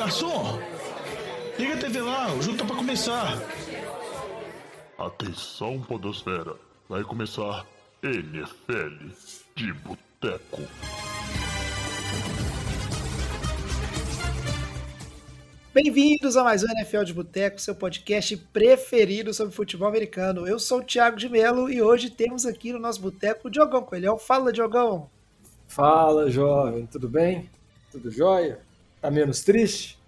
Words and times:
garçom! 0.00 0.58
Liga 1.58 1.74
a 1.74 1.76
TV 1.76 2.00
lá, 2.00 2.32
o 2.32 2.40
jogo 2.40 2.56
tá 2.56 2.64
pra 2.64 2.76
começar. 2.76 3.38
Atenção, 4.96 5.78
Podosfera. 5.82 6.54
Vai 6.88 7.02
começar 7.02 7.66
NFL 8.02 9.08
de 9.54 9.72
Boteco. 9.74 10.62
Bem-vindos 15.74 16.34
a 16.34 16.44
mais 16.44 16.64
um 16.64 16.70
NFL 16.70 17.02
de 17.04 17.12
Boteco, 17.12 17.60
seu 17.60 17.74
podcast 17.74 18.38
preferido 18.38 19.34
sobre 19.34 19.54
futebol 19.54 19.86
americano. 19.86 20.48
Eu 20.48 20.58
sou 20.58 20.78
o 20.78 20.82
Thiago 20.82 21.18
de 21.18 21.28
Melo 21.28 21.68
e 21.68 21.82
hoje 21.82 22.08
temos 22.08 22.46
aqui 22.46 22.72
no 22.72 22.78
nosso 22.78 23.02
boteco 23.02 23.48
o 23.48 23.50
Diogão 23.50 23.82
Coelhão. 23.82 24.16
Fala, 24.16 24.50
Diogão! 24.50 25.10
Fala, 25.68 26.30
jovem, 26.30 26.86
tudo 26.86 27.06
bem? 27.06 27.50
Tudo 27.92 28.10
jóia? 28.10 28.69
Tá 29.00 29.10
menos 29.10 29.42
triste? 29.42 29.98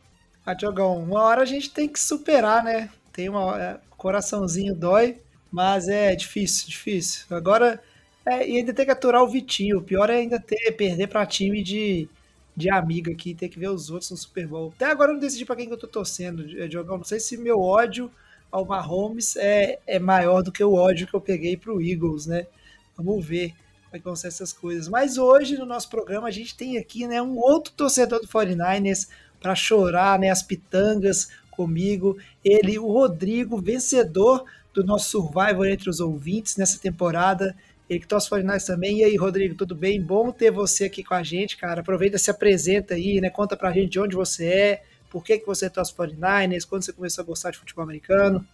Ah, 0.44 0.54
Diogão, 0.54 0.98
uma 1.02 1.22
hora 1.22 1.42
a 1.42 1.46
gente 1.46 1.70
tem 1.70 1.88
que 1.88 2.00
superar, 2.00 2.62
né? 2.64 2.90
Tem 3.12 3.28
uma. 3.28 3.60
É, 3.62 3.80
coraçãozinho 3.96 4.74
dói, 4.74 5.18
mas 5.50 5.88
é 5.88 6.14
difícil, 6.14 6.68
difícil. 6.68 7.24
Agora, 7.30 7.80
é, 8.26 8.48
e 8.48 8.56
ainda 8.58 8.74
tem 8.74 8.84
que 8.84 8.90
aturar 8.90 9.22
o 9.22 9.28
Vitinho. 9.28 9.78
O 9.78 9.82
pior 9.82 10.10
é 10.10 10.16
ainda 10.16 10.40
ter, 10.40 10.72
perder 10.72 11.08
pra 11.08 11.26
time 11.26 11.62
de 11.62 12.08
de 12.54 12.68
amiga 12.70 13.10
aqui, 13.10 13.34
ter 13.34 13.48
que 13.48 13.58
ver 13.58 13.70
os 13.70 13.88
outros 13.88 14.10
no 14.10 14.16
Super 14.18 14.46
Bowl. 14.46 14.72
Até 14.76 14.84
agora 14.84 15.10
eu 15.10 15.14
não 15.14 15.20
decidi 15.20 15.42
para 15.46 15.56
quem 15.56 15.66
que 15.66 15.72
eu 15.72 15.78
tô 15.78 15.86
torcendo, 15.86 16.44
eh, 16.60 16.68
Diogão. 16.68 16.98
Não 16.98 17.04
sei 17.04 17.18
se 17.18 17.38
meu 17.38 17.58
ódio 17.58 18.10
ao 18.50 18.66
Mahomes 18.66 19.36
é, 19.36 19.78
é 19.86 19.98
maior 19.98 20.42
do 20.42 20.52
que 20.52 20.62
o 20.62 20.74
ódio 20.74 21.06
que 21.06 21.14
eu 21.14 21.20
peguei 21.20 21.56
pro 21.56 21.80
Eagles, 21.80 22.26
né? 22.26 22.46
Vamos 22.94 23.24
ver 23.24 23.54
como 24.00 24.16
é 24.16 24.26
essas 24.26 24.52
coisas. 24.52 24.88
Mas 24.88 25.18
hoje 25.18 25.56
no 25.56 25.66
nosso 25.66 25.88
programa 25.88 26.28
a 26.28 26.30
gente 26.30 26.56
tem 26.56 26.78
aqui, 26.78 27.06
né, 27.06 27.20
um 27.20 27.38
outro 27.38 27.72
torcedor 27.72 28.20
do 28.20 28.28
49ers 28.28 29.08
para 29.40 29.54
chorar, 29.54 30.18
né, 30.18 30.30
as 30.30 30.42
pitangas 30.42 31.28
comigo. 31.50 32.16
Ele, 32.44 32.78
o 32.78 32.86
Rodrigo, 32.86 33.60
vencedor 33.60 34.44
do 34.72 34.84
nosso 34.84 35.10
Survivor 35.10 35.66
entre 35.66 35.90
os 35.90 36.00
ouvintes 36.00 36.56
nessa 36.56 36.78
temporada 36.78 37.54
ele 37.92 38.00
que 38.00 38.06
torce 38.06 38.28
49 38.28 38.64
também. 38.64 38.98
E 39.00 39.04
aí, 39.04 39.16
Rodrigo, 39.16 39.54
tudo 39.54 39.74
bem? 39.74 40.00
Bom 40.00 40.30
ter 40.32 40.50
você 40.50 40.84
aqui 40.84 41.04
com 41.04 41.14
a 41.14 41.22
gente, 41.22 41.56
cara. 41.56 41.80
Aproveita, 41.80 42.16
se 42.16 42.30
apresenta 42.30 42.94
aí, 42.94 43.20
né? 43.20 43.28
Conta 43.28 43.56
pra 43.56 43.72
gente 43.72 43.90
de 43.90 44.00
onde 44.00 44.16
você 44.16 44.46
é, 44.46 44.82
por 45.10 45.22
que, 45.22 45.38
que 45.38 45.46
você 45.46 45.68
torce 45.68 45.94
49ers, 45.94 46.66
quando 46.66 46.82
você 46.82 46.92
começou 46.92 47.22
a 47.22 47.26
gostar 47.26 47.50
de 47.50 47.58
futebol 47.58 47.84
americano. 47.84 48.46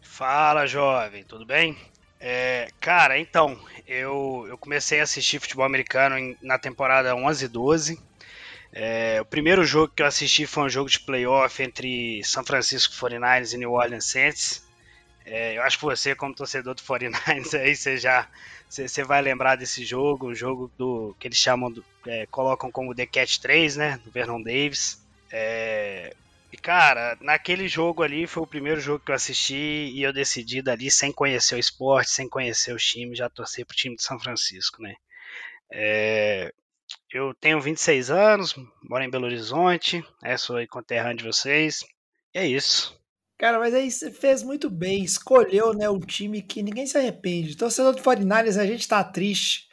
Fala, 0.00 0.66
jovem, 0.66 1.24
tudo 1.24 1.44
bem? 1.44 1.76
É, 2.18 2.68
cara, 2.80 3.18
então, 3.18 3.58
eu, 3.86 4.46
eu 4.48 4.58
comecei 4.58 5.00
a 5.00 5.02
assistir 5.02 5.40
futebol 5.40 5.64
americano 5.64 6.18
em, 6.18 6.36
na 6.42 6.58
temporada 6.58 7.14
11 7.14 7.44
e 7.44 7.48
12. 7.48 8.00
É, 8.72 9.20
o 9.20 9.24
primeiro 9.24 9.64
jogo 9.64 9.92
que 9.94 10.02
eu 10.02 10.06
assisti 10.06 10.46
foi 10.46 10.64
um 10.64 10.68
jogo 10.68 10.90
de 10.90 11.00
playoff 11.00 11.62
entre 11.62 12.22
São 12.24 12.44
Francisco 12.44 12.94
49ers 12.94 13.54
e 13.54 13.58
New 13.58 13.72
Orleans 13.72 14.06
Saints. 14.06 14.66
É, 15.24 15.56
eu 15.56 15.62
acho 15.62 15.78
que 15.78 15.84
você, 15.84 16.14
como 16.14 16.34
torcedor 16.34 16.74
do 16.74 16.82
49ers, 16.82 17.58
aí 17.58 17.74
você 17.74 17.96
já 17.96 18.28
você 18.68 19.04
vai 19.04 19.22
lembrar 19.22 19.56
desse 19.56 19.84
jogo, 19.84 20.26
o 20.26 20.34
jogo 20.34 20.70
do 20.76 21.14
que 21.20 21.28
eles 21.28 21.38
chamam, 21.38 21.70
do, 21.70 21.84
é, 22.06 22.26
colocam 22.26 22.70
como 22.70 22.94
The 22.94 23.06
Cat 23.06 23.40
3, 23.40 23.76
né, 23.76 24.00
do 24.04 24.10
Vernon 24.10 24.42
Davis. 24.42 25.00
É, 25.30 26.14
e 26.52 26.56
cara, 26.56 27.16
naquele 27.20 27.68
jogo 27.68 28.02
ali 28.02 28.26
foi 28.26 28.42
o 28.42 28.46
primeiro 28.46 28.80
jogo 28.80 29.04
que 29.04 29.10
eu 29.10 29.14
assisti 29.14 29.54
e 29.54 30.02
eu 30.02 30.12
decidi 30.12 30.62
dali, 30.62 30.90
sem 30.90 31.12
conhecer 31.12 31.54
o 31.54 31.58
esporte, 31.58 32.10
sem 32.10 32.28
conhecer 32.28 32.72
o 32.72 32.78
time, 32.78 33.16
já 33.16 33.28
torcer 33.28 33.66
pro 33.66 33.76
time 33.76 33.96
de 33.96 34.02
São 34.02 34.18
Francisco, 34.18 34.80
né. 34.80 34.94
É, 35.72 36.52
eu 37.12 37.34
tenho 37.34 37.60
26 37.60 38.10
anos, 38.10 38.54
moro 38.88 39.02
em 39.02 39.10
Belo 39.10 39.26
Horizonte, 39.26 40.04
é, 40.22 40.36
sou 40.36 40.56
conterrâneo 40.68 41.18
de 41.18 41.24
vocês, 41.24 41.84
e 42.34 42.38
é 42.38 42.46
isso. 42.46 42.96
Cara, 43.38 43.58
mas 43.58 43.74
aí 43.74 43.90
você 43.90 44.10
fez 44.10 44.42
muito 44.42 44.70
bem, 44.70 45.04
escolheu, 45.04 45.74
né, 45.74 45.90
um 45.90 46.00
time 46.00 46.40
que 46.40 46.62
ninguém 46.62 46.86
se 46.86 46.96
arrepende. 46.96 47.56
Torcedor 47.56 47.94
do 47.94 48.02
49 48.02 48.48
a 48.48 48.66
gente 48.66 48.88
tá 48.88 49.04
triste. 49.04 49.66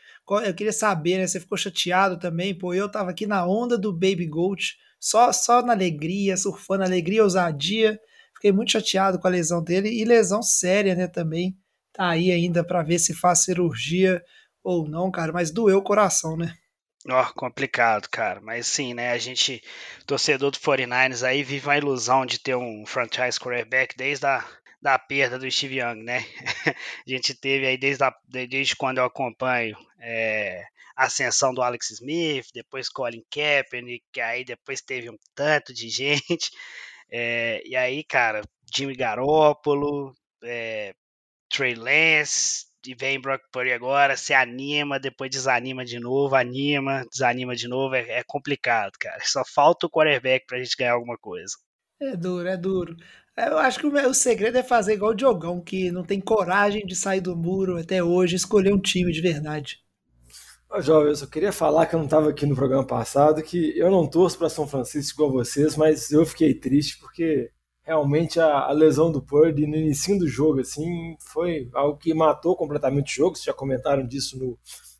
Eu 0.45 0.53
queria 0.53 0.73
saber, 0.73 1.17
né, 1.17 1.27
você 1.27 1.39
ficou 1.39 1.57
chateado 1.57 2.19
também, 2.19 2.57
pô, 2.57 2.73
eu 2.73 2.89
tava 2.89 3.11
aqui 3.11 3.25
na 3.25 3.45
onda 3.45 3.77
do 3.77 3.93
Baby 3.93 4.25
Gold, 4.25 4.75
só, 5.03 5.33
só 5.33 5.61
na 5.61 5.73
alegria, 5.73 6.37
surfando, 6.37 6.81
alegria, 6.81 7.23
ousadia. 7.23 7.99
Fiquei 8.35 8.53
muito 8.53 8.71
chateado 8.71 9.19
com 9.19 9.27
a 9.27 9.31
lesão 9.31 9.61
dele 9.61 9.89
e 9.89 10.05
lesão 10.05 10.41
séria, 10.41 10.95
né, 10.95 11.07
também. 11.07 11.57
Tá 11.91 12.11
aí 12.11 12.31
ainda 12.31 12.63
para 12.63 12.81
ver 12.81 12.99
se 12.99 13.13
faz 13.13 13.39
cirurgia 13.39 14.23
ou 14.63 14.87
não, 14.87 15.11
cara, 15.11 15.33
mas 15.33 15.51
doeu 15.51 15.79
o 15.79 15.83
coração, 15.83 16.37
né? 16.37 16.53
Ó, 17.09 17.21
oh, 17.21 17.33
complicado, 17.33 18.07
cara. 18.09 18.39
Mas 18.39 18.65
sim, 18.65 18.93
né? 18.93 19.11
A 19.11 19.17
gente, 19.17 19.61
torcedor 20.07 20.51
do 20.51 20.57
49ers 20.57 21.21
aí, 21.21 21.43
vive 21.43 21.67
uma 21.67 21.77
ilusão 21.77 22.25
de 22.25 22.39
ter 22.39 22.55
um 22.55 22.85
franchise 22.85 23.37
quarterback 23.37 23.97
desde 23.97 24.25
a 24.25 24.45
da 24.81 24.97
perda 24.97 25.37
do 25.37 25.49
Steve 25.51 25.79
Young, 25.79 26.01
né? 26.01 26.25
a 27.05 27.09
gente 27.09 27.33
teve 27.33 27.67
aí 27.67 27.77
desde, 27.77 28.05
a, 28.05 28.13
desde 28.29 28.75
quando 28.77 28.99
eu 28.99 29.05
acompanho 29.05 29.77
é, 29.99 30.63
ascensão 30.95 31.53
do 31.53 31.61
Alex 31.61 31.91
Smith, 31.91 32.47
depois 32.53 32.89
Colin 32.89 33.23
Kaepernick, 33.31 34.03
que 34.11 34.21
aí 34.21 34.43
depois 34.45 34.81
teve 34.81 35.09
um 35.09 35.17
tanto 35.35 35.73
de 35.73 35.89
gente. 35.89 36.51
É, 37.09 37.61
e 37.65 37.75
aí, 37.75 38.03
cara, 38.03 38.41
Jimmy 38.73 38.95
Garoppolo, 38.95 40.13
é, 40.43 40.93
Trey 41.49 41.75
Lance, 41.75 42.65
e 42.85 42.93
vem 42.95 43.19
Brock 43.19 43.41
Purdy 43.51 43.71
agora, 43.71 44.17
se 44.17 44.33
anima, 44.33 44.99
depois 44.99 45.29
desanima 45.29 45.85
de 45.85 45.99
novo, 45.99 46.35
anima, 46.35 47.05
desanima 47.09 47.55
de 47.55 47.67
novo, 47.67 47.95
é, 47.95 48.19
é 48.19 48.23
complicado, 48.25 48.93
cara. 48.99 49.19
Só 49.23 49.43
falta 49.45 49.85
o 49.85 49.89
quarterback 49.89 50.45
pra 50.45 50.59
gente 50.59 50.75
ganhar 50.75 50.93
alguma 50.93 51.17
coisa. 51.17 51.55
É 52.01 52.15
duro, 52.15 52.47
é 52.47 52.57
duro. 52.57 52.97
Eu 53.37 53.57
acho 53.57 53.79
que 53.79 53.87
o, 53.87 54.09
o 54.09 54.13
segredo 54.13 54.57
é 54.57 54.63
fazer 54.63 54.93
igual 54.93 55.11
o 55.11 55.15
Diogão, 55.15 55.61
que 55.61 55.91
não 55.91 56.03
tem 56.03 56.19
coragem 56.19 56.85
de 56.85 56.95
sair 56.95 57.21
do 57.21 57.35
muro 57.35 57.77
até 57.77 58.03
hoje, 58.03 58.35
escolher 58.35 58.73
um 58.73 58.79
time 58.79 59.11
de 59.11 59.21
verdade. 59.21 59.82
Jovem, 60.81 61.09
eu 61.09 61.15
só 61.15 61.27
queria 61.27 61.51
falar 61.51 61.85
que 61.85 61.93
eu 61.93 61.99
não 61.99 62.05
estava 62.05 62.29
aqui 62.29 62.45
no 62.45 62.55
programa 62.55 62.85
passado, 62.85 63.43
que 63.43 63.77
eu 63.77 63.91
não 63.91 64.07
torço 64.07 64.37
para 64.37 64.49
São 64.49 64.67
Francisco 64.67 65.21
igual 65.21 65.31
vocês, 65.31 65.77
mas 65.77 66.11
eu 66.11 66.25
fiquei 66.25 66.53
triste 66.53 66.97
porque 66.99 67.51
realmente 67.83 68.39
a, 68.39 68.61
a, 68.61 68.71
lesão 68.71 69.11
do 69.11 69.21
Purdy 69.21 69.67
no 69.67 69.75
início 69.75 70.17
do 70.17 70.27
jogo 70.27 70.61
assim 70.61 71.15
foi 71.19 71.69
algo 71.73 71.97
que 71.97 72.13
matou 72.13 72.55
completamente 72.55 73.13
o 73.13 73.15
jogo. 73.15 73.35
Vocês 73.35 73.45
já 73.45 73.53
comentaram 73.53 74.07
disso 74.07 74.39
no 74.39 74.57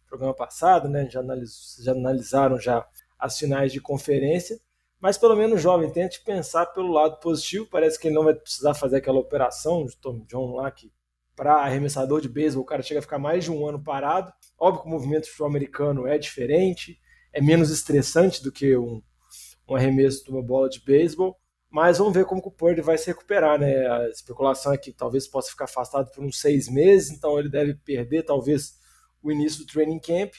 programa 0.07 0.34
passado, 0.34 0.88
né? 0.88 1.09
Já, 1.09 1.22
analis, 1.22 1.78
já 1.81 1.91
analisaram 1.94 2.59
já 2.59 2.85
as 3.17 3.38
finais 3.38 3.72
de 3.72 3.81
conferência. 3.81 4.59
Mas 5.01 5.17
pelo 5.17 5.35
menos 5.35 5.61
jovem, 5.61 5.91
tente 5.91 6.23
pensar 6.23 6.67
pelo 6.67 6.91
lado 6.91 7.19
positivo. 7.19 7.67
Parece 7.69 8.00
que 8.00 8.07
ele 8.07 8.16
não 8.16 8.23
vai 8.23 8.35
precisar 8.35 8.73
fazer 8.75 8.97
aquela 8.97 9.19
operação 9.19 9.85
de 9.85 9.97
Tom 9.97 10.23
John 10.28 10.55
lá 10.55 10.69
que 10.69 10.91
para 11.35 11.55
arremessador 11.55 12.22
de 12.22 12.29
beisebol 12.29 12.63
o 12.63 12.67
cara 12.67 12.84
chega 12.84 13.00
a 13.00 13.01
ficar 13.01 13.17
mais 13.17 13.44
de 13.44 13.51
um 13.51 13.67
ano 13.67 13.81
parado. 13.84 14.31
Óbvio 14.63 14.84
que 14.84 14.88
o 14.88 14.91
movimento 14.91 15.28
futebol 15.28 15.47
americano 15.47 16.07
é 16.07 16.18
diferente, 16.18 17.00
é 17.31 17.41
menos 17.41 17.69
estressante 17.69 18.41
do 18.44 18.51
que 18.51 18.78
um, 18.78 19.01
um 19.68 19.75
arremesso 19.75 20.24
de 20.24 20.31
uma 20.31 20.41
bola 20.41 20.69
de 20.69 20.79
beisebol 20.79 21.38
mas 21.74 21.97
vamos 21.97 22.13
ver 22.13 22.25
como 22.25 22.40
o 22.40 22.51
Purdy 22.51 22.81
vai 22.81 23.00
se 23.00 23.07
recuperar, 23.07 23.59
né? 23.59 23.88
A 23.88 24.07
especulação 24.07 24.73
é 24.73 24.78
que 24.78 24.94
talvez 24.94 25.28
possa 25.28 25.50
ficar 25.50 25.66
afastado 25.66 26.12
por 26.12 26.23
uns 26.23 26.40
seis 26.40 26.69
meses, 26.69 27.09
então 27.09 27.40
ele 27.40 27.50
deve 27.50 27.73
perder 27.73 28.22
talvez 28.22 28.75
o 29.23 29.31
início 29.31 29.66
do 29.66 29.66
training 29.66 30.00
camp. 30.00 30.35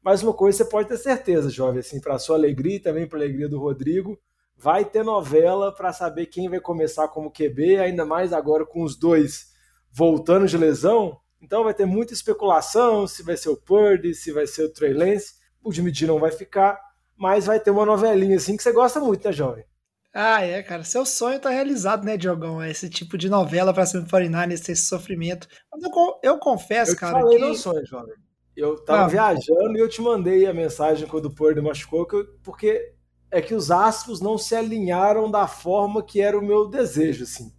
Mas 0.00 0.22
uma 0.22 0.32
coisa 0.32 0.56
você 0.56 0.64
pode 0.64 0.88
ter 0.88 0.96
certeza, 0.96 1.50
jovem, 1.50 1.80
assim, 1.80 2.00
para 2.00 2.18
sua 2.18 2.36
alegria 2.36 2.76
e 2.76 2.80
também 2.80 3.06
para 3.06 3.18
a 3.18 3.20
alegria 3.20 3.50
do 3.50 3.60
Rodrigo, 3.60 4.18
vai 4.56 4.82
ter 4.82 5.04
novela 5.04 5.74
para 5.74 5.92
saber 5.92 6.24
quem 6.24 6.48
vai 6.48 6.58
começar 6.58 7.06
como 7.08 7.30
QB, 7.30 7.80
ainda 7.80 8.06
mais 8.06 8.32
agora 8.32 8.64
com 8.64 8.82
os 8.82 8.96
dois 8.96 9.52
voltando 9.92 10.46
de 10.46 10.56
lesão. 10.56 11.20
Então 11.40 11.64
vai 11.64 11.74
ter 11.74 11.86
muita 11.86 12.12
especulação 12.12 13.06
se 13.06 13.22
vai 13.22 13.36
ser 13.36 13.48
o 13.48 13.56
Purdy, 13.56 14.14
se 14.14 14.32
vai 14.32 14.46
ser 14.46 14.64
o 14.64 14.72
Trey 14.72 14.92
Lance. 14.92 15.34
O 15.62 15.72
Jimmy 15.72 15.92
G 15.92 16.06
não 16.06 16.18
vai 16.18 16.30
ficar, 16.30 16.80
mas 17.16 17.46
vai 17.46 17.60
ter 17.60 17.70
uma 17.70 17.86
novelinha 17.86 18.36
assim 18.36 18.56
que 18.56 18.62
você 18.62 18.72
gosta 18.72 19.00
muito, 19.00 19.24
né, 19.24 19.32
jovem? 19.32 19.64
Ah, 20.12 20.42
é, 20.42 20.62
cara. 20.62 20.82
Seu 20.84 21.04
sonho 21.04 21.38
tá 21.38 21.50
realizado, 21.50 22.04
né, 22.04 22.16
Diogão? 22.16 22.64
Esse 22.64 22.88
tipo 22.88 23.16
de 23.16 23.28
novela 23.28 23.72
pra 23.72 23.86
cima 23.86 24.02
do 24.02 24.10
49 24.10 24.54
esse 24.54 24.76
sofrimento. 24.76 25.46
Mas 25.70 25.82
eu, 25.82 25.90
eu 26.22 26.38
confesso, 26.38 26.92
eu 26.92 26.96
cara. 26.96 27.18
Eu 27.18 27.22
falei 27.22 27.38
que... 27.38 27.44
meu 27.44 27.54
sonho, 27.54 27.86
jovem. 27.86 28.14
Eu 28.56 28.76
tava 28.84 29.04
ah, 29.04 29.08
viajando 29.08 29.76
e 29.76 29.80
eu 29.80 29.88
te 29.88 30.00
mandei 30.00 30.46
a 30.46 30.52
mensagem 30.52 31.06
quando 31.06 31.26
o 31.26 31.34
Purdy 31.34 31.60
machucou, 31.60 32.04
porque 32.42 32.92
é 33.30 33.40
que 33.40 33.54
os 33.54 33.70
astros 33.70 34.20
não 34.20 34.36
se 34.36 34.56
alinharam 34.56 35.30
da 35.30 35.46
forma 35.46 36.02
que 36.02 36.20
era 36.20 36.36
o 36.36 36.44
meu 36.44 36.68
desejo, 36.68 37.22
assim. 37.22 37.52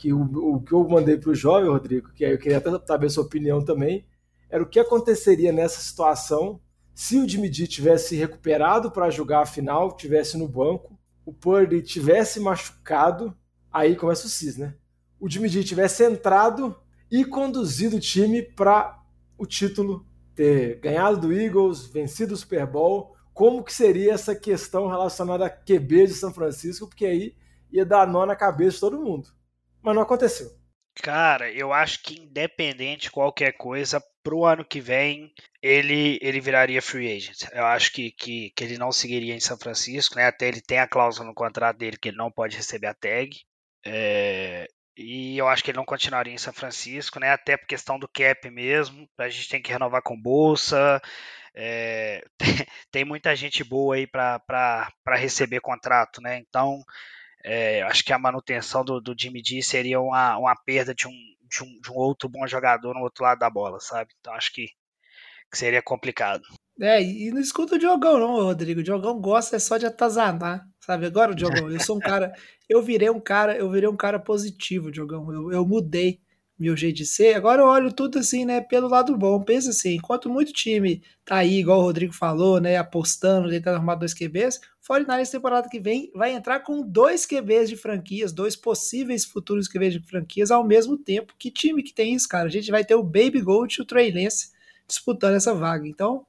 Que 0.00 0.12
o, 0.12 0.22
o 0.54 0.62
que 0.62 0.72
eu 0.72 0.88
mandei 0.88 1.18
pro 1.18 1.34
jovem, 1.34 1.68
Rodrigo, 1.68 2.10
que 2.12 2.24
eu 2.24 2.38
queria 2.38 2.56
até 2.56 2.70
saber 2.86 3.06
a 3.06 3.10
sua 3.10 3.24
opinião 3.24 3.62
também, 3.62 4.06
era 4.48 4.62
o 4.62 4.66
que 4.66 4.80
aconteceria 4.80 5.52
nessa 5.52 5.80
situação 5.80 6.58
se 6.94 7.18
o 7.18 7.28
G 7.28 7.66
tivesse 7.66 8.16
recuperado 8.16 8.90
para 8.90 9.10
jogar 9.10 9.40
a 9.40 9.46
final, 9.46 9.96
tivesse 9.96 10.36
no 10.36 10.48
banco, 10.48 10.98
o 11.24 11.32
Purdy 11.32 11.82
tivesse 11.82 12.40
machucado, 12.40 13.34
aí 13.72 13.94
começa 13.94 14.26
o 14.26 14.30
CIS, 14.30 14.56
né? 14.56 14.74
O 15.18 15.28
G 15.28 15.64
tivesse 15.64 16.04
entrado 16.04 16.74
e 17.10 17.24
conduzido 17.24 17.96
o 17.96 18.00
time 18.00 18.42
para 18.42 19.02
o 19.38 19.46
título, 19.46 20.06
ter 20.34 20.78
ganhado 20.80 21.18
do 21.18 21.32
Eagles, 21.32 21.86
vencido 21.86 22.34
o 22.34 22.36
Super 22.36 22.66
Bowl, 22.66 23.14
como 23.32 23.64
que 23.64 23.72
seria 23.72 24.12
essa 24.12 24.34
questão 24.34 24.86
relacionada 24.86 25.46
a 25.46 25.50
QB 25.50 26.06
de 26.06 26.14
São 26.14 26.32
Francisco, 26.32 26.86
porque 26.86 27.06
aí 27.06 27.34
ia 27.72 27.86
dar 27.86 28.06
nó 28.06 28.26
na 28.26 28.36
cabeça 28.36 28.74
de 28.74 28.80
todo 28.80 29.00
mundo. 29.00 29.30
Mas 29.82 29.94
não 29.94 30.02
aconteceu. 30.02 30.50
Cara, 31.02 31.50
eu 31.50 31.72
acho 31.72 32.02
que 32.02 32.20
independente 32.20 33.02
de 33.02 33.10
qualquer 33.10 33.52
coisa, 33.52 34.02
pro 34.22 34.44
ano 34.44 34.64
que 34.64 34.80
vem 34.80 35.32
ele, 35.62 36.18
ele 36.20 36.40
viraria 36.40 36.82
free 36.82 37.16
agent. 37.16 37.48
Eu 37.52 37.64
acho 37.66 37.92
que, 37.92 38.10
que, 38.12 38.50
que 38.50 38.64
ele 38.64 38.78
não 38.78 38.92
seguiria 38.92 39.34
em 39.34 39.40
São 39.40 39.56
Francisco, 39.58 40.16
né? 40.16 40.26
Até 40.26 40.48
ele 40.48 40.60
tem 40.60 40.78
a 40.78 40.88
cláusula 40.88 41.26
no 41.26 41.34
contrato 41.34 41.78
dele 41.78 41.96
que 41.96 42.08
ele 42.08 42.16
não 42.16 42.30
pode 42.30 42.56
receber 42.56 42.88
a 42.88 42.94
tag. 42.94 43.30
É, 43.84 44.66
e 44.96 45.38
eu 45.38 45.48
acho 45.48 45.64
que 45.64 45.70
ele 45.70 45.78
não 45.78 45.84
continuaria 45.84 46.32
em 46.34 46.38
São 46.38 46.52
Francisco, 46.52 47.18
né? 47.20 47.30
Até 47.30 47.56
por 47.56 47.66
questão 47.66 47.98
do 47.98 48.08
cap 48.08 48.50
mesmo. 48.50 49.08
A 49.18 49.28
gente 49.28 49.48
tem 49.48 49.62
que 49.62 49.72
renovar 49.72 50.02
com 50.02 50.20
bolsa. 50.20 51.00
É, 51.54 52.22
tem, 52.38 52.66
tem, 52.90 53.04
muita 53.04 53.34
gente 53.34 53.64
boa 53.64 53.96
aí 53.96 54.06
para 54.06 54.92
receber 55.16 55.60
contrato, 55.60 56.20
né? 56.20 56.38
Então, 56.38 56.82
é, 57.44 57.82
acho 57.82 58.04
que 58.04 58.12
a 58.12 58.18
manutenção 58.18 58.84
do, 58.84 59.00
do 59.00 59.14
Jimmy 59.18 59.42
G 59.44 59.62
seria 59.62 60.00
uma, 60.00 60.36
uma 60.36 60.54
perda 60.54 60.94
de 60.94 61.08
um, 61.08 61.12
de 61.48 61.62
um, 61.62 61.80
de 61.80 61.90
um 61.90 61.96
outro 61.96 62.28
bom 62.28 62.46
jogador 62.46 62.94
no 62.94 63.00
outro 63.00 63.24
lado 63.24 63.38
da 63.38 63.50
bola, 63.50 63.80
sabe? 63.80 64.10
Então, 64.20 64.32
acho 64.34 64.52
que, 64.52 64.66
que 65.50 65.58
seria 65.58 65.82
complicado. 65.82 66.42
É, 66.80 67.02
e 67.02 67.30
não 67.30 67.40
escuta 67.40 67.74
o 67.74 67.78
Diogão, 67.78 68.18
não, 68.18 68.42
Rodrigo. 68.42 68.80
O 68.80 68.82
Diogão 68.82 69.20
gosta 69.20 69.56
é 69.56 69.58
só 69.58 69.76
de 69.76 69.84
atazanar, 69.84 70.66
sabe? 70.80 71.06
Agora, 71.06 71.34
Diogão, 71.34 71.70
eu 71.70 71.80
sou 71.80 71.96
um 71.96 72.00
cara. 72.00 72.32
Eu 72.68 72.82
virei 72.82 73.10
um 73.10 73.20
cara, 73.20 73.56
eu 73.56 73.70
virei 73.70 73.88
um 73.88 73.96
cara 73.96 74.18
positivo, 74.18 74.90
Diogão. 74.90 75.30
Eu, 75.30 75.52
eu 75.52 75.66
mudei 75.66 76.20
meu 76.60 76.76
jeito 76.76 76.98
de 76.98 77.06
ser. 77.06 77.34
Agora 77.34 77.62
eu 77.62 77.66
olho 77.66 77.90
tudo 77.90 78.18
assim, 78.18 78.44
né, 78.44 78.60
pelo 78.60 78.86
lado 78.86 79.16
bom. 79.16 79.42
Pensa 79.42 79.70
assim, 79.70 79.94
enquanto 79.94 80.28
muito 80.28 80.52
time 80.52 81.02
tá 81.24 81.36
aí, 81.36 81.58
igual 81.58 81.78
o 81.80 81.82
Rodrigo 81.82 82.12
falou, 82.12 82.60
né, 82.60 82.76
apostando, 82.76 83.48
tentando 83.48 83.76
arrumar 83.76 83.94
dois 83.94 84.12
QBs, 84.12 84.60
49 84.86 85.30
temporada 85.30 85.68
que 85.70 85.78
vem 85.78 86.10
vai 86.14 86.32
entrar 86.32 86.60
com 86.60 86.82
dois 86.82 87.24
QBs 87.24 87.68
de 87.68 87.76
franquias, 87.76 88.32
dois 88.32 88.56
possíveis 88.56 89.24
futuros 89.24 89.68
QBs 89.68 89.94
de 89.94 90.00
franquias 90.00 90.50
ao 90.50 90.62
mesmo 90.62 90.98
tempo. 90.98 91.32
Que 91.38 91.50
time 91.50 91.82
que 91.82 91.94
tem 91.94 92.12
isso, 92.12 92.28
cara? 92.28 92.46
A 92.46 92.50
gente 92.50 92.70
vai 92.70 92.84
ter 92.84 92.96
o 92.96 93.02
Baby 93.02 93.40
Gold 93.40 93.74
e 93.78 93.82
o 93.82 93.84
Trey 93.84 94.10
Lance 94.12 94.50
disputando 94.86 95.36
essa 95.36 95.54
vaga. 95.54 95.86
Então, 95.86 96.26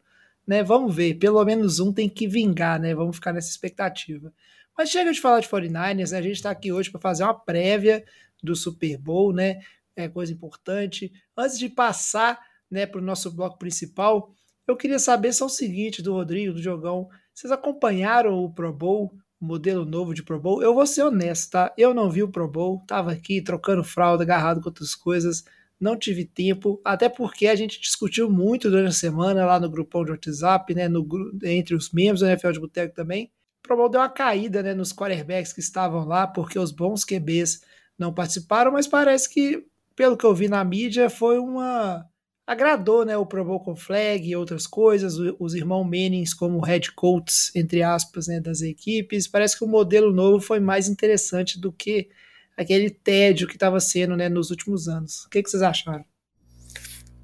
né? 0.48 0.64
Vamos 0.64 0.96
ver, 0.96 1.16
pelo 1.16 1.44
menos 1.44 1.80
um 1.80 1.92
tem 1.92 2.08
que 2.08 2.28
vingar, 2.28 2.80
né? 2.80 2.94
Vamos 2.94 3.16
ficar 3.16 3.34
nessa 3.34 3.50
expectativa. 3.50 4.32
Mas 4.78 4.90
chega 4.90 5.12
de 5.12 5.20
falar 5.20 5.40
de 5.40 5.50
49ers, 5.50 6.12
né? 6.12 6.18
A 6.20 6.22
gente 6.22 6.36
está 6.36 6.52
aqui 6.52 6.72
hoje 6.72 6.90
para 6.90 7.02
fazer 7.02 7.24
uma 7.24 7.34
prévia 7.34 8.06
do 8.42 8.56
Super 8.56 8.98
Bowl, 8.98 9.34
né? 9.34 9.60
É 9.96 10.08
coisa 10.08 10.32
importante. 10.32 11.12
Antes 11.38 11.58
de 11.58 11.70
passar, 11.70 12.40
né, 12.70 12.86
para 12.86 13.00
o 13.00 13.04
nosso 13.04 13.32
bloco 13.32 13.58
principal, 13.58 14.34
eu 14.68 14.76
queria 14.78 15.00
saber 15.00 15.34
só 15.34 15.46
o 15.46 15.50
seguinte 15.50 16.02
do 16.02 16.14
Rodrigo, 16.14 16.54
do 16.54 16.62
Jogão. 16.62 17.10
Vocês 17.34 17.52
acompanharam 17.52 18.34
o 18.34 18.54
Pro 18.54 18.72
Bowl, 18.72 19.14
o 19.40 19.46
modelo 19.46 19.86
novo 19.86 20.14
de 20.14 20.24
Pro 20.24 20.40
Bowl? 20.40 20.62
Eu 20.62 20.74
vou 20.74 20.86
ser 20.86 21.04
honesto, 21.04 21.52
tá? 21.52 21.74
Eu 21.78 21.94
não 21.94 22.10
vi 22.10 22.24
o 22.24 22.32
Pro 22.32 22.48
Bowl, 22.48 22.84
tava 22.88 23.12
aqui 23.12 23.42
trocando 23.42 23.84
fralda, 23.84 24.24
agarrado 24.24 24.62
com 24.62 24.70
outras 24.70 24.96
coisas 24.96 25.44
não 25.82 25.98
tive 25.98 26.24
tempo, 26.26 26.80
até 26.86 27.10
porque 27.10 27.48
a 27.48 27.56
gente 27.56 27.82
discutiu 27.82 28.30
muito 28.30 28.70
durante 28.70 28.90
a 28.90 28.94
semana 28.94 29.44
lá 29.44 29.60
no 29.60 29.70
grupão 29.70 30.06
de 30.06 30.12
WhatsApp, 30.12 30.76
né, 30.76 30.88
no, 30.88 31.08
entre 31.44 31.74
os 31.74 31.92
membros 31.92 32.20
do 32.20 32.28
NFL 32.28 32.52
de 32.52 32.60
Boteco 32.60 32.94
também. 32.94 33.32
O 33.60 33.64
Pro 33.64 33.76
Bowl 33.76 33.90
deu 33.90 34.00
uma 34.00 34.10
caída 34.10 34.62
né, 34.62 34.76
nos 34.76 34.94
quarterbacks 34.94 35.52
que 35.52 35.60
estavam 35.60 36.06
lá, 36.06 36.28
porque 36.28 36.60
os 36.60 36.72
bons 36.72 37.04
QBs 37.04 37.64
não 37.98 38.14
participaram, 38.14 38.72
mas 38.72 38.88
parece 38.88 39.28
que, 39.34 39.66
pelo 39.96 40.18
que 40.18 40.26
eu 40.26 40.34
vi 40.34 40.48
na 40.48 40.64
mídia, 40.64 41.10
foi 41.10 41.38
uma. 41.38 42.06
agradou 42.46 43.06
né, 43.06 43.18
o 43.18 43.26
Pro 43.26 43.46
Bowl 43.46 43.60
com 43.60 43.76
flag 43.76 44.28
e 44.28 44.36
outras 44.36 44.68
coisas, 44.68 45.16
os 45.40 45.54
irmãos 45.54 45.84
Mannings 45.84 46.34
como 46.34 46.60
head 46.60 46.92
coaches, 46.94 47.52
entre 47.56 47.84
aspas, 47.84 48.28
né, 48.28 48.40
das 48.40 48.62
equipes. 48.62 49.28
Parece 49.28 49.58
que 49.58 49.64
o 49.64 49.68
modelo 49.68 50.12
novo 50.12 50.40
foi 50.40 50.60
mais 50.60 50.88
interessante 50.88 51.60
do 51.60 51.72
que 51.72 52.10
aquele 52.58 52.90
tédio 52.90 53.48
que 53.48 53.56
estava 53.56 53.80
sendo 53.80 54.16
né, 54.16 54.30
nos 54.30 54.50
últimos 54.52 54.88
anos. 54.88 55.26
O 55.26 55.30
que, 55.30 55.42
que 55.42 55.50
vocês 55.50 55.64
acharam? 55.64 56.06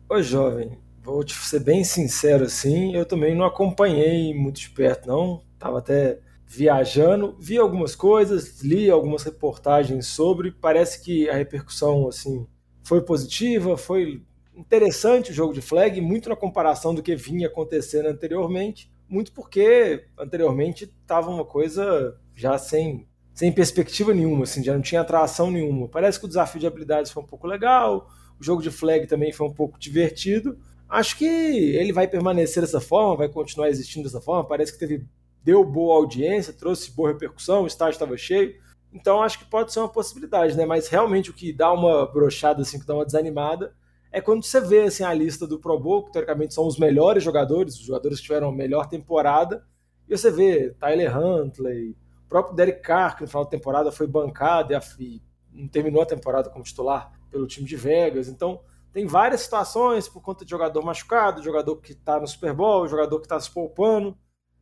Ô 0.09 0.21
jovem, 0.21 0.77
vou 1.03 1.23
te 1.23 1.33
ser 1.33 1.59
bem 1.59 1.83
sincero 1.83 2.45
assim, 2.45 2.95
eu 2.95 3.05
também 3.05 3.35
não 3.35 3.45
acompanhei 3.45 4.33
muito 4.33 4.59
de 4.59 4.69
perto 4.69 5.07
não, 5.07 5.43
tava 5.59 5.79
até 5.79 6.19
viajando, 6.45 7.35
vi 7.39 7.57
algumas 7.57 7.93
coisas, 7.93 8.61
li 8.61 8.89
algumas 8.89 9.23
reportagens 9.23 10.07
sobre, 10.07 10.51
parece 10.51 11.03
que 11.03 11.29
a 11.29 11.35
repercussão 11.35 12.07
assim 12.07 12.47
foi 12.87 13.01
positiva, 13.01 13.75
foi 13.75 14.23
interessante 14.55 15.31
o 15.31 15.33
jogo 15.33 15.53
de 15.53 15.61
flag, 15.61 15.99
muito 15.99 16.29
na 16.29 16.37
comparação 16.37 16.95
do 16.95 17.03
que 17.03 17.17
vinha 17.17 17.47
acontecendo 17.47 18.07
anteriormente, 18.07 18.89
muito 19.09 19.33
porque 19.33 20.05
anteriormente 20.17 20.85
estava 21.01 21.29
uma 21.29 21.43
coisa 21.43 22.17
já 22.33 22.57
sem 22.57 23.05
sem 23.33 23.51
perspectiva 23.51 24.15
nenhuma, 24.15 24.45
assim, 24.45 24.63
já 24.63 24.73
não 24.73 24.81
tinha 24.81 25.01
atração 25.01 25.51
nenhuma. 25.51 25.87
Parece 25.87 26.19
que 26.19 26.25
o 26.25 26.27
desafio 26.27 26.59
de 26.59 26.65
habilidades 26.65 27.11
foi 27.11 27.21
um 27.21 27.27
pouco 27.27 27.45
legal, 27.45 28.09
o 28.39 28.43
jogo 28.43 28.63
de 28.63 28.71
flag 28.71 29.05
também 29.05 29.31
foi 29.31 29.45
um 29.45 29.53
pouco 29.53 29.77
divertido. 29.77 30.57
Acho 30.89 31.15
que 31.17 31.25
ele 31.25 31.93
vai 31.93 32.07
permanecer 32.07 32.63
dessa 32.63 32.81
forma, 32.81 33.17
vai 33.17 33.29
continuar 33.29 33.69
existindo 33.69 34.05
dessa 34.05 34.19
forma. 34.19 34.47
Parece 34.47 34.73
que 34.73 34.79
teve 34.79 35.05
deu 35.43 35.63
boa 35.63 35.97
audiência, 35.97 36.51
trouxe 36.51 36.89
boa 36.91 37.09
repercussão, 37.09 37.63
o 37.63 37.67
estádio 37.67 37.93
estava 37.93 38.17
cheio. 38.17 38.55
Então 38.91 39.21
acho 39.21 39.39
que 39.39 39.45
pode 39.45 39.71
ser 39.71 39.79
uma 39.79 39.89
possibilidade, 39.89 40.55
né? 40.55 40.65
Mas 40.65 40.87
realmente 40.87 41.29
o 41.29 41.33
que 41.33 41.51
dá 41.51 41.71
uma 41.71 42.05
brochada, 42.05 42.61
assim, 42.61 42.79
que 42.79 42.85
dá 42.85 42.93
uma 42.95 43.05
desanimada, 43.05 43.75
é 44.11 44.21
quando 44.21 44.43
você 44.43 44.59
vê 44.59 44.83
assim, 44.83 45.03
a 45.03 45.13
lista 45.13 45.45
do 45.45 45.59
Pro 45.59 45.79
Bowl, 45.79 46.05
que 46.05 46.11
teoricamente 46.11 46.53
são 46.53 46.65
os 46.65 46.79
melhores 46.79 47.23
jogadores, 47.23 47.75
os 47.75 47.85
jogadores 47.85 48.19
que 48.19 48.25
tiveram 48.25 48.49
a 48.49 48.51
melhor 48.51 48.87
temporada, 48.87 49.65
e 50.07 50.17
você 50.17 50.31
vê 50.31 50.71
Tyler 50.79 51.15
Huntley, 51.17 51.91
o 52.25 52.29
próprio 52.29 52.55
Derek 52.55 52.81
Carr, 52.81 53.15
que 53.15 53.23
no 53.23 53.27
final 53.27 53.43
da 53.43 53.49
temporada 53.49 53.91
foi 53.91 54.07
bancado 54.07 54.73
e 54.99 55.21
não 55.51 55.67
terminou 55.67 56.01
a 56.01 56.05
temporada 56.05 56.49
como 56.49 56.63
titular 56.63 57.11
pelo 57.29 57.45
time 57.45 57.67
de 57.67 57.75
Vegas. 57.75 58.27
Então, 58.27 58.61
tem 58.93 59.05
várias 59.05 59.41
situações 59.41 60.07
por 60.07 60.21
conta 60.21 60.45
de 60.45 60.51
jogador 60.51 60.81
machucado, 60.81 61.43
jogador 61.43 61.75
que 61.77 61.91
está 61.91 62.19
no 62.19 62.27
Super 62.27 62.53
Bowl, 62.53 62.87
jogador 62.87 63.19
que 63.19 63.25
está 63.25 63.39
se 63.39 63.51
poupando. 63.51 64.17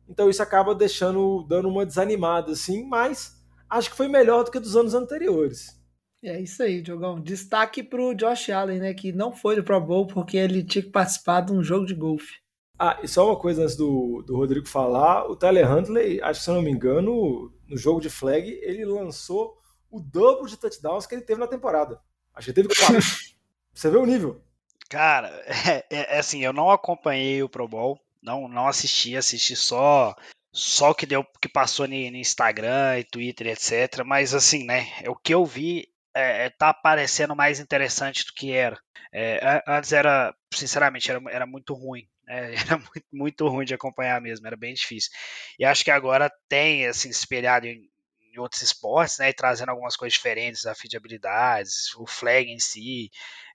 Então, 0.08 0.28
isso 0.28 0.42
acaba 0.42 0.74
deixando, 0.74 1.44
dando 1.48 1.68
uma 1.68 1.86
desanimada, 1.86 2.52
assim, 2.52 2.84
mas 2.84 3.35
acho 3.68 3.90
que 3.90 3.96
foi 3.96 4.08
melhor 4.08 4.44
do 4.44 4.50
que 4.50 4.60
dos 4.60 4.76
anos 4.76 4.94
anteriores. 4.94 5.76
É 6.24 6.40
isso 6.40 6.62
aí, 6.62 6.82
Diogão. 6.82 7.20
Destaque 7.20 7.82
para 7.82 8.02
o 8.02 8.14
Josh 8.14 8.50
Allen, 8.50 8.80
né, 8.80 8.94
que 8.94 9.12
não 9.12 9.32
foi 9.32 9.54
do 9.56 9.62
Pro 9.62 9.80
Bowl 9.80 10.06
porque 10.06 10.36
ele 10.36 10.64
tinha 10.64 10.82
que 10.82 10.90
participar 10.90 11.42
de 11.42 11.52
um 11.52 11.62
jogo 11.62 11.86
de 11.86 11.94
golfe. 11.94 12.34
Ah, 12.78 12.98
e 13.02 13.08
só 13.08 13.26
uma 13.26 13.38
coisa 13.38 13.62
antes 13.62 13.76
do, 13.76 14.22
do 14.26 14.36
Rodrigo 14.36 14.68
falar, 14.68 15.26
o 15.30 15.36
Tyler 15.36 15.70
Huntley, 15.70 16.20
acho 16.20 16.40
que 16.40 16.44
se 16.44 16.50
eu 16.50 16.54
não 16.54 16.62
me 16.62 16.70
engano, 16.70 17.50
no 17.66 17.76
jogo 17.76 18.00
de 18.00 18.10
flag, 18.10 18.48
ele 18.62 18.84
lançou 18.84 19.56
o 19.90 20.00
dobro 20.00 20.46
de 20.46 20.58
touchdowns 20.58 21.06
que 21.06 21.14
ele 21.14 21.22
teve 21.22 21.40
na 21.40 21.46
temporada. 21.46 21.98
Acho 22.34 22.52
que 22.52 22.60
ele 22.60 22.68
teve 22.68 22.80
quatro. 22.80 23.00
Você 23.72 23.90
vê 23.90 23.96
o 23.96 24.06
nível. 24.06 24.42
Cara, 24.88 25.28
é, 25.68 25.86
é, 25.90 26.16
é, 26.16 26.18
assim, 26.18 26.44
eu 26.44 26.52
não 26.52 26.70
acompanhei 26.70 27.42
o 27.42 27.48
Pro 27.48 27.68
Bowl, 27.68 27.98
não, 28.22 28.46
não 28.48 28.68
assisti, 28.68 29.16
assisti 29.16 29.56
só 29.56 30.14
só 30.56 30.90
o 30.90 30.94
que 30.94 31.04
deu 31.04 31.22
que 31.40 31.50
passou 31.50 31.86
no, 31.86 31.94
Instagram 31.94 32.98
e 32.98 33.04
Twitter, 33.04 33.48
etc. 33.48 34.02
Mas 34.06 34.32
assim, 34.34 34.64
né, 34.64 34.86
o 35.06 35.14
que 35.14 35.34
eu 35.34 35.44
vi 35.44 35.86
é, 36.14 36.46
é, 36.46 36.50
tá 36.50 36.72
parecendo 36.72 37.36
mais 37.36 37.60
interessante 37.60 38.24
do 38.24 38.32
que 38.32 38.52
era. 38.52 38.80
É, 39.12 39.62
antes 39.68 39.92
era, 39.92 40.34
sinceramente, 40.54 41.10
era, 41.10 41.20
era 41.30 41.46
muito 41.46 41.74
ruim. 41.74 42.08
É, 42.26 42.54
era 42.56 42.78
muito, 42.78 43.06
muito, 43.12 43.48
ruim 43.48 43.66
de 43.66 43.74
acompanhar 43.74 44.18
mesmo, 44.20 44.46
era 44.46 44.56
bem 44.56 44.72
difícil. 44.72 45.10
E 45.58 45.64
acho 45.64 45.84
que 45.84 45.90
agora 45.90 46.32
tem, 46.48 46.86
assim, 46.86 47.10
espelhado 47.10 47.66
em, 47.66 47.90
em 48.32 48.38
outros 48.38 48.62
esportes, 48.62 49.18
né, 49.18 49.28
e 49.28 49.34
trazendo 49.34 49.70
algumas 49.70 49.94
coisas 49.94 50.14
diferentes, 50.14 50.64
a 50.66 50.72
de 50.72 50.96
habilidades, 50.96 51.94
o 51.96 52.06
flag 52.06 52.50
em 52.50 52.58
si, 52.58 53.10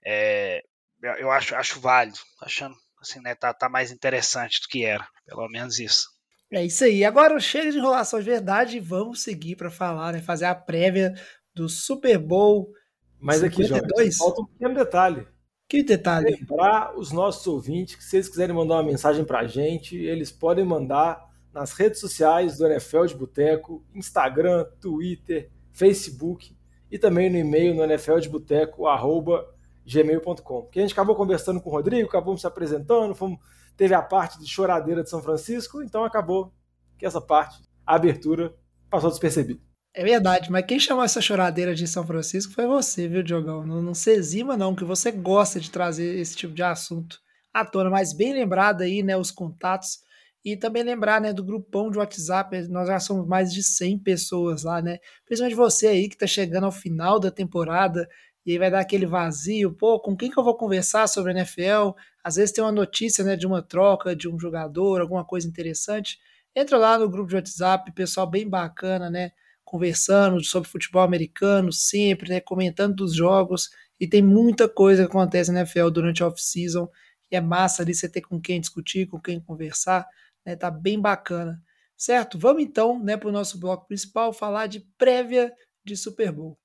é, 0.06 0.62
eu 1.02 1.32
acho, 1.32 1.56
acho 1.56 1.80
válido, 1.80 2.18
achando, 2.40 2.76
assim, 3.00 3.20
né, 3.20 3.34
tá, 3.34 3.52
tá 3.52 3.68
mais 3.68 3.90
interessante 3.90 4.60
do 4.60 4.68
que 4.68 4.84
era, 4.84 5.06
pelo 5.26 5.48
menos 5.48 5.80
isso. 5.80 6.11
É 6.52 6.64
isso 6.66 6.84
aí. 6.84 7.02
Agora 7.02 7.40
chega 7.40 7.72
de 7.72 7.78
enrolação 7.78 8.20
de 8.20 8.26
verdade 8.26 8.76
e 8.76 8.80
vamos 8.80 9.22
seguir 9.22 9.56
para 9.56 9.70
falar, 9.70 10.12
né, 10.12 10.20
fazer 10.20 10.44
a 10.44 10.54
prévia 10.54 11.14
do 11.54 11.66
Super 11.66 12.18
Bowl. 12.18 12.70
Mas 13.18 13.42
aqui, 13.42 13.64
Jorge, 13.64 13.88
falta 14.18 14.42
um 14.42 14.46
pequeno 14.46 14.74
detalhe. 14.74 15.26
Que 15.66 15.82
detalhe? 15.82 16.36
Lembrar 16.38 16.94
os 16.98 17.10
nossos 17.10 17.46
ouvintes 17.46 17.94
que 17.94 18.04
se 18.04 18.16
eles 18.16 18.28
quiserem 18.28 18.54
mandar 18.54 18.74
uma 18.74 18.82
mensagem 18.82 19.24
para 19.24 19.38
a 19.40 19.46
gente, 19.46 19.96
eles 19.96 20.30
podem 20.30 20.62
mandar 20.64 21.26
nas 21.54 21.72
redes 21.72 22.00
sociais 22.00 22.58
do 22.58 22.66
NFL 22.66 23.06
de 23.06 23.14
Boteco, 23.14 23.82
Instagram, 23.94 24.66
Twitter, 24.78 25.50
Facebook 25.72 26.54
e 26.90 26.98
também 26.98 27.30
no 27.30 27.38
e-mail 27.38 27.74
no 27.74 27.82
nfldeboteco.gmail.com. 27.86 30.66
Que 30.66 30.80
a 30.80 30.82
gente 30.82 30.92
acabou 30.92 31.16
conversando 31.16 31.62
com 31.62 31.70
o 31.70 31.72
Rodrigo, 31.72 32.06
acabamos 32.06 32.42
se 32.42 32.46
apresentando, 32.46 33.14
fomos, 33.14 33.40
teve 33.82 33.94
a 33.94 34.00
parte 34.00 34.38
de 34.38 34.46
choradeira 34.46 35.02
de 35.02 35.10
São 35.10 35.20
Francisco, 35.20 35.82
então 35.82 36.04
acabou 36.04 36.54
que 36.96 37.04
essa 37.04 37.20
parte, 37.20 37.60
a 37.84 37.96
abertura, 37.96 38.54
passou 38.88 39.10
despercebida. 39.10 39.60
É 39.92 40.04
verdade, 40.04 40.52
mas 40.52 40.64
quem 40.64 40.78
chamou 40.78 41.02
essa 41.02 41.20
choradeira 41.20 41.74
de 41.74 41.88
São 41.88 42.06
Francisco 42.06 42.52
foi 42.52 42.64
você, 42.64 43.08
viu, 43.08 43.24
Diogão? 43.24 43.66
Não, 43.66 43.82
não 43.82 43.92
se 43.92 44.12
exima, 44.12 44.56
não, 44.56 44.72
que 44.72 44.84
você 44.84 45.10
gosta 45.10 45.58
de 45.58 45.68
trazer 45.68 46.16
esse 46.16 46.36
tipo 46.36 46.54
de 46.54 46.62
assunto 46.62 47.18
à 47.52 47.64
tona, 47.64 47.90
mas 47.90 48.12
bem 48.12 48.32
lembrado 48.32 48.82
aí, 48.82 49.02
né, 49.02 49.16
os 49.16 49.32
contatos. 49.32 49.98
E 50.44 50.56
também 50.56 50.84
lembrar, 50.84 51.20
né, 51.20 51.32
do 51.32 51.42
grupão 51.42 51.90
de 51.90 51.98
WhatsApp, 51.98 52.68
nós 52.68 52.86
já 52.86 53.00
somos 53.00 53.26
mais 53.26 53.52
de 53.52 53.64
100 53.64 53.98
pessoas 53.98 54.62
lá, 54.62 54.80
né? 54.80 54.98
Principalmente 55.26 55.56
você 55.56 55.88
aí 55.88 56.08
que 56.08 56.16
tá 56.16 56.26
chegando 56.28 56.66
ao 56.66 56.72
final 56.72 57.18
da 57.18 57.32
temporada 57.32 58.08
e 58.44 58.52
aí 58.52 58.58
vai 58.58 58.70
dar 58.70 58.80
aquele 58.80 59.06
vazio, 59.06 59.72
pô, 59.72 60.00
com 60.00 60.16
quem 60.16 60.30
que 60.30 60.38
eu 60.38 60.44
vou 60.44 60.56
conversar 60.56 61.06
sobre 61.06 61.32
a 61.32 61.34
NFL? 61.36 61.96
Às 62.24 62.36
vezes 62.36 62.52
tem 62.52 62.62
uma 62.62 62.72
notícia, 62.72 63.24
né, 63.24 63.36
de 63.36 63.46
uma 63.46 63.62
troca 63.62 64.14
de 64.16 64.28
um 64.28 64.38
jogador, 64.38 65.00
alguma 65.00 65.24
coisa 65.24 65.46
interessante. 65.48 66.18
Entra 66.54 66.76
lá 66.78 66.98
no 66.98 67.08
grupo 67.08 67.28
de 67.28 67.36
WhatsApp, 67.36 67.92
pessoal 67.92 68.26
bem 68.26 68.48
bacana, 68.48 69.08
né, 69.10 69.32
conversando 69.64 70.42
sobre 70.44 70.68
futebol 70.68 71.02
americano 71.02 71.72
sempre, 71.72 72.28
né, 72.28 72.40
comentando 72.40 72.96
dos 72.96 73.14
jogos. 73.14 73.70
E 74.00 74.06
tem 74.08 74.22
muita 74.22 74.68
coisa 74.68 75.02
que 75.04 75.08
acontece 75.08 75.52
na 75.52 75.60
NFL 75.60 75.90
durante 75.90 76.22
a 76.22 76.26
off-season. 76.26 76.88
E 77.30 77.36
é 77.36 77.40
massa 77.40 77.82
ali 77.82 77.94
você 77.94 78.08
ter 78.08 78.20
com 78.22 78.40
quem 78.40 78.60
discutir, 78.60 79.06
com 79.06 79.20
quem 79.20 79.40
conversar 79.40 80.06
né? 80.44 80.56
Tá 80.56 80.70
bem 80.70 81.00
bacana. 81.00 81.62
Certo? 81.96 82.38
Vamos 82.38 82.62
então, 82.62 82.98
né, 83.02 83.16
para 83.16 83.28
o 83.28 83.32
nosso 83.32 83.58
bloco 83.58 83.86
principal 83.86 84.32
falar 84.32 84.66
de 84.66 84.80
prévia 84.98 85.52
de 85.84 85.96
Super 85.96 86.32
Bowl. 86.32 86.58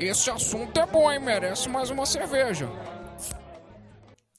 Esse 0.00 0.30
assunto 0.30 0.78
é 0.78 0.86
bom, 0.86 1.10
hein? 1.10 1.18
Merece 1.18 1.68
mais 1.68 1.90
uma 1.90 2.06
cerveja. 2.06 2.68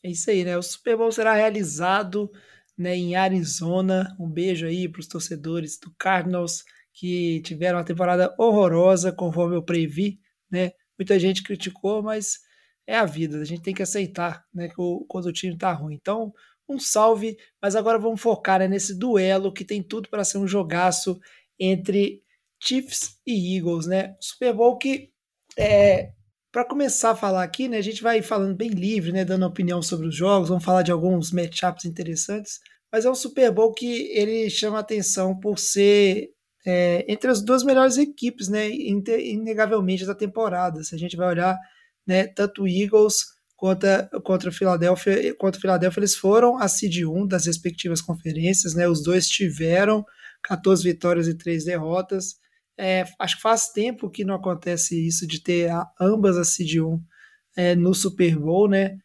É 0.01 0.09
isso 0.09 0.29
aí, 0.31 0.45
né? 0.45 0.57
O 0.57 0.61
Super 0.61 0.95
Bowl 0.95 1.11
será 1.11 1.33
realizado 1.33 2.31
né, 2.77 2.95
em 2.95 3.17
Arizona. 3.17 4.15
Um 4.17 4.29
beijo 4.29 4.65
aí 4.65 4.87
para 4.87 5.01
os 5.01 5.07
torcedores 5.07 5.77
do 5.77 5.93
Cardinals 5.97 6.63
que 6.93 7.41
tiveram 7.41 7.77
uma 7.77 7.83
temporada 7.83 8.33
horrorosa, 8.39 9.11
conforme 9.11 9.57
eu 9.57 9.61
previ, 9.61 10.21
né? 10.49 10.71
Muita 10.97 11.19
gente 11.19 11.43
criticou, 11.43 12.01
mas 12.01 12.39
é 12.87 12.95
a 12.97 13.05
vida, 13.05 13.41
a 13.41 13.45
gente 13.45 13.61
tem 13.61 13.73
que 13.73 13.83
aceitar, 13.83 14.43
né, 14.53 14.69
quando 15.07 15.25
o 15.25 15.33
time 15.33 15.57
tá 15.57 15.71
ruim. 15.71 15.95
Então, 15.95 16.33
um 16.67 16.79
salve, 16.79 17.37
mas 17.61 17.75
agora 17.75 17.99
vamos 17.99 18.21
focar 18.21 18.59
né, 18.59 18.67
nesse 18.67 18.97
duelo 18.97 19.53
que 19.53 19.65
tem 19.65 19.83
tudo 19.83 20.09
para 20.09 20.23
ser 20.23 20.37
um 20.37 20.47
jogaço 20.47 21.19
entre 21.59 22.23
Chiefs 22.61 23.19
e 23.27 23.57
Eagles, 23.57 23.87
né? 23.87 24.15
Super 24.19 24.53
Bowl 24.53 24.77
que 24.77 25.11
é, 25.57 26.11
para 26.51 26.65
começar 26.65 27.11
a 27.11 27.15
falar 27.15 27.43
aqui, 27.43 27.67
né, 27.67 27.77
a 27.77 27.81
gente 27.81 28.01
vai 28.01 28.21
falando 28.21 28.55
bem 28.55 28.69
livre, 28.69 29.11
né, 29.11 29.23
dando 29.23 29.45
opinião 29.45 29.81
sobre 29.81 30.07
os 30.07 30.15
jogos, 30.15 30.49
vamos 30.49 30.63
falar 30.63 30.81
de 30.81 30.91
alguns 30.91 31.31
matchups 31.31 31.85
interessantes, 31.85 32.59
mas 32.91 33.05
é 33.05 33.09
um 33.09 33.15
Super 33.15 33.51
Bowl 33.51 33.73
que 33.73 34.11
ele 34.11 34.49
chama 34.49 34.79
atenção 34.79 35.39
por 35.39 35.59
ser 35.59 36.29
é, 36.65 37.05
entre 37.07 37.29
as 37.29 37.41
duas 37.41 37.63
melhores 37.63 37.97
equipes, 37.97 38.47
né, 38.49 38.69
inegavelmente 38.69 40.05
da 40.05 40.15
temporada. 40.15 40.83
Se 40.83 40.95
a 40.95 40.97
gente 40.97 41.15
vai 41.15 41.27
olhar, 41.27 41.57
né, 42.05 42.27
tanto 42.27 42.63
o 42.63 42.67
Eagles 42.67 43.25
contra, 43.55 44.09
contra 44.23 44.49
o 44.49 44.53
Philadelphia, 44.53 45.35
contra 45.35 45.59
Philadelphia 45.59 45.99
eles 45.99 46.15
foram 46.15 46.57
a 46.57 46.67
seed 46.67 47.03
1 47.05 47.27
das 47.27 47.45
respectivas 47.45 48.01
conferências, 48.01 48.73
né? 48.73 48.87
Os 48.87 49.03
dois 49.03 49.27
tiveram 49.27 50.03
14 50.43 50.83
vitórias 50.83 51.27
e 51.27 51.37
3 51.37 51.65
derrotas. 51.65 52.35
É, 52.79 53.03
acho 53.19 53.35
que 53.35 53.41
faz 53.41 53.69
tempo 53.69 54.09
que 54.09 54.23
não 54.23 54.35
acontece 54.35 55.05
isso 55.05 55.27
de 55.27 55.43
ter 55.43 55.69
ambas 55.99 56.37
a 56.37 56.45
seed 56.45 56.77
1 56.77 57.03
é, 57.57 57.75
no 57.75 57.93
Super 57.93 58.37
Bowl, 58.39 58.69
né? 58.69 58.97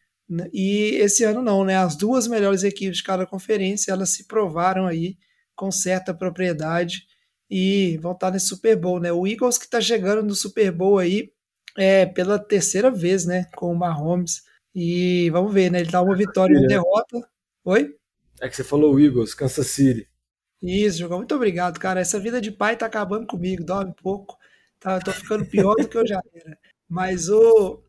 E 0.53 0.95
esse 0.95 1.25
ano 1.25 1.41
não, 1.41 1.65
né? 1.65 1.75
As 1.75 1.95
duas 1.95 2.25
melhores 2.25 2.63
equipes 2.63 2.97
de 2.97 3.03
cada 3.03 3.25
conferência, 3.25 3.91
elas 3.91 4.09
se 4.11 4.25
provaram 4.27 4.87
aí 4.87 5.17
com 5.55 5.69
certa 5.71 6.13
propriedade 6.13 7.03
e 7.49 7.97
vão 8.01 8.13
estar 8.13 8.31
nesse 8.31 8.47
Super 8.47 8.77
Bowl, 8.77 8.99
né? 8.99 9.11
O 9.11 9.27
Eagles 9.27 9.57
que 9.57 9.65
está 9.65 9.81
chegando 9.81 10.23
no 10.23 10.33
Super 10.33 10.71
Bowl 10.71 10.97
aí 10.97 11.31
é, 11.77 12.05
pela 12.05 12.39
terceira 12.39 12.89
vez, 12.89 13.25
né, 13.25 13.45
com 13.55 13.71
o 13.71 13.77
Mahomes. 13.77 14.43
E 14.73 15.29
vamos 15.31 15.53
ver, 15.53 15.69
né? 15.69 15.81
Ele 15.81 15.91
dá 15.91 16.01
uma 16.01 16.15
vitória 16.15 16.53
e 16.53 16.57
uma 16.57 16.67
derrota. 16.67 17.29
Oi? 17.65 17.95
É 18.41 18.49
que 18.49 18.55
você 18.55 18.63
falou 18.63 18.99
Eagles, 18.99 19.33
Kansas 19.33 19.67
City. 19.67 20.07
Isso, 20.65 20.99
jogou. 20.99 21.17
Muito 21.17 21.35
obrigado, 21.35 21.79
cara. 21.79 21.99
Essa 21.99 22.19
vida 22.19 22.41
de 22.41 22.51
pai 22.51 22.75
tá 22.75 22.85
acabando 22.85 23.27
comigo, 23.27 23.63
dorme 23.63 23.93
pouco. 24.01 24.37
Tá, 24.79 24.99
tô 24.99 25.11
ficando 25.11 25.45
pior 25.45 25.75
do 25.75 25.87
que 25.87 25.97
eu 25.97 26.07
já 26.07 26.21
era. 26.33 26.57
Mas 26.89 27.29
o. 27.29 27.81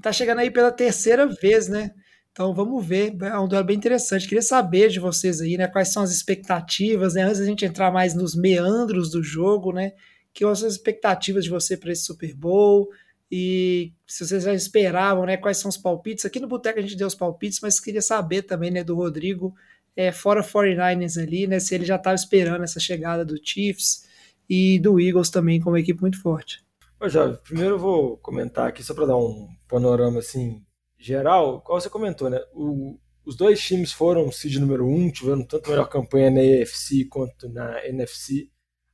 Tá 0.00 0.12
chegando 0.12 0.38
aí 0.40 0.50
pela 0.50 0.72
terceira 0.72 1.26
vez, 1.26 1.68
né? 1.68 1.92
Então 2.32 2.54
vamos 2.54 2.84
ver. 2.84 3.14
É 3.22 3.38
um 3.38 3.46
duelo 3.46 3.64
bem 3.66 3.76
interessante. 3.76 4.26
Queria 4.26 4.42
saber 4.42 4.88
de 4.88 4.98
vocês 4.98 5.40
aí, 5.40 5.56
né? 5.56 5.68
Quais 5.68 5.88
são 5.92 6.02
as 6.02 6.10
expectativas, 6.10 7.14
né? 7.14 7.22
Antes 7.22 7.40
da 7.40 7.46
gente 7.46 7.64
entrar 7.64 7.90
mais 7.90 8.14
nos 8.14 8.34
meandros 8.34 9.10
do 9.10 9.22
jogo, 9.22 9.72
né? 9.72 9.92
Que 10.32 10.40
são 10.44 10.50
as 10.50 10.62
expectativas 10.62 11.44
de 11.44 11.50
você 11.50 11.76
para 11.76 11.92
esse 11.92 12.04
Super 12.04 12.34
Bowl? 12.34 12.88
E 13.34 13.94
se 14.06 14.26
vocês 14.26 14.44
já 14.44 14.52
esperavam, 14.52 15.24
né, 15.24 15.38
quais 15.38 15.56
são 15.56 15.70
os 15.70 15.78
palpites? 15.78 16.26
Aqui 16.26 16.38
no 16.38 16.46
Boteco 16.46 16.78
a 16.78 16.82
gente 16.82 16.94
deu 16.94 17.06
os 17.06 17.14
palpites, 17.14 17.60
mas 17.62 17.80
queria 17.80 18.02
saber 18.02 18.42
também, 18.42 18.70
né, 18.70 18.84
do 18.84 18.94
Rodrigo, 18.94 19.54
é, 19.96 20.10
fora 20.12 20.42
49ers 20.42 21.22
ali, 21.22 21.46
né, 21.46 21.60
se 21.60 21.74
ele 21.74 21.84
já 21.84 21.96
estava 21.96 22.14
esperando 22.14 22.64
essa 22.64 22.80
chegada 22.80 23.24
do 23.24 23.38
Chiefs 23.42 24.08
e 24.48 24.78
do 24.78 25.00
Eagles 25.00 25.30
também 25.30 25.60
como 25.60 25.74
uma 25.74 25.80
equipe 25.80 26.00
muito 26.00 26.20
forte. 26.20 26.64
Ô, 27.00 27.06
primeiro 27.42 27.74
eu 27.74 27.78
vou 27.78 28.16
comentar 28.18 28.68
aqui, 28.68 28.82
só 28.82 28.94
para 28.94 29.06
dar 29.06 29.16
um 29.16 29.48
panorama, 29.68 30.20
assim, 30.20 30.64
geral, 30.98 31.60
qual 31.60 31.80
você 31.80 31.90
comentou, 31.90 32.30
né, 32.30 32.40
o, 32.54 32.98
os 33.24 33.36
dois 33.36 33.60
times 33.60 33.92
foram 33.92 34.30
seed 34.32 34.56
número 34.56 34.86
um, 34.86 35.10
tiveram 35.10 35.44
tanto 35.44 35.70
melhor 35.70 35.88
campanha 35.88 36.30
na 36.30 36.40
AFC 36.40 37.04
quanto 37.06 37.48
na 37.48 37.84
NFC. 37.86 38.48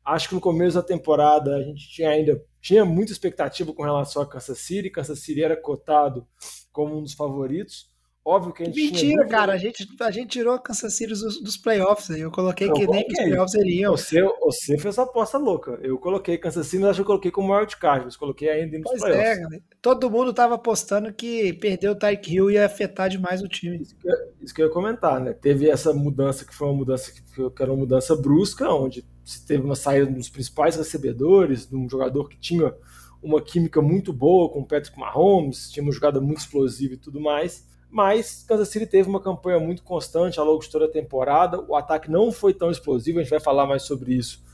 Acho 0.05 0.29
que 0.31 0.35
no 0.35 0.41
começo 0.41 0.77
da 0.77 0.83
temporada 0.83 1.57
a 1.57 1.63
gente 1.63 1.89
tinha 1.91 2.11
ainda 2.11 2.43
tinha 2.61 2.85
muita 2.85 3.13
expectativa 3.13 3.73
com 3.73 3.83
relação 3.83 4.23
a 4.23 4.27
Kansas 4.27 4.59
City. 4.59 4.91
Kansas 4.91 5.21
City 5.21 5.43
era 5.43 5.57
cotado 5.57 6.27
como 6.73 6.99
um 6.99 7.03
dos 7.03 7.15
favoritos. 7.15 7.91
Óbvio 8.29 8.53
que 8.53 8.63
a 8.63 8.67
gente 8.67 8.77
Mentira, 8.77 9.27
cara. 9.27 9.55
A 9.55 9.57
gente, 9.57 9.89
a 9.99 10.11
gente 10.11 10.29
tirou 10.29 10.53
a 10.53 10.59
Kansas 10.59 10.93
City 10.93 11.15
dos, 11.15 11.41
dos 11.41 11.57
playoffs. 11.57 12.11
Eu 12.11 12.31
coloquei 12.31 12.69
eu 12.69 12.75
que 12.75 12.85
coloquei. 12.85 13.07
nem 13.07 13.09
que 13.09 13.23
os 13.23 13.27
playoffs 13.27 13.55
iriam. 13.55 13.97
Você, 13.97 14.23
você 14.23 14.77
fez 14.77 14.99
a 14.99 15.05
aposta 15.05 15.39
louca. 15.39 15.79
Eu 15.83 15.99
coloquei 15.99 16.37
Kansas 16.37 16.67
City, 16.67 16.83
mas 16.83 16.91
acho 16.91 16.99
que 16.99 17.01
eu 17.01 17.07
coloquei 17.07 17.31
como 17.31 17.57
wildcard. 17.57 18.05
Mas 18.05 18.17
coloquei 18.17 18.51
ainda 18.51 18.77
nos 18.77 18.91
pois 18.91 19.01
playoffs. 19.01 19.39
É, 19.39 19.41
cara. 19.41 19.63
Todo 19.81 20.11
mundo 20.11 20.35
tava 20.35 20.57
apostando 20.57 21.11
que 21.11 21.55
perder 21.55 21.89
o 21.89 21.95
Tyke 21.95 22.35
Hill 22.35 22.51
ia 22.51 22.67
afetar 22.67 23.09
demais 23.09 23.41
o 23.41 23.49
time. 23.49 23.81
Isso 23.81 23.97
que, 23.97 24.09
isso 24.43 24.55
que 24.55 24.61
eu 24.61 24.67
ia 24.67 24.73
comentar, 24.75 25.19
né? 25.23 25.33
Teve 25.33 25.71
essa 25.71 25.95
mudança 25.95 26.45
que 26.45 26.55
foi 26.55 26.69
uma 26.69 26.77
mudança 26.77 27.11
que, 27.11 27.23
que 27.23 27.63
era 27.63 27.73
uma 27.73 27.79
mudança 27.79 28.15
brusca, 28.15 28.69
onde 28.69 29.07
se 29.25 29.47
teve 29.47 29.63
uma 29.63 29.75
saída 29.75 30.05
dos 30.05 30.29
principais 30.29 30.77
recebedores, 30.77 31.67
de 31.67 31.75
um 31.75 31.89
jogador 31.89 32.29
que 32.29 32.39
tinha 32.39 32.75
uma 33.23 33.41
química 33.41 33.81
muito 33.81 34.13
boa 34.13 34.51
com 34.51 34.61
o 34.61 34.67
Patrick 34.67 34.99
Mahomes, 34.99 35.71
tinha 35.71 35.83
uma 35.83 35.93
jogada 35.93 36.21
muito 36.21 36.41
explosiva 36.41 36.93
e 36.93 36.99
tudo 36.99 37.19
mais. 37.19 37.67
Mas 37.91 38.45
Kansas 38.47 38.69
City 38.69 38.87
teve 38.87 39.09
uma 39.09 39.21
campanha 39.21 39.59
muito 39.59 39.83
constante 39.83 40.39
ao 40.39 40.47
longo 40.47 40.63
de 40.63 40.71
toda 40.71 40.85
a 40.85 40.91
temporada. 40.91 41.61
O 41.61 41.75
ataque 41.75 42.11
não 42.11 42.31
foi 42.31 42.53
tão 42.53 42.71
explosivo, 42.71 43.19
a 43.19 43.23
gente 43.23 43.31
vai 43.31 43.41
falar 43.41 43.67
mais 43.67 43.83
sobre 43.83 44.15
isso 44.15 44.47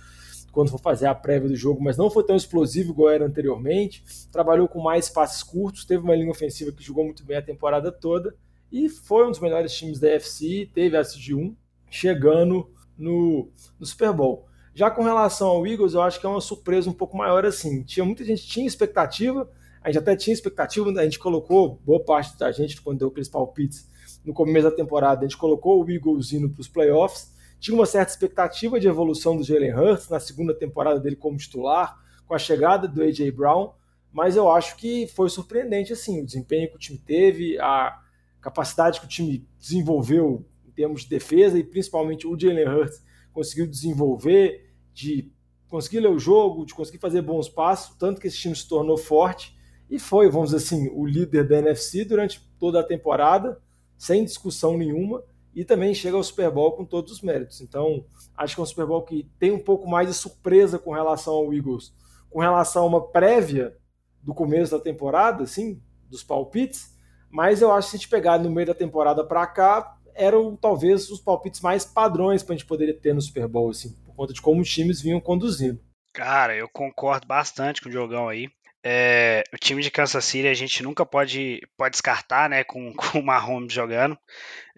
quando 0.55 0.71
for 0.71 0.79
fazer 0.79 1.07
a 1.07 1.14
prévia 1.14 1.49
do 1.49 1.57
jogo, 1.57 1.83
mas 1.83 1.97
não 1.97 2.09
foi 2.09 2.23
tão 2.23 2.37
explosivo 2.37 2.93
igual 2.93 3.11
era 3.11 3.26
anteriormente. 3.26 4.05
Trabalhou 4.31 4.69
com 4.69 4.81
mais 4.81 5.09
passes 5.09 5.43
curtos, 5.43 5.85
teve 5.85 6.05
uma 6.05 6.14
linha 6.14 6.31
ofensiva 6.31 6.71
que 6.71 6.83
jogou 6.83 7.05
muito 7.05 7.25
bem 7.25 7.37
a 7.37 7.43
temporada 7.43 7.91
toda 7.91 8.35
e 8.71 8.88
foi 8.88 9.26
um 9.26 9.31
dos 9.31 9.41
melhores 9.41 9.75
times 9.75 9.99
da 9.99 10.09
FC, 10.11 10.71
teve 10.73 10.97
a 10.97 11.00
SG1 11.00 11.55
chegando 11.91 12.71
no, 12.97 13.49
no 13.79 13.85
Super 13.85 14.12
Bowl. 14.12 14.47
Já 14.75 14.91
com 14.91 15.03
relação 15.03 15.49
ao 15.49 15.67
Eagles, 15.67 15.95
eu 15.95 16.03
acho 16.03 16.19
que 16.19 16.26
é 16.26 16.29
uma 16.29 16.41
surpresa 16.41 16.88
um 16.88 16.93
pouco 16.93 17.17
maior 17.17 17.45
assim. 17.45 17.83
Tinha 17.83 18.05
muita 18.05 18.25
gente 18.25 18.47
tinha 18.47 18.67
expectativa, 18.67 19.49
a 19.85 19.88
gente 19.88 19.99
até 19.99 20.17
tinha 20.17 20.33
expectativa, 20.33 20.91
a 20.99 21.05
gente 21.05 21.19
colocou 21.19 21.79
boa 21.85 22.03
parte 22.03 22.38
da 22.38 22.50
gente 22.50 22.81
quando 22.81 23.00
deu 23.00 23.09
aqueles 23.09 23.29
palpites 23.29 23.87
no 24.25 24.33
começo 24.33 24.71
da 24.71 24.75
temporada, 24.75 25.21
a 25.21 25.29
gente 25.29 25.37
colocou 25.37 25.85
o 25.85 25.91
Eagles 25.91 26.33
indo 26.33 26.49
para 26.49 26.62
os 26.62 26.69
playoffs. 26.69 27.35
Tinha 27.61 27.75
uma 27.75 27.85
certa 27.85 28.11
expectativa 28.11 28.81
de 28.81 28.88
evolução 28.88 29.37
do 29.37 29.45
Jalen 29.45 29.75
Hurts 29.75 30.09
na 30.09 30.19
segunda 30.19 30.55
temporada 30.55 30.99
dele 30.99 31.17
como 31.17 31.37
titular, 31.37 31.99
com 32.26 32.35
a 32.35 32.38
chegada 32.38 32.88
do 32.88 33.03
AJ 33.03 33.31
Brown, 33.33 33.75
mas 34.11 34.37
eu 34.37 34.50
acho 34.50 34.75
que 34.76 35.07
foi 35.09 35.29
surpreendente 35.29 35.93
assim, 35.93 36.23
o 36.23 36.25
desempenho 36.25 36.71
que 36.71 36.76
o 36.76 36.79
time 36.79 36.99
teve, 36.99 37.59
a 37.59 38.00
capacidade 38.41 39.00
que 39.00 39.07
o 39.07 39.09
time 39.09 39.47
desenvolveu 39.59 40.47
em 40.67 40.71
termos 40.71 41.03
de 41.03 41.11
defesa 41.11 41.59
e 41.59 41.64
principalmente 41.64 42.26
o 42.26 42.38
Jalen 42.38 42.69
Hurts 42.69 43.05
conseguiu 43.35 43.67
desenvolver 43.67 44.73
de 44.95 45.31
conseguir 45.69 46.00
ler 46.00 46.11
o 46.11 46.19
jogo, 46.19 46.64
de 46.64 46.73
conseguir 46.73 46.99
fazer 46.99 47.21
bons 47.21 47.50
passos, 47.50 47.95
tanto 47.99 48.19
que 48.19 48.29
esse 48.29 48.38
time 48.38 48.57
se 48.57 48.67
tornou 48.67 48.97
forte 48.97 49.53
e 49.91 49.99
foi, 49.99 50.29
vamos 50.29 50.50
dizer 50.50 50.64
assim, 50.64 50.88
o 50.93 51.07
líder 51.07 51.47
da 51.47 51.59
NFC 51.59 52.05
durante 52.05 52.41
toda 52.59 52.81
a 52.81 52.85
temporada, 52.85 53.61
sem 53.97 54.25
discussão 54.25 54.76
nenhuma, 54.76 55.23
e 55.55 55.64
também 55.64 55.95
chega 55.95 56.17
ao 56.17 56.23
Super 56.23 56.50
Bowl 56.50 56.73
com 56.73 56.85
todos 56.85 57.12
os 57.12 57.23
méritos. 57.23 57.61
Então, 57.61 58.05
acho 58.37 58.55
que 58.55 58.61
é 58.61 58.62
um 58.62 58.67
Super 58.67 58.87
Bowl 58.87 59.03
que 59.03 59.29
tem 59.38 59.53
um 59.53 59.59
pouco 59.59 59.88
mais 59.88 60.09
de 60.09 60.14
surpresa 60.14 60.79
com 60.79 60.93
relação 60.93 61.35
ao 61.35 61.55
Eagles, 61.55 61.93
com 62.29 62.41
relação 62.41 62.85
a 62.85 62.87
uma 62.87 63.07
prévia 63.09 63.76
do 64.23 64.35
começo 64.35 64.73
da 64.73 64.83
temporada, 64.83 65.45
assim, 65.45 65.81
dos 66.11 66.25
palpites, 66.25 66.95
mas 67.31 67.62
eu 67.62 67.71
acho 67.73 67.87
que 67.87 67.91
se 67.91 67.97
a 67.97 67.99
gente 67.99 68.09
pegar 68.09 68.38
no 68.38 68.50
meio 68.50 68.67
da 68.67 68.75
temporada 68.75 69.25
para 69.25 69.47
cá, 69.47 69.97
eram 70.14 70.57
talvez 70.57 71.11
os 71.11 71.21
palpites 71.21 71.61
mais 71.61 71.85
padrões 71.85 72.43
para 72.43 72.55
a 72.55 72.57
gente 72.57 72.67
poderia 72.67 72.95
ter 72.95 73.14
no 73.14 73.21
Super 73.21 73.49
Bowl, 73.49 73.71
assim 73.71 73.95
por 74.14 74.19
conta 74.19 74.33
de 74.33 74.41
como 74.41 74.62
os 74.62 74.71
times 74.71 75.00
vinham 75.00 75.21
conduzindo. 75.21 75.81
Cara, 76.12 76.57
eu 76.57 76.69
concordo 76.69 77.26
bastante 77.26 77.83
com 77.83 77.88
o 77.88 77.93
Diogão 77.93 78.29
aí. 78.29 78.49
É, 78.87 79.43
o 79.50 79.57
time 79.57 79.83
de 79.83 79.91
Kansas 79.91 80.23
City 80.26 80.47
a 80.47 80.53
gente 80.53 80.83
nunca 80.83 81.07
pode, 81.07 81.67
pode 81.75 81.93
descartar, 81.93 82.50
né, 82.50 82.62
com, 82.64 82.93
com 82.95 83.19
o 83.19 83.25
Mahomes 83.25 83.73
jogando. 83.73 84.19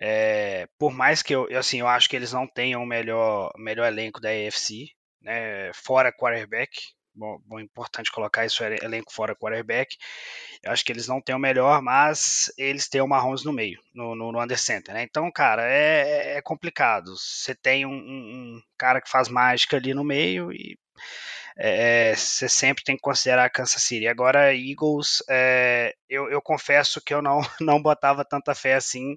É, 0.01 0.69
por 0.79 0.93
mais 0.93 1.23
que 1.23 1.35
eu, 1.35 1.49
assim, 1.59 1.81
eu 1.81 1.89
acho 1.89 2.09
que 2.09 2.15
eles 2.15 2.33
não 2.33 2.47
tenham 2.47 2.83
o 2.83 2.87
melhor, 2.87 3.53
melhor 3.57 3.87
elenco 3.87 4.21
da 4.21 4.29
AFC, 4.29 4.91
né, 5.21 5.73
fora 5.75 6.13
quarterback, 6.13 6.71
bom, 7.13 7.41
bom, 7.45 7.59
importante 7.59 8.13
colocar 8.13 8.47
isso, 8.47 8.63
elenco 8.63 9.13
fora 9.13 9.35
quarterback, 9.35 9.97
eu 10.63 10.71
acho 10.71 10.85
que 10.85 10.93
eles 10.93 11.09
não 11.09 11.21
têm 11.21 11.35
o 11.35 11.39
melhor, 11.39 11.83
mas 11.83 12.53
eles 12.57 12.89
têm 12.89 13.01
o 13.01 13.09
Mahomes 13.09 13.43
no 13.43 13.53
meio, 13.53 13.81
no, 13.93 14.15
no, 14.15 14.31
no 14.31 14.41
under 14.41 14.59
center, 14.59 14.95
né, 14.95 15.03
então, 15.03 15.29
cara, 15.33 15.63
é, 15.67 16.37
é 16.37 16.43
complicado, 16.43 17.17
você 17.17 17.57
tem 17.57 17.85
um, 17.85 17.91
um, 17.91 18.63
cara 18.79 19.01
que 19.01 19.11
faz 19.11 19.29
mágica 19.29 19.79
ali 19.79 19.93
no 19.95 20.05
meio 20.05 20.53
e 20.53 20.79
é, 21.59 22.15
você 22.15 22.49
sempre 22.49 22.85
tem 22.85 22.97
que 22.97 23.03
considerar 23.03 23.49
Kansas 23.49 23.83
City. 23.83 24.07
Agora, 24.07 24.55
Eagles, 24.55 25.23
é, 25.29 25.95
eu, 26.09 26.29
eu, 26.31 26.43
confesso 26.43 27.01
que 27.01 27.15
eu 27.15 27.23
não, 27.23 27.41
não 27.61 27.81
botava 27.81 28.25
tanta 28.25 28.55
fé 28.55 28.75
assim. 28.75 29.17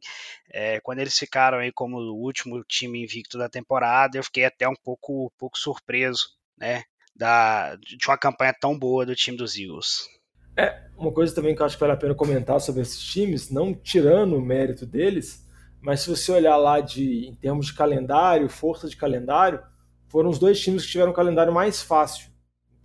É, 0.50 0.79
quando 0.79 1.00
eles 1.00 1.17
ficaram 1.17 1.58
aí 1.58 1.72
como 1.72 1.98
o 1.98 2.15
último 2.15 2.63
time 2.63 3.03
invicto 3.03 3.38
da 3.38 3.50
temporada, 3.50 4.17
eu 4.17 4.24
fiquei 4.24 4.46
até 4.46 4.67
um 4.67 4.75
pouco, 4.75 5.31
pouco 5.38 5.58
surpreso, 5.58 6.29
né? 6.58 6.84
Da, 7.13 7.75
de 7.75 8.08
uma 8.08 8.17
campanha 8.17 8.55
tão 8.58 8.77
boa 8.77 9.05
do 9.05 9.15
time 9.15 9.36
dos 9.36 9.58
Eagles. 9.58 10.08
É, 10.55 10.88
uma 10.98 11.12
coisa 11.12 11.36
também 11.36 11.53
que 11.53 11.62
eu 11.62 11.65
acho 11.65 11.75
que 11.75 11.81
vale 11.81 11.93
a 11.93 11.98
pena 11.98 12.15
comentar 12.15 12.62
sobre 12.62 12.81
esses 12.81 13.01
times, 13.03 13.50
não 13.50 13.74
tirando 13.74 14.38
o 14.38 14.41
mérito 14.41 14.86
deles, 14.86 15.46
mas 15.81 16.01
se 16.01 16.10
você 16.10 16.31
olhar 16.31 16.55
lá 16.55 16.79
de, 16.79 17.27
em 17.27 17.36
termos 17.36 17.67
de 17.67 17.74
calendário, 17.74 18.50
força 18.50 18.88
de 18.88 18.96
calendário, 18.96 19.62
foram 20.10 20.29
os 20.29 20.39
dois 20.39 20.60
times 20.60 20.86
que 20.86 20.91
tiveram 20.91 21.12
um 21.12 21.15
calendário 21.15 21.53
mais 21.53 21.81
fácil, 21.81 22.28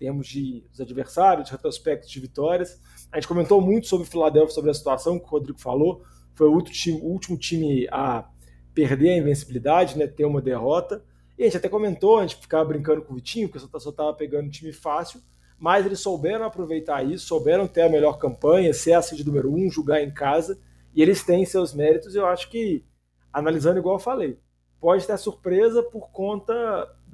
termos 0.05 0.27
de 0.27 0.63
os 0.71 0.81
adversários, 0.81 1.47
de 1.47 1.53
retrospecto 1.53 2.07
de 2.07 2.21
vitórias. 2.21 2.79
A 3.11 3.17
gente 3.17 3.27
comentou 3.27 3.61
muito 3.61 3.87
sobre 3.87 4.07
o 4.07 4.11
Philadelphia, 4.11 4.55
sobre 4.55 4.71
a 4.71 4.75
situação 4.75 5.19
que 5.19 5.25
o 5.25 5.29
Rodrigo 5.29 5.59
falou. 5.59 6.03
Foi 6.35 6.47
o, 6.47 6.61
time, 6.61 7.01
o 7.01 7.07
último 7.07 7.39
time 7.39 7.89
a 7.91 8.29
perder 8.75 9.11
a 9.11 9.17
invencibilidade, 9.17 9.97
né, 9.97 10.07
ter 10.07 10.27
uma 10.27 10.43
derrota. 10.43 11.03
E 11.39 11.43
a 11.43 11.47
gente 11.47 11.57
até 11.57 11.71
comentou, 11.71 12.19
a 12.19 12.23
gente 12.23 12.37
ficava 12.37 12.65
brincando 12.67 13.01
com 13.03 13.13
o 13.13 13.17
Vitinho, 13.17 13.49
porque 13.49 13.67
só 13.67 13.91
estava 13.91 14.13
pegando 14.13 14.47
um 14.47 14.51
time 14.51 14.73
fácil, 14.73 15.21
mas 15.59 15.87
eles 15.87 16.01
souberam 16.01 16.45
aproveitar 16.45 17.03
isso, 17.03 17.27
souberam 17.27 17.67
ter 17.67 17.83
a 17.83 17.89
melhor 17.89 18.19
campanha, 18.19 18.75
ser 18.75 18.93
a 18.93 19.01
seed 19.01 19.25
número 19.25 19.53
um, 19.53 19.71
jogar 19.71 20.03
em 20.03 20.13
casa, 20.13 20.61
e 20.95 21.01
eles 21.01 21.25
têm 21.25 21.47
seus 21.47 21.73
méritos. 21.73 22.15
Eu 22.15 22.27
acho 22.27 22.51
que, 22.51 22.85
analisando 23.33 23.79
igual 23.79 23.97
eu 23.97 24.01
falei, 24.01 24.39
pode 24.79 25.07
ter 25.07 25.17
surpresa 25.17 25.83
por 25.83 26.11
conta 26.11 26.55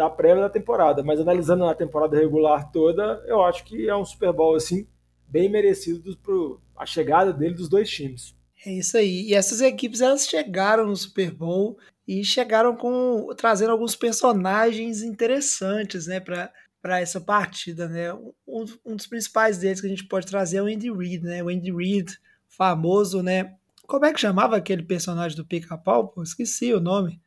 da 0.01 0.09
prévia 0.09 0.45
da 0.45 0.49
temporada, 0.49 1.03
mas 1.03 1.21
analisando 1.21 1.67
a 1.67 1.75
temporada 1.75 2.17
regular 2.17 2.73
toda, 2.73 3.23
eu 3.27 3.45
acho 3.45 3.63
que 3.65 3.87
é 3.87 3.95
um 3.95 4.03
Super 4.03 4.33
Bowl 4.33 4.57
assim 4.57 4.89
bem 5.29 5.47
merecido 5.47 6.17
para 6.17 6.83
a 6.83 6.87
chegada 6.87 7.35
dele 7.35 7.53
dos 7.53 7.69
dois 7.69 7.91
times. 7.91 8.35
É 8.65 8.73
isso 8.73 8.97
aí. 8.97 9.29
E 9.29 9.35
essas 9.35 9.61
equipes 9.61 10.01
elas 10.01 10.27
chegaram 10.27 10.87
no 10.87 10.97
Super 10.97 11.31
Bowl 11.31 11.79
e 12.09 12.25
chegaram 12.25 12.75
com 12.75 13.29
trazendo 13.37 13.73
alguns 13.73 13.95
personagens 13.95 15.03
interessantes, 15.03 16.07
né, 16.07 16.19
para 16.19 16.51
para 16.81 16.99
essa 16.99 17.21
partida, 17.21 17.87
né? 17.87 18.11
Um, 18.49 18.65
um, 18.87 18.97
dos 18.97 19.07
principais 19.07 19.59
deles 19.59 19.83
que 19.83 19.87
a 19.87 19.91
gente 19.91 20.07
pode 20.07 20.27
trazer 20.27 20.57
é 20.57 20.63
o 20.63 20.65
Andy 20.65 20.91
Reid, 20.91 21.23
né? 21.23 21.43
O 21.43 21.51
Andy 21.51 21.71
Reid, 21.71 22.19
famoso, 22.49 23.23
né? 23.23 23.55
Como 23.87 24.07
é 24.07 24.15
que 24.15 24.19
chamava 24.19 24.57
aquele 24.57 24.83
personagem 24.83 25.37
do 25.37 25.45
Pica-Pau? 25.45 26.15
Esqueci 26.23 26.73
o 26.73 26.81
nome. 26.81 27.21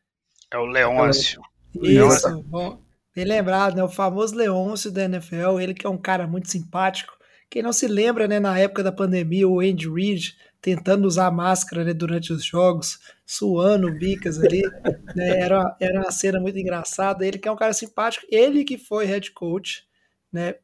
É 0.51 0.57
o 0.57 0.65
Leôncio. 0.65 1.39
Isso, 1.81 2.43
bom, 2.43 2.79
bem 3.15 3.25
lembrado, 3.25 3.75
né? 3.75 3.83
O 3.83 3.89
famoso 3.89 4.35
Leôncio 4.35 4.91
da 4.91 5.03
NFL, 5.03 5.59
ele 5.59 5.73
que 5.73 5.85
é 5.85 5.89
um 5.89 5.97
cara 5.97 6.27
muito 6.27 6.49
simpático. 6.49 7.13
Quem 7.49 7.61
não 7.61 7.73
se 7.73 7.87
lembra, 7.87 8.27
né, 8.27 8.39
na 8.39 8.57
época 8.57 8.81
da 8.81 8.91
pandemia, 8.91 9.47
o 9.47 9.59
Andy 9.59 9.87
Reid 9.87 10.35
tentando 10.59 11.05
usar 11.05 11.29
máscara 11.29 11.83
né, 11.83 11.93
durante 11.93 12.31
os 12.31 12.43
jogos, 12.43 12.97
suando 13.25 13.91
bicas 13.91 14.39
ali, 14.39 14.61
né, 15.13 15.41
era, 15.41 15.75
era 15.79 15.99
uma 15.99 16.11
cena 16.11 16.39
muito 16.39 16.57
engraçada. 16.57 17.27
Ele 17.27 17.37
que 17.37 17.47
é 17.47 17.51
um 17.51 17.55
cara 17.55 17.73
simpático, 17.73 18.25
ele 18.29 18.63
que 18.63 18.77
foi 18.77 19.05
head 19.05 19.29
coach, 19.31 19.85
né, 20.31 20.55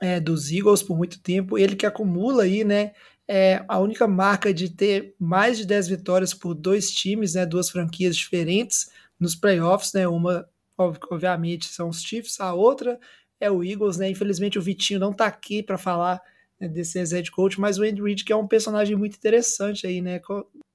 é, 0.00 0.18
dos 0.18 0.50
Eagles 0.50 0.82
por 0.82 0.96
muito 0.96 1.20
tempo, 1.20 1.58
ele 1.58 1.76
que 1.76 1.84
acumula 1.84 2.44
aí, 2.44 2.64
né, 2.64 2.92
é 3.28 3.62
a 3.68 3.78
única 3.78 4.08
marca 4.08 4.52
de 4.52 4.70
ter 4.70 5.14
mais 5.20 5.58
de 5.58 5.66
10 5.66 5.88
vitórias 5.88 6.32
por 6.34 6.54
dois 6.54 6.90
times, 6.90 7.34
né, 7.34 7.44
duas 7.44 7.68
franquias 7.70 8.16
diferentes 8.16 8.90
nos 9.20 9.36
playoffs, 9.36 9.92
né, 9.92 10.08
uma 10.08 10.48
obviamente 10.82 11.66
são 11.66 11.88
os 11.88 12.02
Chiefs, 12.02 12.40
a 12.40 12.52
outra 12.54 12.98
é 13.40 13.50
o 13.50 13.62
Eagles, 13.62 13.96
né? 13.96 14.08
Infelizmente 14.08 14.58
o 14.58 14.62
Vitinho 14.62 15.00
não 15.00 15.12
tá 15.12 15.26
aqui 15.26 15.62
para 15.62 15.76
falar 15.76 16.20
né, 16.60 16.68
desse 16.68 17.02
head 17.02 17.30
coach, 17.30 17.60
mas 17.60 17.78
o 17.78 17.82
Andy 17.82 18.00
Reid 18.00 18.24
que 18.24 18.32
é 18.32 18.36
um 18.36 18.46
personagem 18.46 18.96
muito 18.96 19.16
interessante 19.16 19.86
aí, 19.86 20.00
né? 20.00 20.20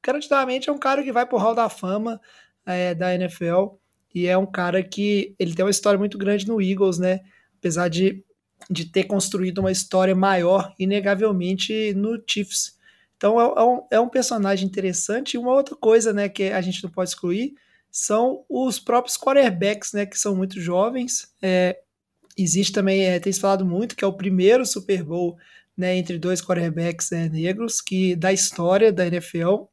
Garantidamente 0.03 0.69
é 0.69 0.73
um 0.73 0.77
cara 0.77 1.01
que 1.01 1.11
vai 1.11 1.25
pro 1.25 1.37
Hall 1.37 1.55
da 1.55 1.69
Fama 1.69 2.19
é, 2.65 2.93
da 2.93 3.15
NFL 3.15 3.75
e 4.13 4.27
é 4.27 4.37
um 4.37 4.45
cara 4.45 4.83
que 4.83 5.35
ele 5.39 5.53
tem 5.53 5.63
uma 5.63 5.71
história 5.71 5.97
muito 5.97 6.17
grande 6.17 6.47
no 6.47 6.61
Eagles, 6.61 6.97
né? 6.97 7.21
Apesar 7.57 7.87
de, 7.87 8.23
de 8.69 8.85
ter 8.85 9.05
construído 9.05 9.59
uma 9.59 9.71
história 9.71 10.15
maior, 10.15 10.73
inegavelmente, 10.77 11.93
no 11.93 12.21
Chiefs. 12.27 12.77
Então 13.15 13.39
é, 13.39 13.61
é, 13.61 13.63
um, 13.63 13.87
é 13.91 13.99
um 13.99 14.09
personagem 14.09 14.67
interessante. 14.67 15.33
E 15.33 15.37
uma 15.37 15.53
outra 15.53 15.75
coisa, 15.75 16.13
né, 16.13 16.29
que 16.29 16.43
a 16.51 16.61
gente 16.61 16.83
não 16.83 16.91
pode 16.91 17.09
excluir 17.09 17.55
são 17.91 18.45
os 18.49 18.79
próprios 18.79 19.17
quarterbacks, 19.17 19.93
né, 19.93 20.05
que 20.05 20.17
são 20.17 20.35
muito 20.35 20.59
jovens. 20.59 21.33
É, 21.41 21.77
existe 22.37 22.73
também, 22.73 23.05
é, 23.05 23.19
tem 23.19 23.31
se 23.33 23.39
falado 23.39 23.65
muito, 23.65 23.95
que 23.95 24.03
é 24.03 24.07
o 24.07 24.13
primeiro 24.13 24.65
Super 24.65 25.03
Bowl 25.03 25.37
né, 25.75 25.95
entre 25.95 26.17
dois 26.17 26.41
quarterbacks 26.41 27.11
é, 27.11 27.29
negros 27.29 27.81
que 27.81 28.15
da 28.15 28.33
história 28.33 28.91
da 28.91 29.05
NFL. 29.05 29.65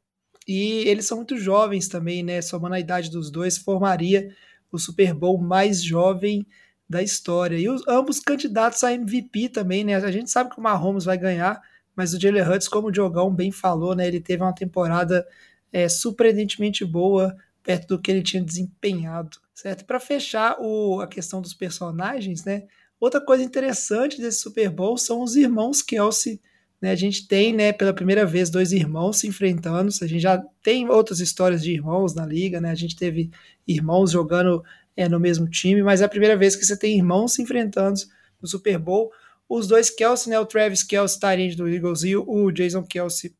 E 0.47 0.87
eles 0.89 1.07
são 1.07 1.19
muito 1.19 1.39
jovens 1.39 1.89
também, 1.89 2.23
né? 2.23 2.43
Somando 2.43 2.75
a 2.75 2.81
idade 2.81 3.11
dos 3.11 3.31
dois, 3.31 3.57
formaria 3.57 4.29
o 4.71 4.79
Super 4.79 5.15
Bowl 5.15 5.39
mais 5.39 5.83
jovem 5.83 6.47
da 6.89 7.03
história. 7.03 7.57
E 7.57 7.69
os, 7.69 7.87
ambos 7.89 8.21
candidatos 8.21 8.85
a 8.85 8.93
MVP 8.93 9.49
também, 9.49 9.85
né? 9.85 9.95
A 9.95 10.11
gente 10.11 10.31
sabe 10.31 10.51
que 10.51 10.59
o 10.59 10.63
Mahomes 10.63 11.05
vai 11.05 11.17
ganhar, 11.17 11.61
mas 11.97 12.13
o 12.13 12.21
Jalen 12.21 12.43
Hurts, 12.43 12.69
como 12.69 12.89
o 12.89 12.91
Diogão 12.93 13.35
bem 13.35 13.51
falou, 13.51 13.95
né? 13.95 14.07
Ele 14.07 14.21
teve 14.21 14.43
uma 14.43 14.55
temporada 14.55 15.27
é, 15.73 15.89
surpreendentemente 15.89 16.85
boa, 16.85 17.35
perto 17.65 17.89
do 17.89 17.99
que 18.01 18.11
ele 18.11 18.23
tinha 18.23 18.45
desempenhado, 18.45 19.39
certo? 19.55 19.85
Para 19.87 19.99
fechar 19.99 20.57
o, 20.61 21.01
a 21.01 21.09
questão 21.09 21.41
dos 21.41 21.55
personagens, 21.55 22.45
né? 22.45 22.65
Outra 23.01 23.21
coisa 23.21 23.43
interessante 23.43 24.21
desse 24.21 24.41
Super 24.41 24.71
Bowl 24.71 24.97
são 24.97 25.23
os 25.23 25.35
irmãos 25.35 25.83
Kelsey. 25.83 26.41
Né? 26.81 26.91
A 26.91 26.95
gente 26.95 27.27
tem, 27.27 27.53
né, 27.53 27.73
pela 27.73 27.93
primeira 27.93 28.25
vez, 28.25 28.51
dois 28.51 28.71
irmãos 28.71 29.19
se 29.19 29.27
enfrentando. 29.27 29.91
A 30.01 30.07
gente 30.07 30.21
já 30.21 30.39
tem 30.63 30.89
outras 30.89 31.21
histórias 31.21 31.63
de 31.63 31.73
irmãos 31.73 32.15
na 32.15 32.25
liga, 32.25 32.61
né? 32.61 32.71
A 32.71 32.75
gente 32.75 32.95
teve 32.95 33.31
irmãos 33.67 34.11
jogando 34.13 34.63
é, 34.97 35.09
no 35.09 35.19
mesmo 35.19 35.49
time, 35.49 35.83
mas 35.83 36.03
é 36.03 36.05
a 36.05 36.09
primeira 36.09 36.37
vez 36.37 36.55
que 36.55 36.65
você 36.65 36.79
tem 36.79 36.97
irmãos 36.97 37.33
se 37.33 37.43
enfrentando 37.43 37.99
no 38.41 38.47
Super 38.47 38.79
Bowl. 38.79 39.11
Os 39.49 39.67
dois 39.67 39.91
Kelsey, 39.91 40.31
né, 40.31 40.39
o 40.39 40.47
Travis 40.47 40.83
Kelsey, 40.83 41.19
Tyrande 41.19 41.57
do 41.57 41.69
Eagles, 41.69 42.03
e 42.05 42.17
o 42.17 42.51
Jason 42.51 42.83
Kelsey, 42.83 43.35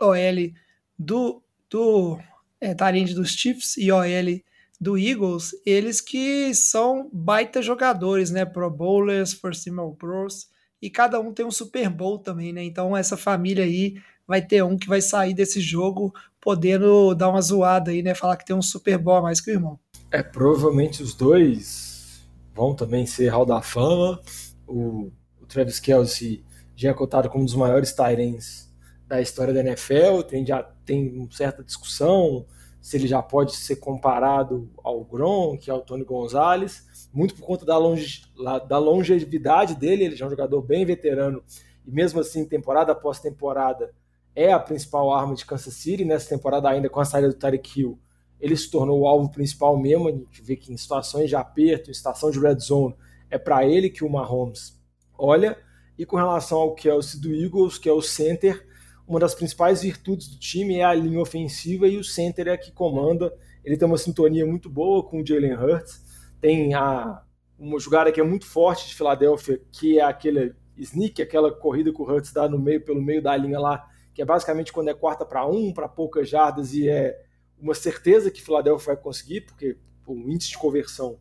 OL 0.00 0.52
do, 0.98 1.42
do 1.70 2.18
é, 2.60 2.74
dos 3.14 3.30
Chiefs 3.30 3.76
e 3.76 3.90
OL 3.90 4.40
do 4.80 4.96
Eagles, 4.96 5.50
eles 5.66 6.00
que 6.00 6.54
são 6.54 7.08
baita 7.12 7.60
jogadores, 7.60 8.30
né? 8.30 8.44
Pro 8.44 8.70
Bowlers, 8.70 9.32
First 9.32 9.64
Team 9.64 9.80
All 9.80 9.94
Pros, 9.94 10.48
e 10.80 10.88
cada 10.88 11.18
um 11.18 11.32
tem 11.32 11.44
um 11.44 11.50
Super 11.50 11.90
Bowl 11.90 12.18
também, 12.18 12.52
né? 12.52 12.62
Então 12.62 12.96
essa 12.96 13.16
família 13.16 13.64
aí 13.64 13.96
vai 14.26 14.40
ter 14.40 14.62
um 14.62 14.76
que 14.76 14.88
vai 14.88 15.00
sair 15.00 15.34
desse 15.34 15.60
jogo 15.60 16.14
podendo 16.40 17.14
dar 17.14 17.28
uma 17.28 17.40
zoada 17.40 17.90
aí, 17.90 18.02
né? 18.02 18.14
Falar 18.14 18.36
que 18.36 18.44
tem 18.44 18.54
um 18.54 18.62
Super 18.62 18.98
Bowl 18.98 19.16
a 19.16 19.22
mais 19.22 19.40
que 19.40 19.50
o 19.50 19.54
irmão. 19.54 19.78
É, 20.10 20.22
provavelmente 20.22 21.02
os 21.02 21.14
dois 21.14 22.24
vão 22.54 22.74
também 22.74 23.04
ser 23.04 23.28
Hall 23.28 23.44
da 23.44 23.60
Fama. 23.60 24.20
O, 24.66 25.10
o 25.40 25.46
Travis 25.46 25.80
Kelsey 25.80 26.44
já 26.76 26.90
é 26.90 26.94
cotado 26.94 27.28
como 27.28 27.42
um 27.42 27.46
dos 27.46 27.56
maiores 27.56 27.92
Tyrens 27.92 28.67
da 29.08 29.20
história 29.20 29.54
da 29.54 29.60
NFL, 29.60 30.22
tem, 30.28 30.46
já 30.46 30.62
tem 30.62 31.26
certa 31.32 31.64
discussão 31.64 32.44
se 32.80 32.96
ele 32.96 33.08
já 33.08 33.20
pode 33.20 33.56
ser 33.56 33.76
comparado 33.76 34.70
ao 34.84 35.02
Gronk, 35.04 35.68
ao 35.70 35.80
Tony 35.80 36.04
Gonzalez, 36.04 37.08
muito 37.12 37.34
por 37.34 37.44
conta 37.44 37.66
da, 37.66 37.76
longe, 37.76 38.22
da 38.68 38.78
longevidade 38.78 39.74
dele, 39.74 40.04
ele 40.04 40.16
já 40.16 40.24
é 40.24 40.28
um 40.28 40.30
jogador 40.30 40.62
bem 40.62 40.84
veterano, 40.84 41.42
e 41.86 41.90
mesmo 41.90 42.20
assim, 42.20 42.44
temporada 42.44 42.92
após 42.92 43.18
temporada, 43.18 43.92
é 44.34 44.52
a 44.52 44.58
principal 44.58 45.12
arma 45.12 45.34
de 45.34 45.44
Kansas 45.44 45.74
City, 45.74 46.04
nessa 46.04 46.28
temporada 46.28 46.68
ainda 46.68 46.88
com 46.88 47.00
a 47.00 47.04
saída 47.04 47.28
do 47.28 47.34
Tarek 47.34 47.80
Hill, 47.80 47.98
ele 48.40 48.56
se 48.56 48.70
tornou 48.70 49.00
o 49.00 49.06
alvo 49.06 49.30
principal 49.30 49.76
mesmo, 49.76 50.08
a 50.08 50.12
gente 50.12 50.42
vê 50.42 50.54
que 50.54 50.72
em 50.72 50.76
situações 50.76 51.28
de 51.28 51.34
aperto, 51.34 51.90
em 51.90 51.94
situação 51.94 52.30
de 52.30 52.38
red 52.38 52.58
zone, 52.60 52.94
é 53.28 53.36
para 53.36 53.66
ele 53.66 53.90
que 53.90 54.04
o 54.04 54.08
Mahomes 54.08 54.80
olha, 55.18 55.58
e 55.98 56.06
com 56.06 56.16
relação 56.16 56.58
ao 56.58 56.74
Kelsey 56.74 57.20
do 57.20 57.34
Eagles, 57.34 57.76
que 57.76 57.88
é 57.88 57.92
o 57.92 58.00
center, 58.00 58.67
uma 59.08 59.18
das 59.18 59.34
principais 59.34 59.80
virtudes 59.80 60.28
do 60.28 60.38
time 60.38 60.76
é 60.76 60.84
a 60.84 60.92
linha 60.92 61.18
ofensiva 61.18 61.88
e 61.88 61.96
o 61.96 62.04
center 62.04 62.46
é 62.46 62.58
que 62.58 62.70
comanda. 62.70 63.34
Ele 63.64 63.74
tem 63.74 63.88
uma 63.88 63.96
sintonia 63.96 64.44
muito 64.44 64.68
boa 64.68 65.02
com 65.02 65.22
o 65.22 65.26
Jalen 65.26 65.54
Hurts. 65.54 66.04
Tem 66.38 66.74
a, 66.74 67.22
uma 67.58 67.80
jogada 67.80 68.12
que 68.12 68.20
é 68.20 68.22
muito 68.22 68.44
forte 68.44 68.86
de 68.86 68.94
Filadélfia, 68.94 69.62
que 69.72 69.98
é 69.98 70.02
aquele 70.02 70.54
sneak, 70.76 71.22
aquela 71.22 71.50
corrida 71.50 71.90
que 71.90 72.02
o 72.02 72.04
Hurts 72.04 72.34
dá 72.34 72.46
no 72.46 72.58
meio, 72.58 72.84
pelo 72.84 73.00
meio 73.00 73.22
da 73.22 73.34
linha 73.34 73.58
lá, 73.58 73.88
que 74.12 74.20
é 74.20 74.26
basicamente 74.26 74.74
quando 74.74 74.90
é 74.90 74.94
quarta 74.94 75.24
para 75.24 75.46
um, 75.46 75.72
para 75.72 75.88
poucas 75.88 76.28
jardas 76.28 76.74
e 76.74 76.86
é 76.86 77.18
uma 77.58 77.74
certeza 77.74 78.30
que 78.30 78.42
Philadelphia 78.42 78.94
vai 78.94 79.02
conseguir, 79.02 79.40
porque 79.40 79.78
o 80.06 80.14
índice 80.30 80.50
de 80.50 80.58
conversão 80.58 81.18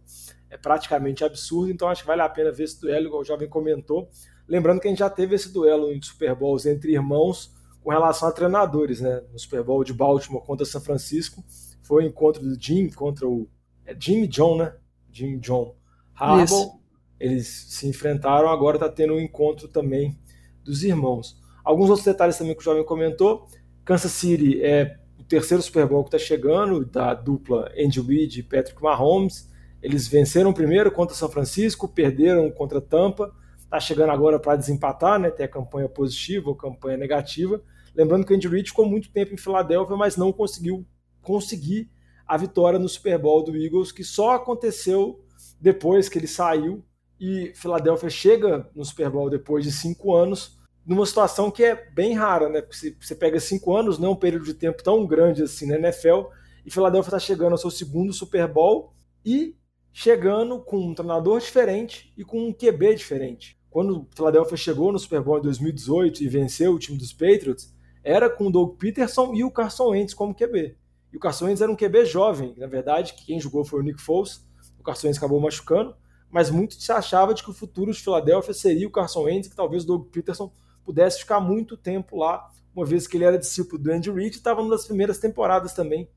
é 0.49 0.57
praticamente 0.57 1.23
absurdo, 1.23 1.71
então 1.71 1.87
acho 1.87 2.01
que 2.01 2.07
vale 2.07 2.21
a 2.21 2.29
pena 2.29 2.51
ver 2.51 2.65
esse 2.65 2.79
duelo, 2.79 3.07
igual 3.07 3.21
o 3.21 3.25
jovem 3.25 3.47
comentou. 3.47 4.09
Lembrando 4.47 4.81
que 4.81 4.87
a 4.87 4.89
gente 4.89 4.99
já 4.99 5.09
teve 5.09 5.35
esse 5.35 5.51
duelo 5.51 5.91
em 5.91 6.01
Super 6.01 6.35
Bowls 6.35 6.65
entre 6.65 6.91
irmãos 6.91 7.56
com 7.87 7.91
relação 7.91 8.27
a 8.27 8.33
treinadores, 8.33 8.99
né? 8.99 9.21
No 9.31 9.39
Super 9.39 9.63
Bowl 9.63 9.81
de 9.81 9.93
Baltimore 9.93 10.43
contra 10.43 10.65
São 10.65 10.81
Francisco, 10.81 11.41
foi 11.81 12.03
o 12.03 12.05
encontro 12.05 12.43
do 12.43 12.61
Jim 12.61 12.89
contra 12.89 13.25
o 13.25 13.47
é 13.85 13.95
Jim 13.97 14.23
e 14.23 14.27
John, 14.27 14.57
né? 14.57 14.73
Jim 15.09 15.39
John 15.39 15.73
Harbaugh. 16.13 16.81
Eles 17.17 17.47
se 17.47 17.87
enfrentaram, 17.87 18.49
agora 18.49 18.75
está 18.75 18.89
tendo 18.89 19.13
um 19.13 19.21
encontro 19.21 19.69
também 19.69 20.19
dos 20.65 20.83
irmãos. 20.83 21.41
Alguns 21.63 21.89
outros 21.89 22.03
detalhes 22.05 22.37
também 22.37 22.55
que 22.55 22.59
o 22.59 22.63
jovem 22.65 22.83
comentou. 22.83 23.47
Kansas 23.85 24.11
City 24.11 24.61
é 24.61 24.99
o 25.17 25.23
terceiro 25.23 25.63
Super 25.63 25.87
Bowl 25.87 26.03
que 26.03 26.13
está 26.13 26.19
chegando, 26.19 26.83
da 26.83 27.13
dupla 27.13 27.71
Andy 27.79 28.01
Reid 28.01 28.41
e 28.41 28.43
Patrick 28.43 28.83
Mahomes. 28.83 29.49
Eles 29.81 30.09
venceram 30.09 30.51
primeiro 30.51 30.91
contra 30.91 31.15
São 31.15 31.29
Francisco, 31.29 31.87
perderam 31.87 32.51
contra 32.51 32.81
Tampa. 32.81 33.33
Está 33.57 33.79
chegando 33.79 34.11
agora 34.11 34.37
para 34.37 34.57
desempatar, 34.57 35.17
né? 35.17 35.29
Ter 35.31 35.43
a 35.43 35.47
campanha 35.47 35.87
positiva 35.87 36.49
ou 36.49 36.55
campanha 36.55 36.97
negativa. 36.97 37.63
Lembrando 37.97 38.25
que 38.25 38.31
o 38.31 38.35
Andy 38.35 38.47
Reid 38.47 38.69
ficou 38.69 38.85
muito 38.85 39.11
tempo 39.11 39.33
em 39.33 39.37
Filadélfia, 39.37 39.97
mas 39.97 40.15
não 40.15 40.31
conseguiu 40.31 40.85
conseguir 41.21 41.89
a 42.27 42.37
vitória 42.37 42.77
no 42.77 42.87
Super 42.87 43.17
Bowl 43.17 43.43
do 43.43 43.57
Eagles, 43.57 43.91
que 43.91 44.03
só 44.03 44.35
aconteceu 44.35 45.19
depois 45.59 46.07
que 46.07 46.19
ele 46.19 46.27
saiu 46.27 46.85
e 47.19 47.51
Filadélfia 47.55 48.09
chega 48.09 48.69
no 48.75 48.85
Super 48.85 49.09
Bowl 49.09 49.29
depois 49.29 49.63
de 49.63 49.71
cinco 49.71 50.13
anos, 50.15 50.59
numa 50.85 51.05
situação 51.05 51.49
que 51.49 51.63
é 51.63 51.89
bem 51.91 52.13
rara, 52.13 52.47
né? 52.47 52.61
Porque 52.61 52.95
você 52.99 53.15
pega 53.15 53.39
cinco 53.39 53.75
anos, 53.75 53.97
não 53.97 54.09
é 54.09 54.11
um 54.11 54.15
período 54.15 54.45
de 54.45 54.53
tempo 54.53 54.83
tão 54.83 55.05
grande 55.07 55.41
assim 55.41 55.65
na 55.65 55.75
NFL, 55.75 56.25
e 56.63 56.69
Filadélfia 56.69 57.09
está 57.09 57.19
chegando 57.19 57.53
ao 57.53 57.57
seu 57.57 57.71
segundo 57.71 58.13
Super 58.13 58.47
Bowl 58.47 58.93
e 59.25 59.55
chegando 59.91 60.59
com 60.59 60.77
um 60.77 60.93
treinador 60.93 61.39
diferente 61.39 62.13
e 62.15 62.23
com 62.23 62.47
um 62.47 62.53
QB 62.53 62.93
diferente. 62.93 63.57
Quando 63.69 64.07
Filadélfia 64.15 64.55
chegou 64.55 64.91
no 64.91 64.99
Super 64.99 65.21
Bowl 65.21 65.39
em 65.39 65.41
2018 65.41 66.23
e 66.23 66.27
venceu 66.27 66.73
o 66.73 66.79
time 66.79 66.97
dos 66.97 67.11
Patriots, 67.11 67.75
era 68.07 68.29
com 68.29 68.47
o 68.47 68.51
Doug 68.51 68.77
Peterson 68.77 69.33
e 69.33 69.43
o 69.43 69.51
Carson 69.51 69.89
Wentz 69.89 70.13
como 70.13 70.33
QB. 70.33 70.77
E 71.11 71.17
o 71.17 71.19
Carson 71.19 71.45
Wentz 71.45 71.61
era 71.61 71.69
um 71.69 71.75
QB 71.75 72.05
jovem, 72.05 72.53
na 72.57 72.65
verdade, 72.65 73.13
que 73.13 73.25
quem 73.25 73.39
jogou 73.39 73.65
foi 73.65 73.81
o 73.81 73.83
Nick 73.83 74.01
Foles, 74.01 74.47
o 74.79 74.83
Carson 74.83 75.07
Wentz 75.07 75.17
acabou 75.17 75.41
machucando, 75.41 75.93
mas 76.31 76.49
muito 76.49 76.75
se 76.75 76.91
achava 76.91 77.33
de 77.33 77.43
que 77.43 77.49
o 77.49 77.53
futuro 77.53 77.91
de 77.91 77.99
Filadélfia 77.99 78.53
seria 78.53 78.87
o 78.87 78.91
Carson 78.91 79.23
Wentz, 79.23 79.49
que 79.49 79.55
talvez 79.55 79.83
o 79.83 79.87
Doug 79.87 80.07
Peterson 80.07 80.51
pudesse 80.85 81.19
ficar 81.19 81.41
muito 81.41 81.75
tempo 81.75 82.17
lá, 82.17 82.47
uma 82.73 82.85
vez 82.85 83.07
que 83.07 83.17
ele 83.17 83.25
era 83.25 83.37
discípulo 83.37 83.81
do 83.81 83.91
Andy 83.91 84.09
Reid 84.09 84.35
e 84.35 84.37
estava 84.37 84.61
numa 84.61 84.75
das 84.75 84.85
primeiras 84.85 85.17
temporadas 85.19 85.73
também 85.73 86.09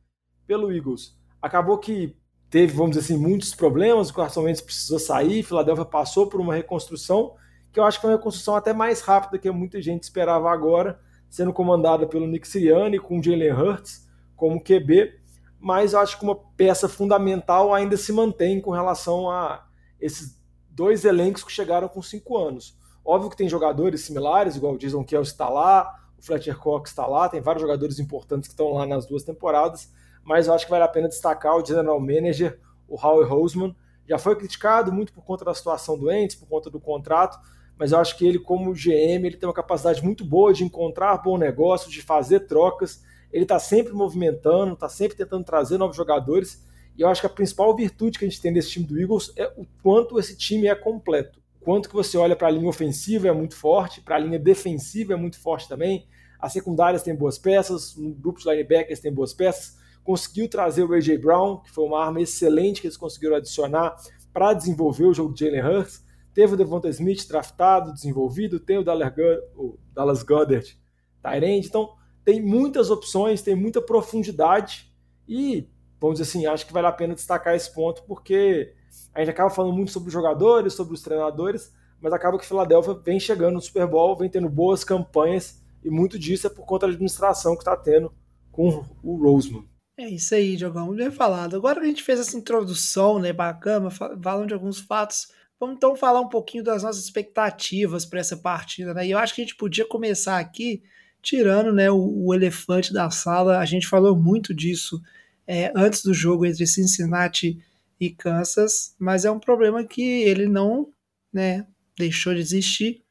pelo 0.46 0.72
Eagles. 0.72 1.18
Acabou 1.42 1.78
que 1.78 2.16
teve, 2.48 2.72
vamos 2.72 2.96
dizer 2.96 3.12
assim, 3.12 3.20
muitos 3.20 3.52
problemas, 3.52 4.10
o 4.10 4.14
Carson 4.14 4.42
Wentz 4.42 4.60
precisou 4.60 4.98
sair, 5.00 5.42
Filadélfia 5.42 5.84
passou 5.84 6.28
por 6.28 6.40
uma 6.40 6.54
reconstrução, 6.54 7.34
que 7.72 7.80
eu 7.80 7.84
acho 7.84 7.98
que 7.98 8.02
foi 8.02 8.10
uma 8.10 8.16
reconstrução 8.16 8.54
até 8.54 8.72
mais 8.72 9.00
rápida 9.00 9.38
que 9.38 9.50
muita 9.50 9.80
gente 9.82 10.04
esperava 10.04 10.50
agora, 10.50 11.00
sendo 11.30 11.52
comandada 11.52 12.06
pelo 12.06 12.26
Nick 12.26 12.46
Sirianni 12.46 12.98
com 12.98 13.22
Jalen 13.22 13.52
Hurts 13.52 14.06
como 14.36 14.60
QB, 14.60 15.20
mas 15.58 15.94
acho 15.94 16.18
que 16.18 16.24
uma 16.24 16.34
peça 16.34 16.88
fundamental 16.88 17.72
ainda 17.72 17.96
se 17.96 18.12
mantém 18.12 18.60
com 18.60 18.70
relação 18.70 19.30
a 19.30 19.66
esses 20.00 20.40
dois 20.68 21.04
elencos 21.04 21.44
que 21.44 21.52
chegaram 21.52 21.88
com 21.88 22.02
cinco 22.02 22.36
anos. 22.36 22.76
Óbvio 23.04 23.30
que 23.30 23.36
tem 23.36 23.48
jogadores 23.48 24.02
similares, 24.02 24.56
igual 24.56 24.74
o 24.74 24.78
Jason 24.78 25.04
Kelsey 25.04 25.32
está 25.32 25.48
lá, 25.48 25.94
o 26.18 26.22
Fletcher 26.22 26.58
Cox 26.58 26.90
está 26.90 27.06
lá, 27.06 27.28
tem 27.28 27.40
vários 27.40 27.62
jogadores 27.62 27.98
importantes 27.98 28.48
que 28.48 28.52
estão 28.52 28.72
lá 28.72 28.86
nas 28.86 29.06
duas 29.06 29.22
temporadas, 29.22 29.92
mas 30.24 30.46
eu 30.46 30.54
acho 30.54 30.64
que 30.64 30.70
vale 30.70 30.84
a 30.84 30.88
pena 30.88 31.08
destacar 31.08 31.56
o 31.56 31.64
general 31.64 32.00
manager, 32.00 32.58
o 32.88 32.96
Howie 32.96 33.26
Roseman. 33.26 33.74
Já 34.06 34.18
foi 34.18 34.34
criticado 34.36 34.92
muito 34.92 35.12
por 35.12 35.24
conta 35.24 35.44
da 35.44 35.54
situação 35.54 35.98
doente, 35.98 36.36
por 36.36 36.48
conta 36.48 36.68
do 36.68 36.80
contrato, 36.80 37.38
mas 37.80 37.92
eu 37.92 37.98
acho 37.98 38.18
que 38.18 38.26
ele, 38.26 38.38
como 38.38 38.74
GM, 38.74 39.24
ele 39.24 39.38
tem 39.38 39.48
uma 39.48 39.54
capacidade 39.54 40.04
muito 40.04 40.22
boa 40.22 40.52
de 40.52 40.62
encontrar 40.62 41.16
bom 41.16 41.38
negócio, 41.38 41.90
de 41.90 42.02
fazer 42.02 42.40
trocas. 42.40 43.02
Ele 43.32 43.44
está 43.44 43.58
sempre 43.58 43.94
movimentando, 43.94 44.74
está 44.74 44.86
sempre 44.86 45.16
tentando 45.16 45.46
trazer 45.46 45.78
novos 45.78 45.96
jogadores. 45.96 46.62
E 46.94 47.00
eu 47.00 47.08
acho 47.08 47.22
que 47.22 47.26
a 47.26 47.30
principal 47.30 47.74
virtude 47.74 48.18
que 48.18 48.26
a 48.26 48.28
gente 48.28 48.38
tem 48.38 48.52
nesse 48.52 48.68
time 48.72 48.84
do 48.84 49.00
Eagles 49.00 49.32
é 49.34 49.50
o 49.56 49.64
quanto 49.82 50.18
esse 50.18 50.36
time 50.36 50.66
é 50.66 50.74
completo. 50.74 51.40
O 51.58 51.64
quanto 51.64 51.88
que 51.88 51.94
você 51.94 52.18
olha 52.18 52.36
para 52.36 52.48
a 52.48 52.50
linha 52.50 52.68
ofensiva 52.68 53.28
é 53.28 53.32
muito 53.32 53.56
forte, 53.56 54.02
para 54.02 54.16
a 54.16 54.18
linha 54.18 54.38
defensiva 54.38 55.14
é 55.14 55.16
muito 55.16 55.40
forte 55.40 55.66
também. 55.66 56.06
As 56.38 56.52
secundárias 56.52 57.02
têm 57.02 57.14
boas 57.14 57.38
peças, 57.38 57.96
o 57.96 58.10
grupo 58.10 58.40
de 58.40 58.46
linebackers 58.46 59.00
tem 59.00 59.10
boas 59.10 59.32
peças. 59.32 59.78
Conseguiu 60.04 60.50
trazer 60.50 60.82
o 60.82 60.92
A.J. 60.92 61.16
Brown, 61.16 61.62
que 61.62 61.70
foi 61.70 61.84
uma 61.84 62.04
arma 62.04 62.20
excelente 62.20 62.82
que 62.82 62.88
eles 62.88 62.98
conseguiram 62.98 63.36
adicionar 63.36 63.96
para 64.34 64.52
desenvolver 64.52 65.06
o 65.06 65.14
jogo 65.14 65.32
de 65.32 65.46
Jalen 65.46 65.62
Hurts. 65.62 66.09
Teve 66.34 66.54
o 66.54 66.56
Devonta 66.56 66.88
Smith 66.88 67.26
draftado, 67.26 67.92
desenvolvido, 67.92 68.60
tem 68.60 68.78
o 68.78 68.84
Dallas 68.84 70.22
Goddard, 70.22 70.78
Tyrande. 71.22 71.66
Então, 71.66 71.90
tem 72.24 72.40
muitas 72.40 72.90
opções, 72.90 73.42
tem 73.42 73.54
muita 73.54 73.80
profundidade 73.80 74.92
e 75.28 75.68
vamos 76.00 76.18
dizer 76.18 76.30
assim, 76.30 76.46
acho 76.46 76.66
que 76.66 76.72
vale 76.72 76.86
a 76.86 76.92
pena 76.92 77.14
destacar 77.14 77.54
esse 77.54 77.72
ponto, 77.74 78.02
porque 78.04 78.74
a 79.14 79.20
gente 79.20 79.30
acaba 79.30 79.50
falando 79.50 79.74
muito 79.74 79.90
sobre 79.90 80.08
os 80.08 80.12
jogadores, 80.12 80.72
sobre 80.72 80.94
os 80.94 81.02
treinadores, 81.02 81.72
mas 82.00 82.12
acaba 82.12 82.38
que 82.38 82.46
Filadélfia 82.46 82.94
vem 82.94 83.20
chegando 83.20 83.54
no 83.54 83.60
Super 83.60 83.86
Bowl, 83.86 84.16
vem 84.16 84.30
tendo 84.30 84.48
boas 84.48 84.82
campanhas, 84.82 85.62
e 85.84 85.90
muito 85.90 86.18
disso 86.18 86.46
é 86.46 86.50
por 86.50 86.64
conta 86.64 86.86
da 86.86 86.92
administração 86.92 87.54
que 87.54 87.60
está 87.60 87.76
tendo 87.76 88.10
com 88.50 88.82
o 89.02 89.16
Roseman. 89.16 89.64
É 89.98 90.08
isso 90.08 90.34
aí, 90.34 90.56
Diogão, 90.56 90.94
bem 90.94 91.10
falado. 91.10 91.56
Agora 91.56 91.80
que 91.80 91.84
a 91.84 91.88
gente 91.88 92.02
fez 92.02 92.18
essa 92.18 92.36
introdução, 92.36 93.18
né, 93.18 93.32
bacana, 93.32 93.90
falando 93.90 94.48
de 94.48 94.54
alguns 94.54 94.80
fatos, 94.80 95.28
vamos 95.60 95.76
então 95.76 95.94
falar 95.94 96.20
um 96.20 96.28
pouquinho 96.28 96.64
das 96.64 96.82
nossas 96.82 97.04
expectativas 97.04 98.06
para 98.06 98.18
essa 98.18 98.36
partida, 98.36 98.94
né? 98.94 99.06
E 99.06 99.10
eu 99.10 99.18
acho 99.18 99.34
que 99.34 99.42
a 99.42 99.44
gente 99.44 99.56
podia 99.56 99.86
começar 99.86 100.38
aqui 100.38 100.82
tirando, 101.22 101.70
né, 101.70 101.90
o, 101.90 102.26
o 102.26 102.34
elefante 102.34 102.94
da 102.94 103.10
sala. 103.10 103.58
A 103.58 103.66
gente 103.66 103.86
falou 103.86 104.16
muito 104.16 104.54
disso 104.54 105.00
é, 105.46 105.70
antes 105.76 106.02
do 106.02 106.14
jogo 106.14 106.46
entre 106.46 106.66
Cincinnati 106.66 107.62
e 108.00 108.08
Kansas, 108.08 108.94
mas 108.98 109.26
é 109.26 109.30
um 109.30 109.38
problema 109.38 109.84
que 109.84 110.02
ele 110.22 110.48
não 110.48 110.88
né, 111.30 111.66
deixou 111.98 112.32
de 112.32 112.40
existir 112.40 113.02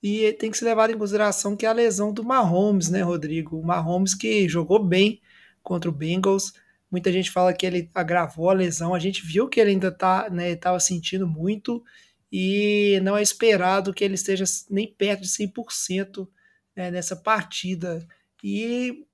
e 0.00 0.32
tem 0.34 0.52
que 0.52 0.58
ser 0.58 0.66
levado 0.66 0.92
em 0.92 0.98
consideração 0.98 1.56
que 1.56 1.66
é 1.66 1.68
a 1.68 1.72
lesão 1.72 2.12
do 2.12 2.22
Mahomes, 2.22 2.88
né, 2.88 3.02
Rodrigo? 3.02 3.58
O 3.58 3.66
Mahomes 3.66 4.14
que 4.14 4.48
jogou 4.48 4.78
bem 4.78 5.20
contra 5.62 5.90
o 5.90 5.92
Bengals. 5.92 6.52
Muita 6.96 7.12
gente 7.12 7.30
fala 7.30 7.52
que 7.52 7.66
ele 7.66 7.90
agravou 7.94 8.48
a 8.48 8.54
lesão. 8.54 8.94
A 8.94 8.98
gente 8.98 9.20
viu 9.22 9.50
que 9.50 9.60
ele 9.60 9.72
ainda 9.72 9.92
tá, 9.92 10.30
né, 10.30 10.52
estava 10.52 10.80
sentindo 10.80 11.28
muito 11.28 11.84
e 12.32 12.98
não 13.02 13.14
é 13.14 13.20
esperado 13.20 13.92
que 13.92 14.02
ele 14.02 14.14
esteja 14.14 14.44
nem 14.70 14.90
perto 14.90 15.20
de 15.20 15.28
100% 15.28 16.26
né, 16.74 16.90
nessa 16.90 17.14
partida. 17.14 18.08
E 18.42 19.04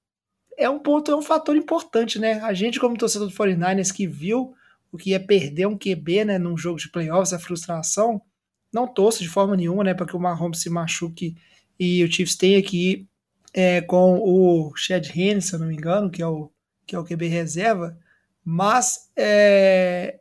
é 0.56 0.70
um 0.70 0.78
ponto, 0.78 1.10
é 1.10 1.16
um 1.16 1.22
fator 1.22 1.56
importante, 1.56 2.20
né? 2.20 2.34
A 2.34 2.54
gente, 2.54 2.78
como 2.78 2.96
torcedor 2.96 3.26
do 3.26 3.34
49ers, 3.34 3.92
que 3.92 4.06
viu 4.06 4.54
o 4.92 4.96
que 4.96 5.12
é 5.12 5.18
perder 5.18 5.66
um 5.66 5.76
QB, 5.76 6.24
né, 6.24 6.38
num 6.38 6.56
jogo 6.56 6.78
de 6.78 6.88
playoffs, 6.88 7.32
a 7.32 7.38
frustração, 7.40 8.22
não 8.72 8.86
torço 8.86 9.24
de 9.24 9.28
forma 9.28 9.56
nenhuma, 9.56 9.82
né, 9.82 9.92
para 9.92 10.06
que 10.06 10.14
o 10.14 10.20
Mahomes 10.20 10.60
se 10.60 10.70
machuque 10.70 11.34
e 11.80 12.04
o 12.04 12.12
Chiefs 12.12 12.36
tenha 12.36 12.62
que 12.62 12.92
ir 12.92 13.08
é, 13.52 13.80
com 13.80 14.20
o 14.20 14.72
Chad 14.76 15.04
Henne, 15.16 15.42
se 15.42 15.52
eu 15.52 15.58
não 15.58 15.66
me 15.66 15.74
engano, 15.74 16.08
que 16.08 16.22
é 16.22 16.26
o, 16.28 16.48
que 16.86 16.94
é 16.94 16.98
o 16.98 17.04
QB 17.04 17.28
reserva, 17.28 17.98
mas 18.44 19.10
é, 19.16 20.20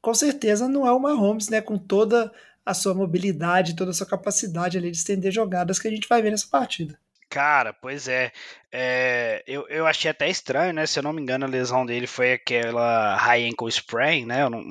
com 0.00 0.14
certeza 0.14 0.68
não 0.68 0.86
é 0.86 0.92
o 0.92 1.00
Mahomes, 1.00 1.48
né, 1.48 1.60
com 1.60 1.76
toda 1.76 2.32
a 2.64 2.74
sua 2.74 2.94
mobilidade, 2.94 3.76
toda 3.76 3.90
a 3.90 3.94
sua 3.94 4.06
capacidade 4.06 4.76
ali 4.76 4.90
de 4.90 4.96
estender 4.96 5.32
jogadas 5.32 5.78
que 5.78 5.86
a 5.86 5.90
gente 5.90 6.08
vai 6.08 6.20
ver 6.20 6.30
nessa 6.30 6.48
partida. 6.48 6.98
Cara, 7.28 7.72
pois 7.72 8.08
é. 8.08 8.32
é 8.72 9.42
eu, 9.46 9.66
eu 9.68 9.86
achei 9.86 10.10
até 10.10 10.28
estranho, 10.28 10.72
né? 10.72 10.86
Se 10.86 10.98
eu 10.98 11.02
não 11.02 11.12
me 11.12 11.20
engano, 11.20 11.44
a 11.44 11.48
lesão 11.48 11.84
dele 11.84 12.06
foi 12.06 12.32
aquela 12.32 13.16
high 13.16 13.48
ankle 13.48 13.68
sprain, 13.68 14.24
né? 14.24 14.42
Eu 14.42 14.50
não, 14.50 14.62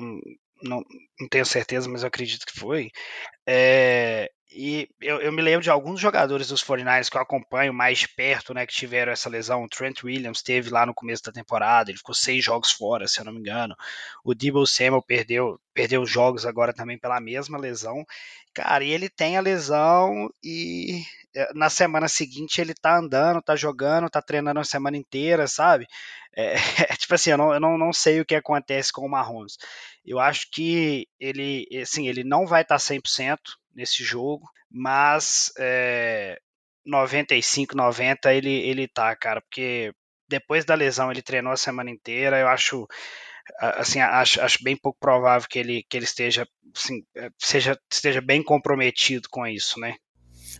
não, 0.62 0.84
não 1.20 1.28
tenho 1.30 1.44
certeza, 1.44 1.88
mas 1.88 2.02
eu 2.02 2.08
acredito 2.08 2.46
que 2.46 2.58
foi. 2.58 2.90
É, 3.46 4.30
e 4.50 4.88
eu, 5.00 5.20
eu, 5.20 5.32
me 5.32 5.42
lembro 5.42 5.62
de 5.62 5.70
alguns 5.70 6.00
jogadores 6.00 6.48
dos 6.48 6.62
49ers 6.62 7.10
que 7.10 7.16
eu 7.16 7.20
acompanho 7.20 7.74
mais 7.74 8.06
perto, 8.06 8.54
né, 8.54 8.64
que 8.64 8.74
tiveram 8.74 9.12
essa 9.12 9.28
lesão. 9.28 9.64
O 9.64 9.68
Trent 9.68 10.04
Williams 10.04 10.42
teve 10.42 10.70
lá 10.70 10.86
no 10.86 10.94
começo 10.94 11.22
da 11.24 11.32
temporada, 11.32 11.90
ele 11.90 11.98
ficou 11.98 12.14
seis 12.14 12.44
jogos 12.44 12.70
fora, 12.70 13.08
se 13.08 13.20
eu 13.20 13.24
não 13.24 13.32
me 13.32 13.40
engano. 13.40 13.74
O 14.24 14.34
Debo 14.34 14.66
Samuel 14.66 15.02
perdeu, 15.02 15.60
perdeu 15.74 16.06
jogos 16.06 16.46
agora 16.46 16.72
também 16.72 16.98
pela 16.98 17.20
mesma 17.20 17.58
lesão. 17.58 18.04
Cara, 18.54 18.84
e 18.84 18.90
ele 18.90 19.08
tem 19.08 19.36
a 19.36 19.40
lesão 19.40 20.30
e 20.42 21.02
é, 21.34 21.52
na 21.52 21.68
semana 21.68 22.08
seguinte 22.08 22.60
ele 22.60 22.72
tá 22.72 22.96
andando, 22.96 23.42
tá 23.42 23.54
jogando, 23.54 24.08
tá 24.08 24.22
treinando 24.22 24.60
a 24.60 24.64
semana 24.64 24.96
inteira, 24.96 25.46
sabe? 25.46 25.86
É, 26.34 26.54
é, 26.88 26.96
tipo 26.96 27.14
assim, 27.14 27.30
eu, 27.30 27.38
não, 27.38 27.52
eu 27.52 27.60
não, 27.60 27.76
não 27.76 27.92
sei 27.92 28.20
o 28.20 28.24
que 28.24 28.34
acontece 28.34 28.92
com 28.92 29.04
o 29.04 29.08
Mahomes. 29.08 29.58
Eu 30.06 30.20
acho 30.20 30.48
que 30.50 31.08
ele, 31.18 31.66
assim, 31.82 32.08
ele 32.08 32.22
não 32.22 32.46
vai 32.46 32.62
estar 32.62 32.76
tá 32.76 32.80
100% 32.80 33.38
nesse 33.74 34.04
jogo, 34.04 34.48
mas 34.70 35.52
é, 35.58 36.38
95, 36.84 37.76
90 37.76 38.32
ele, 38.32 38.50
ele 38.50 38.86
tá, 38.86 39.14
cara, 39.16 39.40
porque 39.40 39.92
depois 40.28 40.64
da 40.64 40.74
lesão 40.74 41.10
ele 41.10 41.22
treinou 41.22 41.52
a 41.52 41.56
semana 41.56 41.90
inteira. 41.90 42.38
Eu 42.38 42.48
acho 42.48 42.86
assim, 43.58 44.00
acho, 44.00 44.40
acho 44.40 44.62
bem 44.62 44.76
pouco 44.76 44.98
provável 44.98 45.48
que 45.48 45.58
ele, 45.58 45.84
que 45.88 45.96
ele 45.96 46.04
esteja, 46.04 46.46
assim, 46.74 47.04
é, 47.16 47.30
seja, 47.38 47.78
esteja 47.90 48.20
bem 48.20 48.42
comprometido 48.42 49.28
com 49.30 49.46
isso, 49.46 49.78
né? 49.78 49.94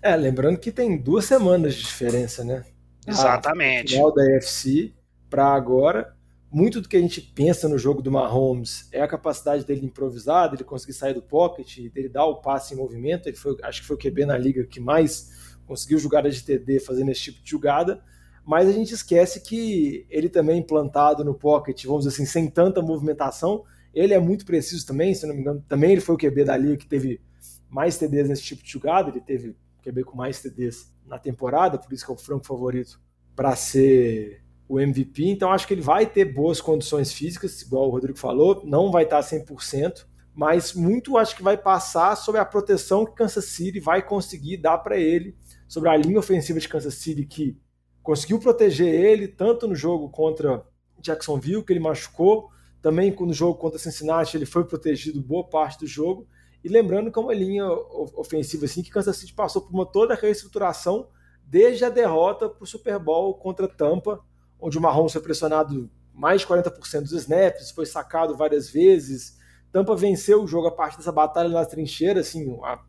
É, 0.02 0.14
lembrando 0.14 0.58
que 0.58 0.70
tem 0.70 0.96
duas 0.96 1.24
semanas 1.24 1.74
de 1.74 1.82
diferença, 1.82 2.44
né? 2.44 2.64
Exatamente. 3.06 3.94
A 3.94 3.96
final 3.96 4.14
da 4.14 4.22
UFC 4.22 4.92
para 5.30 5.46
agora. 5.46 6.15
Muito 6.56 6.80
do 6.80 6.88
que 6.88 6.96
a 6.96 7.00
gente 7.00 7.20
pensa 7.20 7.68
no 7.68 7.76
jogo 7.76 8.00
do 8.00 8.10
Mahomes 8.10 8.88
é 8.90 9.02
a 9.02 9.06
capacidade 9.06 9.62
dele 9.66 9.84
improvisar, 9.84 10.50
dele 10.50 10.64
conseguir 10.64 10.94
sair 10.94 11.12
do 11.12 11.20
pocket, 11.20 11.76
dele 11.92 12.08
dar 12.08 12.24
o 12.24 12.40
passe 12.40 12.72
em 12.72 12.78
movimento. 12.78 13.28
Ele 13.28 13.36
foi, 13.36 13.54
acho 13.62 13.82
que 13.82 13.86
foi 13.86 13.94
o 13.94 13.98
QB 13.98 14.24
na 14.24 14.38
liga 14.38 14.64
que 14.64 14.80
mais 14.80 15.58
conseguiu 15.66 15.98
jogadas 15.98 16.34
de 16.34 16.44
TD 16.44 16.80
fazendo 16.80 17.10
esse 17.10 17.24
tipo 17.24 17.44
de 17.44 17.50
jogada. 17.50 18.02
Mas 18.42 18.70
a 18.70 18.72
gente 18.72 18.94
esquece 18.94 19.42
que 19.42 20.06
ele 20.08 20.30
também 20.30 20.60
implantado 20.60 21.22
no 21.22 21.34
pocket, 21.34 21.84
vamos 21.84 22.06
dizer 22.06 22.14
assim, 22.14 22.24
sem 22.24 22.48
tanta 22.48 22.80
movimentação, 22.80 23.62
ele 23.92 24.14
é 24.14 24.18
muito 24.18 24.46
preciso 24.46 24.86
também, 24.86 25.12
se 25.12 25.26
não 25.26 25.34
me 25.34 25.42
engano, 25.42 25.62
também 25.68 25.92
ele 25.92 26.00
foi 26.00 26.14
o 26.14 26.18
QB 26.18 26.42
da 26.42 26.56
liga 26.56 26.78
que 26.78 26.86
teve 26.86 27.20
mais 27.68 27.98
TDs 27.98 28.30
nesse 28.30 28.42
tipo 28.42 28.62
de 28.62 28.72
jogada, 28.72 29.10
ele 29.10 29.20
teve 29.20 29.54
QB 29.82 30.04
com 30.04 30.16
mais 30.16 30.40
TDs 30.40 30.90
na 31.04 31.18
temporada, 31.18 31.76
por 31.76 31.92
isso 31.92 32.06
que 32.06 32.10
é 32.10 32.14
o 32.14 32.16
franco 32.16 32.46
favorito 32.46 32.98
para 33.34 33.54
ser 33.54 34.45
o 34.68 34.80
MVP, 34.80 35.26
então 35.26 35.52
acho 35.52 35.66
que 35.66 35.74
ele 35.74 35.80
vai 35.80 36.06
ter 36.06 36.24
boas 36.24 36.60
condições 36.60 37.12
físicas, 37.12 37.62
igual 37.62 37.88
o 37.88 37.90
Rodrigo 37.90 38.18
falou, 38.18 38.62
não 38.64 38.90
vai 38.90 39.04
estar 39.04 39.20
100%, 39.20 40.06
mas 40.34 40.74
muito 40.74 41.16
acho 41.16 41.36
que 41.36 41.42
vai 41.42 41.56
passar 41.56 42.16
sobre 42.16 42.40
a 42.40 42.44
proteção 42.44 43.06
que 43.06 43.14
Kansas 43.14 43.44
City 43.44 43.80
vai 43.80 44.02
conseguir 44.02 44.56
dar 44.56 44.78
para 44.78 44.98
ele, 44.98 45.36
sobre 45.68 45.88
a 45.88 45.96
linha 45.96 46.18
ofensiva 46.18 46.58
de 46.58 46.68
Kansas 46.68 46.94
City 46.94 47.24
que 47.24 47.56
conseguiu 48.02 48.38
proteger 48.38 48.92
ele 48.92 49.28
tanto 49.28 49.66
no 49.66 49.74
jogo 49.74 50.08
contra 50.08 50.64
Jacksonville, 51.00 51.64
que 51.64 51.72
ele 51.72 51.80
machucou, 51.80 52.50
também 52.82 53.14
no 53.18 53.32
jogo 53.32 53.58
contra 53.58 53.78
Cincinnati 53.78 54.36
ele 54.36 54.46
foi 54.46 54.64
protegido 54.64 55.20
boa 55.20 55.48
parte 55.48 55.80
do 55.80 55.86
jogo. 55.86 56.26
E 56.62 56.68
lembrando 56.68 57.10
que 57.10 57.18
é 57.18 57.22
uma 57.22 57.34
linha 57.34 57.68
ofensiva 58.14 58.64
assim 58.64 58.82
que 58.82 58.90
Kansas 58.90 59.16
City 59.16 59.32
passou 59.32 59.62
por 59.62 59.72
uma 59.72 59.86
toda 59.86 60.14
reestruturação 60.14 61.08
desde 61.44 61.84
a 61.84 61.88
derrota 61.88 62.48
para 62.48 62.62
o 62.62 62.66
Super 62.66 62.98
Bowl 62.98 63.34
contra 63.34 63.66
Tampa, 63.66 64.20
onde 64.60 64.78
o 64.78 64.80
Mahomes 64.80 65.12
foi 65.12 65.22
pressionado 65.22 65.90
mais 66.12 66.40
de 66.40 66.46
40% 66.46 67.00
dos 67.02 67.12
snaps, 67.12 67.70
foi 67.70 67.84
sacado 67.84 68.36
várias 68.36 68.70
vezes. 68.70 69.36
Tampa 69.70 69.94
venceu 69.94 70.42
o 70.42 70.46
jogo 70.46 70.68
a 70.68 70.72
partir 70.72 70.96
dessa 70.96 71.12
batalha 71.12 71.48
na 71.48 71.64
trincheira, 71.64 72.20
assim, 72.20 72.58
a, 72.62 72.80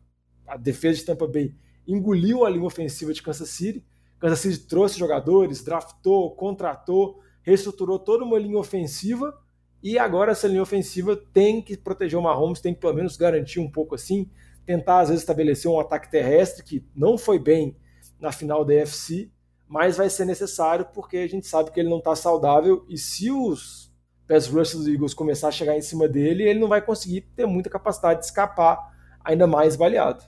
a 0.46 0.56
defesa 0.56 0.98
de 0.98 1.04
Tampa 1.04 1.26
Bay 1.26 1.54
engoliu 1.86 2.44
a 2.44 2.50
linha 2.50 2.64
ofensiva 2.64 3.12
de 3.12 3.22
Kansas 3.22 3.48
City. 3.50 3.84
Kansas 4.18 4.40
City 4.40 4.66
trouxe 4.66 4.98
jogadores, 4.98 5.62
draftou, 5.62 6.34
contratou, 6.34 7.20
reestruturou 7.42 7.98
toda 7.98 8.24
uma 8.24 8.38
linha 8.38 8.58
ofensiva 8.58 9.38
e 9.82 9.98
agora 9.98 10.32
essa 10.32 10.48
linha 10.48 10.62
ofensiva 10.62 11.16
tem 11.16 11.62
que 11.62 11.76
proteger 11.76 12.18
o 12.18 12.22
Mahomes, 12.22 12.60
tem 12.60 12.74
que 12.74 12.80
pelo 12.80 12.94
menos 12.94 13.16
garantir 13.16 13.60
um 13.60 13.70
pouco 13.70 13.94
assim, 13.94 14.28
tentar 14.66 15.00
às 15.00 15.08
vezes 15.08 15.22
estabelecer 15.22 15.70
um 15.70 15.80
ataque 15.80 16.10
terrestre 16.10 16.64
que 16.64 16.84
não 16.94 17.16
foi 17.16 17.38
bem 17.38 17.76
na 18.20 18.32
final 18.32 18.64
da 18.64 18.74
UFC, 18.74 19.30
mas 19.68 19.98
vai 19.98 20.08
ser 20.08 20.24
necessário 20.24 20.86
porque 20.94 21.18
a 21.18 21.28
gente 21.28 21.46
sabe 21.46 21.70
que 21.70 21.78
ele 21.78 21.90
não 21.90 21.98
está 21.98 22.16
saudável 22.16 22.86
e 22.88 22.96
se 22.96 23.30
os 23.30 23.92
pass 24.26 24.46
rushers 24.46 24.74
dos 24.74 24.88
Eagles 24.88 25.14
começar 25.14 25.48
a 25.48 25.52
chegar 25.52 25.76
em 25.76 25.82
cima 25.82 26.08
dele, 26.08 26.44
ele 26.44 26.58
não 26.58 26.68
vai 26.68 26.82
conseguir 26.82 27.22
ter 27.34 27.46
muita 27.46 27.70
capacidade 27.70 28.20
de 28.20 28.26
escapar 28.26 28.78
ainda 29.24 29.46
mais 29.46 29.76
baleado. 29.76 30.24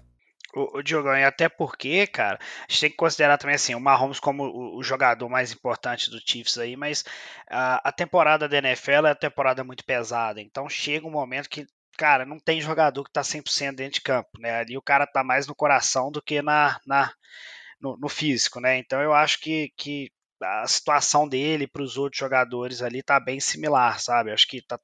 O, 0.55 0.79
o 0.79 0.83
Diogão, 0.83 1.16
e 1.16 1.24
até 1.24 1.48
porque, 1.48 2.07
cara, 2.07 2.38
a 2.40 2.72
gente 2.72 2.81
tem 2.81 2.90
que 2.90 2.96
considerar 2.96 3.38
também 3.38 3.55
assim, 3.55 3.74
o 3.74 3.81
Mahomes 3.81 4.18
como 4.18 4.44
o, 4.44 4.79
o 4.79 4.83
jogador 4.83 5.29
mais 5.29 5.53
importante 5.53 6.11
do 6.11 6.18
Chiefs 6.18 6.59
aí, 6.59 6.76
mas 6.76 7.05
a, 7.48 7.88
a 7.88 7.92
temporada 7.92 8.48
da 8.48 8.59
NFL 8.59 8.90
é 8.90 9.00
uma 9.00 9.14
temporada 9.14 9.62
muito 9.62 9.85
pesada, 9.85 10.40
então 10.40 10.68
chega 10.68 11.07
um 11.07 11.11
momento 11.11 11.48
que, 11.48 11.66
cara, 11.96 12.26
não 12.26 12.38
tem 12.38 12.61
jogador 12.61 13.05
que 13.05 13.12
tá 13.12 13.20
100% 13.20 13.76
dentro 13.76 13.94
de 13.94 14.00
campo, 14.00 14.31
né? 14.40 14.59
Ali 14.59 14.76
o 14.76 14.83
cara 14.83 15.07
tá 15.07 15.22
mais 15.22 15.46
no 15.46 15.55
coração 15.55 16.11
do 16.11 16.20
que 16.20 16.42
na, 16.42 16.81
na 16.85 17.12
no, 17.80 17.96
no 17.96 18.08
físico, 18.08 18.60
né? 18.60 18.78
Então 18.78 19.00
eu 19.00 19.12
acho 19.12 19.40
que, 19.40 19.72
que 19.76 20.10
a 20.42 20.66
situação 20.66 21.28
dele 21.28 21.66
para 21.66 21.82
os 21.82 21.96
outros 21.96 22.18
jogadores 22.18 22.82
ali 22.82 23.02
tá 23.02 23.18
bem 23.20 23.40
similar, 23.40 24.00
sabe? 24.00 24.32
Acho 24.32 24.48
que 24.48 24.62
tá, 24.62 24.78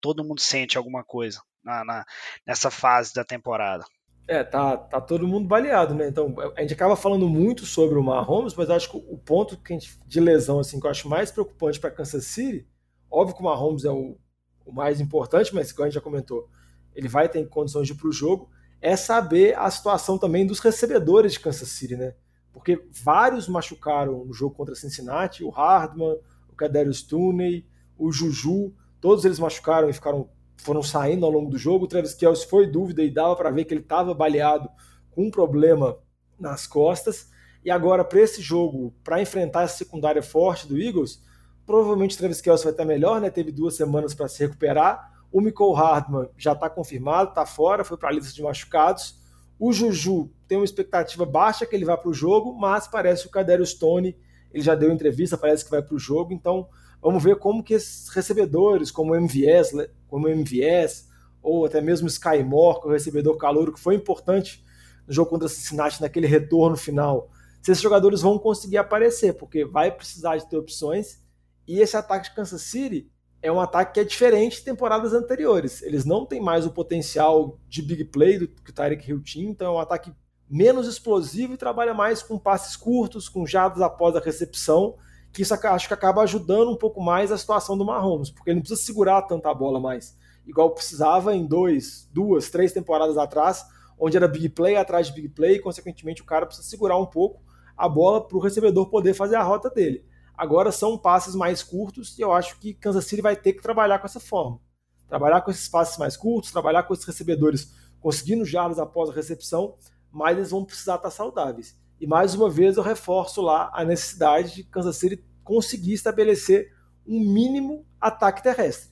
todo 0.00 0.24
mundo 0.24 0.40
sente 0.40 0.76
alguma 0.76 1.04
coisa 1.04 1.40
na, 1.62 1.84
na, 1.84 2.04
nessa 2.46 2.70
fase 2.70 3.12
da 3.14 3.24
temporada. 3.24 3.84
É, 4.28 4.44
tá, 4.44 4.76
tá 4.76 5.00
todo 5.00 5.26
mundo 5.26 5.48
baleado, 5.48 5.94
né? 5.94 6.08
Então, 6.08 6.34
a 6.56 6.60
gente 6.60 6.74
acaba 6.74 6.94
falando 6.94 7.28
muito 7.28 7.66
sobre 7.66 7.98
o 7.98 8.02
Mahomes, 8.02 8.54
mas 8.54 8.70
acho 8.70 8.90
que 8.90 8.96
o 8.96 9.18
ponto 9.18 9.56
que 9.56 9.72
gente, 9.72 9.98
de 10.06 10.20
lesão 10.20 10.60
assim, 10.60 10.78
que 10.78 10.86
eu 10.86 10.90
acho 10.90 11.08
mais 11.08 11.30
preocupante 11.30 11.80
para 11.80 11.90
Kansas 11.90 12.24
City, 12.26 12.66
óbvio 13.10 13.34
que 13.34 13.42
o 13.42 13.44
Mahomes 13.44 13.84
é 13.84 13.90
o, 13.90 14.16
o 14.64 14.72
mais 14.72 15.00
importante, 15.00 15.52
mas 15.54 15.72
como 15.72 15.84
a 15.84 15.88
gente 15.88 15.96
já 15.96 16.00
comentou, 16.00 16.48
ele 16.94 17.08
vai 17.08 17.28
ter 17.28 17.46
condições 17.48 17.86
de 17.86 17.94
ir 17.94 17.96
para 17.96 18.08
o 18.08 18.12
jogo, 18.12 18.48
é 18.80 18.96
saber 18.96 19.58
a 19.58 19.70
situação 19.70 20.16
também 20.16 20.46
dos 20.46 20.60
recebedores 20.60 21.32
de 21.32 21.40
Kansas 21.40 21.68
City, 21.68 21.96
né? 21.96 22.14
Porque 22.52 22.84
vários 22.90 23.48
machucaram 23.48 24.24
no 24.24 24.32
jogo 24.32 24.54
contra 24.54 24.74
Cincinnati, 24.74 25.42
o 25.42 25.50
Hardman, 25.50 26.18
o 26.50 26.54
Kadarius 26.54 27.02
Tooney, 27.02 27.66
o 27.98 28.12
Juju, 28.12 28.74
todos 29.00 29.24
eles 29.24 29.38
machucaram 29.38 29.88
e 29.88 29.92
ficaram 29.92 30.28
foram 30.62 30.82
saindo 30.82 31.26
ao 31.26 31.32
longo 31.32 31.50
do 31.50 31.58
jogo. 31.58 31.84
O 31.84 31.88
Travis 31.88 32.14
Kelce 32.14 32.46
foi 32.46 32.66
dúvida 32.66 33.02
e 33.02 33.10
dava 33.10 33.34
para 33.34 33.50
ver 33.50 33.64
que 33.64 33.74
ele 33.74 33.80
estava 33.80 34.14
baleado 34.14 34.68
com 35.10 35.26
um 35.26 35.30
problema 35.30 35.98
nas 36.38 36.66
costas. 36.66 37.30
E 37.64 37.70
agora, 37.70 38.04
para 38.04 38.20
esse 38.20 38.40
jogo, 38.40 38.94
para 39.04 39.20
enfrentar 39.20 39.62
essa 39.62 39.76
secundária 39.76 40.22
forte 40.22 40.66
do 40.66 40.78
Eagles, 40.78 41.22
provavelmente 41.66 42.14
o 42.14 42.18
Travis 42.18 42.40
Kelce 42.40 42.64
vai 42.64 42.72
estar 42.72 42.84
melhor, 42.84 43.20
né? 43.20 43.30
Teve 43.30 43.52
duas 43.52 43.76
semanas 43.76 44.14
para 44.14 44.28
se 44.28 44.44
recuperar. 44.44 45.12
O 45.30 45.40
Michael 45.40 45.72
Hardman 45.72 46.28
já 46.36 46.52
está 46.52 46.68
confirmado, 46.68 47.30
está 47.30 47.46
fora, 47.46 47.84
foi 47.84 47.96
para 47.96 48.08
a 48.08 48.12
lista 48.12 48.32
de 48.32 48.42
machucados. 48.42 49.20
O 49.58 49.72
Juju 49.72 50.30
tem 50.48 50.58
uma 50.58 50.64
expectativa 50.64 51.24
baixa 51.24 51.64
que 51.64 51.74
ele 51.74 51.84
vá 51.84 51.96
para 51.96 52.10
o 52.10 52.14
jogo, 52.14 52.52
mas 52.54 52.86
parece 52.86 53.22
que 53.22 53.28
o 53.28 53.32
Cadério 53.32 53.64
Stone 53.64 54.16
ele 54.52 54.62
já 54.62 54.74
deu 54.74 54.92
entrevista, 54.92 55.38
parece 55.38 55.64
que 55.64 55.70
vai 55.70 55.82
para 55.82 55.94
o 55.94 55.98
jogo, 55.98 56.32
então 56.32 56.68
vamos 57.00 57.22
ver 57.22 57.36
como 57.36 57.62
que 57.62 57.74
esses 57.74 58.08
recebedores, 58.08 58.90
como 58.90 59.12
o 59.12 59.16
MVS, 59.16 59.88
como 60.06 60.26
o 60.26 60.30
MVS, 60.30 61.08
ou 61.42 61.64
até 61.64 61.80
mesmo 61.80 62.06
o 62.06 62.10
Sky 62.10 62.42
Moore, 62.44 62.80
que 62.80 62.86
é 62.86 62.90
o 62.90 62.92
recebedor 62.92 63.36
calouro, 63.36 63.72
que 63.72 63.80
foi 63.80 63.94
importante 63.94 64.64
no 65.06 65.12
jogo 65.12 65.30
contra 65.30 65.46
o 65.46 65.48
Cincinnati, 65.48 66.00
naquele 66.00 66.26
retorno 66.26 66.76
final, 66.76 67.30
se 67.62 67.70
esses 67.70 67.82
jogadores 67.82 68.20
vão 68.20 68.38
conseguir 68.38 68.76
aparecer, 68.76 69.34
porque 69.34 69.64
vai 69.64 69.90
precisar 69.90 70.36
de 70.36 70.48
ter 70.48 70.56
opções, 70.56 71.22
e 71.66 71.80
esse 71.80 71.96
ataque 71.96 72.28
de 72.28 72.34
Kansas 72.34 72.62
City 72.62 73.10
é 73.42 73.50
um 73.50 73.60
ataque 73.60 73.94
que 73.94 74.00
é 74.00 74.04
diferente 74.04 74.58
de 74.58 74.64
temporadas 74.64 75.12
anteriores. 75.12 75.82
Eles 75.82 76.04
não 76.04 76.24
têm 76.24 76.40
mais 76.40 76.64
o 76.64 76.70
potencial 76.70 77.58
de 77.68 77.82
big 77.82 78.04
play 78.04 78.38
do 78.38 78.46
que 78.46 78.70
o 78.70 78.72
Tyreek 78.72 79.10
Hill 79.10 79.20
tinha, 79.20 79.50
então 79.50 79.66
é 79.66 79.76
um 79.76 79.80
ataque 79.80 80.12
menos 80.48 80.86
explosivo 80.86 81.54
e 81.54 81.56
trabalha 81.56 81.92
mais 81.92 82.22
com 82.22 82.38
passes 82.38 82.76
curtos, 82.76 83.28
com 83.28 83.44
jadas 83.44 83.82
após 83.82 84.14
a 84.14 84.20
recepção, 84.20 84.96
que 85.32 85.42
isso 85.42 85.54
acho 85.54 85.88
que 85.88 85.94
acaba 85.94 86.22
ajudando 86.22 86.70
um 86.70 86.76
pouco 86.76 87.00
mais 87.00 87.32
a 87.32 87.38
situação 87.38 87.76
do 87.76 87.84
Mahomes, 87.84 88.30
porque 88.30 88.50
ele 88.50 88.56
não 88.56 88.62
precisa 88.62 88.80
segurar 88.80 89.22
tanta 89.22 89.52
bola 89.52 89.80
mais, 89.80 90.16
igual 90.46 90.70
precisava 90.70 91.34
em 91.34 91.44
dois, 91.44 92.08
duas, 92.12 92.50
três 92.50 92.72
temporadas 92.72 93.16
atrás, 93.16 93.64
onde 93.98 94.16
era 94.16 94.28
big 94.28 94.50
play 94.50 94.76
atrás 94.76 95.06
de 95.06 95.14
big 95.14 95.30
play, 95.30 95.56
e 95.56 95.60
consequentemente 95.60 96.22
o 96.22 96.26
cara 96.26 96.46
precisa 96.46 96.68
segurar 96.68 96.98
um 96.98 97.06
pouco 97.06 97.42
a 97.76 97.88
bola 97.88 98.26
para 98.26 98.36
o 98.36 98.40
recebedor 98.40 98.88
poder 98.88 99.14
fazer 99.14 99.36
a 99.36 99.42
rota 99.42 99.70
dele. 99.70 100.04
Agora 100.42 100.72
são 100.72 100.98
passes 100.98 101.36
mais 101.36 101.62
curtos 101.62 102.18
e 102.18 102.20
eu 102.20 102.32
acho 102.32 102.58
que 102.58 102.74
Kansas 102.74 103.04
City 103.04 103.22
vai 103.22 103.36
ter 103.36 103.52
que 103.52 103.62
trabalhar 103.62 104.00
com 104.00 104.06
essa 104.06 104.18
forma. 104.18 104.58
Trabalhar 105.06 105.40
com 105.40 105.52
esses 105.52 105.68
passes 105.68 105.96
mais 105.96 106.16
curtos, 106.16 106.50
trabalhar 106.50 106.82
com 106.82 106.92
esses 106.92 107.04
recebedores 107.04 107.72
conseguindo 108.00 108.44
jardas 108.44 108.80
após 108.80 109.08
a 109.08 109.12
recepção 109.12 109.76
mais 110.10 110.36
eles 110.36 110.50
vão 110.50 110.64
precisar 110.64 110.96
estar 110.96 111.12
saudáveis. 111.12 111.78
E 112.00 112.08
mais 112.08 112.34
uma 112.34 112.50
vez 112.50 112.76
eu 112.76 112.82
reforço 112.82 113.40
lá 113.40 113.70
a 113.72 113.84
necessidade 113.84 114.56
de 114.56 114.64
Kansas 114.64 114.96
City 114.96 115.24
conseguir 115.44 115.92
estabelecer 115.92 116.72
um 117.06 117.20
mínimo 117.20 117.86
ataque 118.00 118.42
terrestre. 118.42 118.90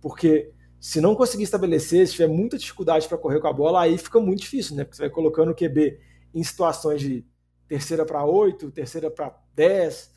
Porque 0.00 0.54
se 0.78 1.00
não 1.00 1.16
conseguir 1.16 1.42
estabelecer, 1.42 2.06
se 2.06 2.12
tiver 2.12 2.28
muita 2.28 2.56
dificuldade 2.56 3.08
para 3.08 3.18
correr 3.18 3.40
com 3.40 3.48
a 3.48 3.52
bola, 3.52 3.82
aí 3.82 3.98
fica 3.98 4.20
muito 4.20 4.42
difícil, 4.42 4.76
né? 4.76 4.84
Porque 4.84 4.98
você 4.98 5.02
vai 5.02 5.10
colocando 5.10 5.50
o 5.50 5.56
QB 5.56 5.98
em 6.32 6.44
situações 6.44 7.00
de 7.00 7.26
terceira 7.66 8.06
para 8.06 8.24
oito, 8.24 8.70
terceira 8.70 9.10
para 9.10 9.36
dez, 9.56 10.13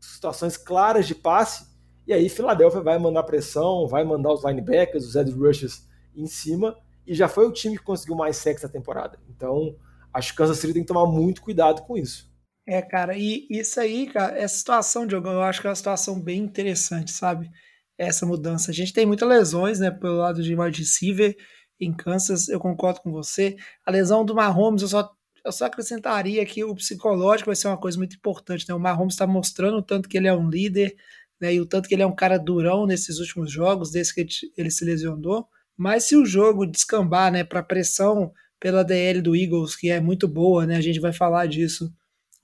situações 0.00 0.56
claras 0.56 1.06
de 1.06 1.14
passe, 1.14 1.68
e 2.06 2.12
aí 2.12 2.28
Filadélfia 2.28 2.80
vai 2.80 2.98
mandar 2.98 3.22
pressão, 3.22 3.86
vai 3.86 4.04
mandar 4.04 4.32
os 4.32 4.44
linebackers, 4.44 5.06
os 5.06 5.14
edge 5.14 5.32
rushers 5.32 5.86
em 6.14 6.26
cima, 6.26 6.76
e 7.06 7.14
já 7.14 7.28
foi 7.28 7.46
o 7.46 7.52
time 7.52 7.76
que 7.76 7.84
conseguiu 7.84 8.16
mais 8.16 8.36
sexo 8.36 8.66
na 8.66 8.72
temporada. 8.72 9.18
Então, 9.28 9.76
acho 10.12 10.32
que 10.32 10.36
Kansas 10.36 10.58
City 10.58 10.72
tem 10.72 10.82
que 10.82 10.88
tomar 10.88 11.06
muito 11.06 11.42
cuidado 11.42 11.82
com 11.82 11.96
isso. 11.96 12.30
É, 12.66 12.82
cara, 12.82 13.16
e 13.16 13.46
isso 13.50 13.80
aí, 13.80 14.06
cara, 14.06 14.38
essa 14.38 14.56
situação, 14.56 15.06
Diogo, 15.06 15.28
eu 15.28 15.42
acho 15.42 15.60
que 15.60 15.66
é 15.66 15.70
uma 15.70 15.76
situação 15.76 16.20
bem 16.20 16.40
interessante, 16.40 17.10
sabe? 17.10 17.50
Essa 17.98 18.26
mudança. 18.26 18.70
A 18.70 18.74
gente 18.74 18.92
tem 18.92 19.06
muitas 19.06 19.28
lesões, 19.28 19.80
né, 19.80 19.90
pelo 19.90 20.18
lado 20.18 20.42
de 20.42 20.54
wide 20.54 20.80
receiver 20.80 21.36
em 21.80 21.92
Kansas, 21.92 22.48
eu 22.48 22.60
concordo 22.60 23.00
com 23.00 23.10
você. 23.10 23.56
A 23.86 23.90
lesão 23.90 24.24
do 24.24 24.34
Mahomes, 24.34 24.82
eu 24.82 24.88
só 24.88 25.10
eu 25.44 25.52
só 25.52 25.66
acrescentaria 25.66 26.44
que 26.44 26.62
o 26.64 26.74
psicológico 26.74 27.48
vai 27.48 27.56
ser 27.56 27.68
uma 27.68 27.78
coisa 27.78 27.98
muito 27.98 28.16
importante. 28.16 28.68
Né? 28.68 28.74
O 28.74 28.78
Mahomes 28.78 29.14
está 29.14 29.26
mostrando 29.26 29.78
o 29.78 29.82
tanto 29.82 30.08
que 30.08 30.16
ele 30.16 30.28
é 30.28 30.34
um 30.34 30.48
líder 30.48 30.94
né? 31.40 31.54
e 31.54 31.60
o 31.60 31.66
tanto 31.66 31.88
que 31.88 31.94
ele 31.94 32.02
é 32.02 32.06
um 32.06 32.14
cara 32.14 32.38
durão 32.38 32.86
nesses 32.86 33.18
últimos 33.18 33.50
jogos, 33.50 33.90
desde 33.90 34.14
que 34.14 34.26
ele 34.56 34.70
se 34.70 34.84
lesionou. 34.84 35.48
Mas 35.76 36.04
se 36.04 36.16
o 36.16 36.26
jogo 36.26 36.66
descambar 36.66 37.32
né, 37.32 37.42
para 37.42 37.62
pressão 37.62 38.32
pela 38.60 38.84
DL 38.84 39.22
do 39.22 39.34
Eagles, 39.34 39.74
que 39.74 39.90
é 39.90 40.00
muito 40.00 40.28
boa, 40.28 40.66
né? 40.66 40.76
a 40.76 40.80
gente 40.82 41.00
vai 41.00 41.12
falar 41.12 41.46
disso, 41.46 41.90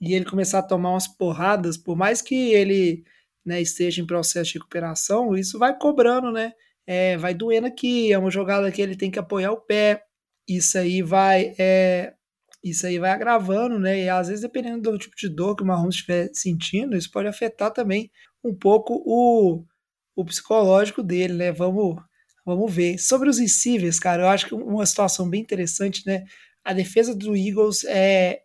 e 0.01 0.15
ele 0.15 0.25
começar 0.25 0.61
a 0.61 0.63
tomar 0.63 0.91
umas 0.91 1.07
porradas, 1.07 1.77
por 1.77 1.97
mais 1.97 2.23
que 2.23 2.53
ele 2.53 3.05
né, 3.45 3.61
esteja 3.61 4.01
em 4.01 4.07
processo 4.07 4.53
de 4.53 4.59
recuperação, 4.59 5.37
isso 5.37 5.59
vai 5.59 5.77
cobrando, 5.79 6.33
né? 6.33 6.53
É, 6.87 7.17
vai 7.17 7.35
doendo 7.35 7.67
aqui, 7.67 8.13
é 8.13 8.19
uma 8.19 8.31
jogada 8.31 8.71
que 8.71 8.81
ele 8.81 8.97
tem 8.97 9.11
que 9.11 9.19
apoiar 9.19 9.53
o 9.53 9.61
pé, 9.61 10.05
isso 10.49 10.79
aí 10.79 11.03
vai 11.03 11.55
é, 11.59 12.15
isso 12.71 12.87
aí 12.87 12.99
vai 12.99 13.11
agravando, 13.11 13.79
né? 13.79 14.05
E 14.05 14.09
às 14.09 14.29
vezes, 14.29 14.43
dependendo 14.43 14.91
do 14.91 14.99
tipo 14.99 15.15
de 15.17 15.29
dor 15.29 15.55
que 15.55 15.63
o 15.63 15.67
Mahomes 15.67 15.95
estiver 15.95 16.31
sentindo, 16.33 16.97
isso 16.97 17.11
pode 17.11 17.29
afetar 17.29 17.71
também 17.71 18.11
um 18.43 18.55
pouco 18.55 19.03
o, 19.07 19.65
o 20.17 20.25
psicológico 20.25 21.03
dele, 21.03 21.35
né? 21.35 21.53
Vamos, 21.53 21.97
vamos 22.45 22.73
ver. 22.73 22.99
Sobre 22.99 23.29
os 23.29 23.39
receivers, 23.39 23.99
cara, 23.99 24.25
eu 24.25 24.29
acho 24.29 24.47
que 24.47 24.55
uma 24.55 24.85
situação 24.87 25.29
bem 25.29 25.41
interessante, 25.41 26.05
né? 26.07 26.25
A 26.65 26.73
defesa 26.73 27.15
do 27.15 27.37
Eagles 27.37 27.85
é, 27.85 28.41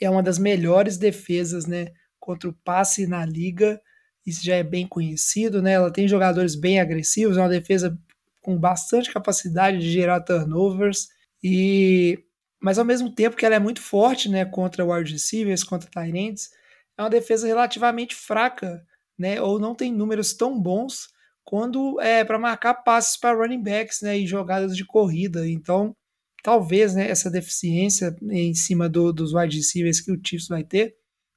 é 0.00 0.10
uma 0.10 0.22
das 0.22 0.38
melhores 0.38 0.98
defesas, 0.98 1.66
né? 1.66 1.86
Contra 2.20 2.50
o 2.50 2.56
passe 2.64 3.06
na 3.06 3.24
liga. 3.24 3.80
Isso 4.26 4.44
já 4.44 4.56
é 4.56 4.62
bem 4.62 4.86
conhecido, 4.86 5.62
né? 5.62 5.72
Ela 5.72 5.92
tem 5.92 6.06
jogadores 6.06 6.54
bem 6.54 6.78
agressivos, 6.78 7.36
é 7.36 7.40
uma 7.40 7.48
defesa 7.48 7.98
com 8.42 8.58
bastante 8.58 9.10
capacidade 9.12 9.78
de 9.78 9.90
gerar 9.90 10.20
turnovers. 10.20 11.08
E 11.42 12.18
mas 12.62 12.78
ao 12.78 12.84
mesmo 12.84 13.12
tempo 13.12 13.36
que 13.36 13.44
ela 13.44 13.56
é 13.56 13.58
muito 13.58 13.82
forte, 13.82 14.28
né, 14.28 14.44
contra 14.44 14.86
wide 14.86 15.12
receivers, 15.12 15.64
contra 15.64 16.08
ends, 16.08 16.50
é 16.96 17.02
uma 17.02 17.10
defesa 17.10 17.46
relativamente 17.46 18.14
fraca, 18.14 18.86
né, 19.18 19.40
ou 19.42 19.58
não 19.58 19.74
tem 19.74 19.92
números 19.92 20.32
tão 20.32 20.60
bons 20.60 21.08
quando 21.42 22.00
é 22.00 22.24
para 22.24 22.38
marcar 22.38 22.74
passes 22.74 23.16
para 23.16 23.36
running 23.36 23.60
backs, 23.62 24.00
né, 24.00 24.16
e 24.16 24.28
jogadas 24.28 24.76
de 24.76 24.84
corrida. 24.84 25.48
Então, 25.48 25.96
talvez, 26.40 26.94
né, 26.94 27.10
essa 27.10 27.28
deficiência 27.28 28.14
em 28.30 28.54
cima 28.54 28.88
do, 28.88 29.12
dos 29.12 29.34
wide 29.34 29.56
receivers 29.56 30.00
que 30.00 30.12
o 30.12 30.20
Chiefs 30.24 30.46
vai 30.46 30.62
ter, 30.62 30.94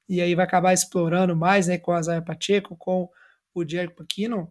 e 0.08 0.20
aí 0.20 0.32
vai 0.36 0.44
acabar 0.44 0.72
explorando 0.72 1.34
mais, 1.34 1.66
né, 1.66 1.76
com 1.76 1.90
a 1.90 2.00
Zaya 2.00 2.22
Pacheco, 2.22 2.76
com 2.76 3.08
o 3.52 3.68
Jerick 3.68 3.94
McKinnon, 3.98 4.46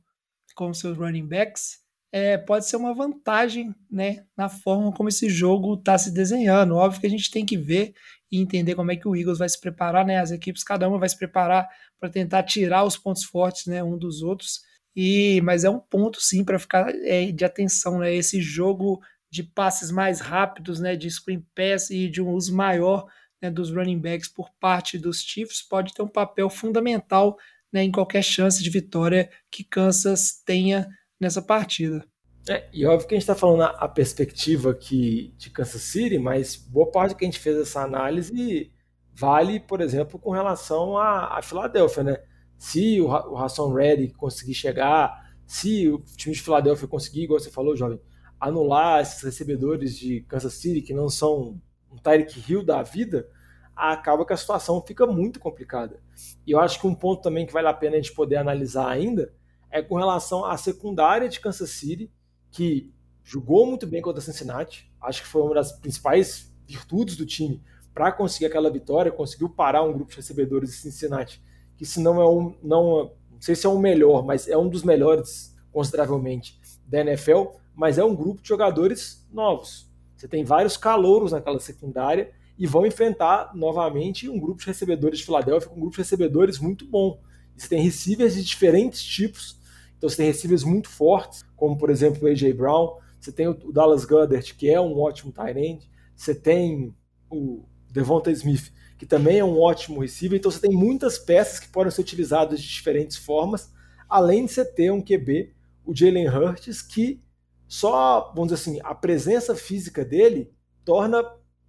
com 0.54 0.74
seus 0.74 0.98
running 0.98 1.26
backs, 1.26 1.85
é, 2.16 2.38
pode 2.38 2.66
ser 2.66 2.78
uma 2.78 2.94
vantagem 2.94 3.76
né, 3.92 4.24
na 4.38 4.48
forma 4.48 4.90
como 4.94 5.10
esse 5.10 5.28
jogo 5.28 5.74
está 5.74 5.98
se 5.98 6.14
desenhando. 6.14 6.74
Óbvio 6.78 7.02
que 7.02 7.08
a 7.08 7.10
gente 7.10 7.30
tem 7.30 7.46
que 7.46 7.58
ver 7.58 7.94
e 8.32 8.40
entender 8.40 8.74
como 8.74 8.90
é 8.90 8.96
que 8.96 9.06
o 9.06 9.14
Eagles 9.14 9.38
vai 9.38 9.50
se 9.50 9.60
preparar, 9.60 10.06
né? 10.06 10.18
As 10.18 10.32
equipes, 10.32 10.64
cada 10.64 10.88
uma 10.88 10.98
vai 10.98 11.10
se 11.10 11.18
preparar 11.18 11.68
para 12.00 12.10
tentar 12.10 12.44
tirar 12.44 12.86
os 12.86 12.96
pontos 12.96 13.26
fortes 13.26 13.66
né, 13.66 13.84
um 13.84 13.98
dos 13.98 14.22
outros. 14.22 14.62
E, 14.96 15.42
mas 15.42 15.66
é 15.66 15.70
um 15.70 15.78
ponto 15.78 16.22
sim 16.22 16.46
para 16.46 16.58
ficar 16.58 16.88
é, 17.04 17.30
de 17.34 17.44
atenção, 17.44 18.00
né? 18.00 18.16
Esse 18.16 18.40
jogo 18.40 19.02
de 19.30 19.44
passes 19.44 19.92
mais 19.92 20.22
rápidos, 20.22 20.80
né? 20.80 20.96
De 20.96 21.12
screen 21.12 21.46
pass 21.54 21.90
e 21.90 22.08
de 22.08 22.22
um 22.22 22.30
uso 22.30 22.56
maior 22.56 23.08
né, 23.42 23.52
dos 23.52 23.70
running 23.70 24.00
backs 24.00 24.30
por 24.30 24.50
parte 24.58 24.98
dos 24.98 25.20
Chiefs 25.20 25.62
pode 25.62 25.94
ter 25.94 26.02
um 26.02 26.08
papel 26.08 26.50
fundamental 26.50 27.38
né, 27.74 27.84
em 27.84 27.92
qualquer 27.92 28.24
chance 28.24 28.64
de 28.64 28.70
vitória 28.70 29.30
que 29.52 29.66
Kansas 29.66 30.42
tenha 30.46 30.88
nessa 31.20 31.42
partida. 31.42 32.06
É, 32.48 32.70
e 32.72 32.86
óbvio 32.86 33.08
que 33.08 33.16
a 33.16 33.18
gente 33.18 33.24
está 33.24 33.34
falando 33.34 33.64
a, 33.64 33.88
perspectiva 33.88 34.70
aqui 34.70 35.34
de 35.36 35.50
Kansas 35.50 35.82
City, 35.82 36.20
mas 36.20 36.56
boa 36.56 36.92
parte 36.92 37.16
que 37.16 37.26
a 37.26 37.28
gente 37.28 37.40
fez 37.40 37.58
essa 37.58 37.82
análise 37.82 38.72
vale, 39.12 39.60
por 39.60 39.82
exemplo, 39.82 40.20
com 40.20 40.32
relação 40.32 40.98
a, 40.98 41.40
Filadélfia, 41.42 42.04
né? 42.04 42.18
Se 42.58 43.02
o, 43.02 43.08
o 43.08 43.38
Hassan 43.38 43.74
conseguir 44.16 44.54
chegar, 44.54 45.34
se 45.48 45.90
o 45.90 46.00
time 46.16 46.36
de 46.36 46.42
Filadélfia 46.42 46.88
conseguir, 46.88 47.24
igual 47.24 47.40
você 47.40 47.50
falou, 47.50 47.76
jovem, 47.76 48.00
anular 48.40 49.02
esses 49.02 49.24
recebedores 49.24 49.98
de 49.98 50.22
Kansas 50.22 50.54
City 50.54 50.82
que 50.82 50.94
não 50.94 51.10
são 51.10 51.60
um 51.92 51.98
Tyreek 51.98 52.44
Hill 52.48 52.64
da 52.64 52.84
vida, 52.84 53.28
acaba 53.76 54.26
que 54.26 54.34
a 54.34 54.38
situação 54.38 54.82
fica 54.86 55.08
muito 55.08 55.40
complicada. 55.40 56.00
E 56.46 56.52
eu 56.52 56.60
acho 56.60 56.80
que 56.80 56.86
um 56.86 56.94
ponto 56.94 57.24
também 57.24 57.46
que 57.46 57.54
vale 57.54 57.68
a 57.68 57.74
pena 57.74 57.96
a 57.96 58.02
gente 58.02 58.14
poder 58.14 58.36
analisar 58.36 58.88
ainda 58.88 59.34
é 59.76 59.82
com 59.82 59.96
relação 59.96 60.46
à 60.46 60.56
secundária 60.56 61.28
de 61.28 61.38
Kansas 61.42 61.70
City, 61.70 62.10
que 62.50 62.94
jogou 63.22 63.66
muito 63.66 63.86
bem 63.86 64.02
contra 64.02 64.22
Cincinnati. 64.22 64.90
Acho 65.02 65.22
que 65.22 65.28
foi 65.28 65.42
uma 65.42 65.54
das 65.54 65.74
principais 65.74 66.50
virtudes 66.66 67.18
do 67.18 67.26
time 67.26 67.62
para 67.94 68.10
conseguir 68.10 68.46
aquela 68.46 68.72
vitória. 68.72 69.12
Conseguiu 69.12 69.50
parar 69.50 69.84
um 69.84 69.92
grupo 69.92 70.12
de 70.12 70.16
recebedores 70.16 70.70
de 70.70 70.78
Cincinnati, 70.78 71.44
que 71.76 71.86
se 71.86 72.00
não 72.00 72.22
é 72.22 72.30
um, 72.30 72.56
não, 72.64 73.12
não 73.30 73.42
sei 73.42 73.54
se 73.54 73.66
é 73.66 73.70
o 73.70 73.78
melhor, 73.78 74.26
mas 74.26 74.48
é 74.48 74.58
um 74.58 74.70
dos 74.70 74.82
melhores 74.82 75.54
consideravelmente 75.74 76.58
da 76.88 77.02
NFL. 77.02 77.48
Mas 77.76 77.98
é 77.98 78.04
um 78.06 78.16
grupo 78.16 78.42
de 78.42 78.48
jogadores 78.48 79.28
novos. 79.30 79.92
Você 80.16 80.26
tem 80.26 80.46
vários 80.46 80.78
calouros 80.78 81.34
naquela 81.34 81.60
secundária 81.60 82.32
e 82.58 82.66
vão 82.66 82.86
enfrentar 82.86 83.52
novamente 83.54 84.30
um 84.30 84.40
grupo 84.40 84.62
de 84.62 84.68
recebedores 84.68 85.20
de 85.20 85.26
Filadélfia, 85.26 85.70
um 85.70 85.82
grupo 85.82 85.98
de 85.98 86.02
recebedores 86.02 86.60
muito 86.60 86.86
bom. 86.88 87.20
Você 87.58 87.68
tem 87.68 87.82
receivers 87.82 88.36
de 88.36 88.44
diferentes 88.46 89.04
tipos 89.04 89.55
então 89.98 90.10
você 90.10 90.18
tem 90.18 90.28
receivers 90.28 90.64
muito 90.64 90.90
fortes, 90.90 91.44
como 91.56 91.78
por 91.78 91.90
exemplo 91.90 92.24
o 92.24 92.32
AJ 92.32 92.54
Brown, 92.54 92.98
você 93.20 93.32
tem 93.32 93.48
o 93.48 93.72
Dallas 93.72 94.06
Goddard, 94.06 94.54
que 94.54 94.70
é 94.70 94.80
um 94.80 95.00
ótimo 95.00 95.32
tight 95.32 95.58
end, 95.58 95.90
você 96.16 96.36
tem 96.36 96.96
o 97.30 97.64
Devonta 97.92 98.32
Smith, 98.32 98.72
que 98.98 99.06
também 99.06 99.40
é 99.40 99.44
um 99.44 99.60
ótimo 99.60 100.02
receiver, 100.02 100.38
então 100.38 100.52
você 100.52 100.60
tem 100.60 100.72
muitas 100.72 101.18
peças 101.18 101.60
que 101.60 101.68
podem 101.70 101.92
ser 101.92 102.02
utilizadas 102.02 102.62
de 102.62 102.68
diferentes 102.68 103.18
formas, 103.18 103.72
além 104.08 104.46
de 104.46 104.52
você 104.52 104.64
ter 104.64 104.92
um 104.92 105.02
QB, 105.02 105.54
o 105.84 105.96
Jalen 105.96 106.28
Hurts, 106.28 106.82
que 106.82 107.24
só, 107.68 108.32
vamos 108.36 108.52
dizer 108.52 108.62
assim, 108.62 108.80
a 108.84 108.94
presença 108.94 109.56
física 109.56 110.06
dele 110.06 110.52
torna, 110.84 111.24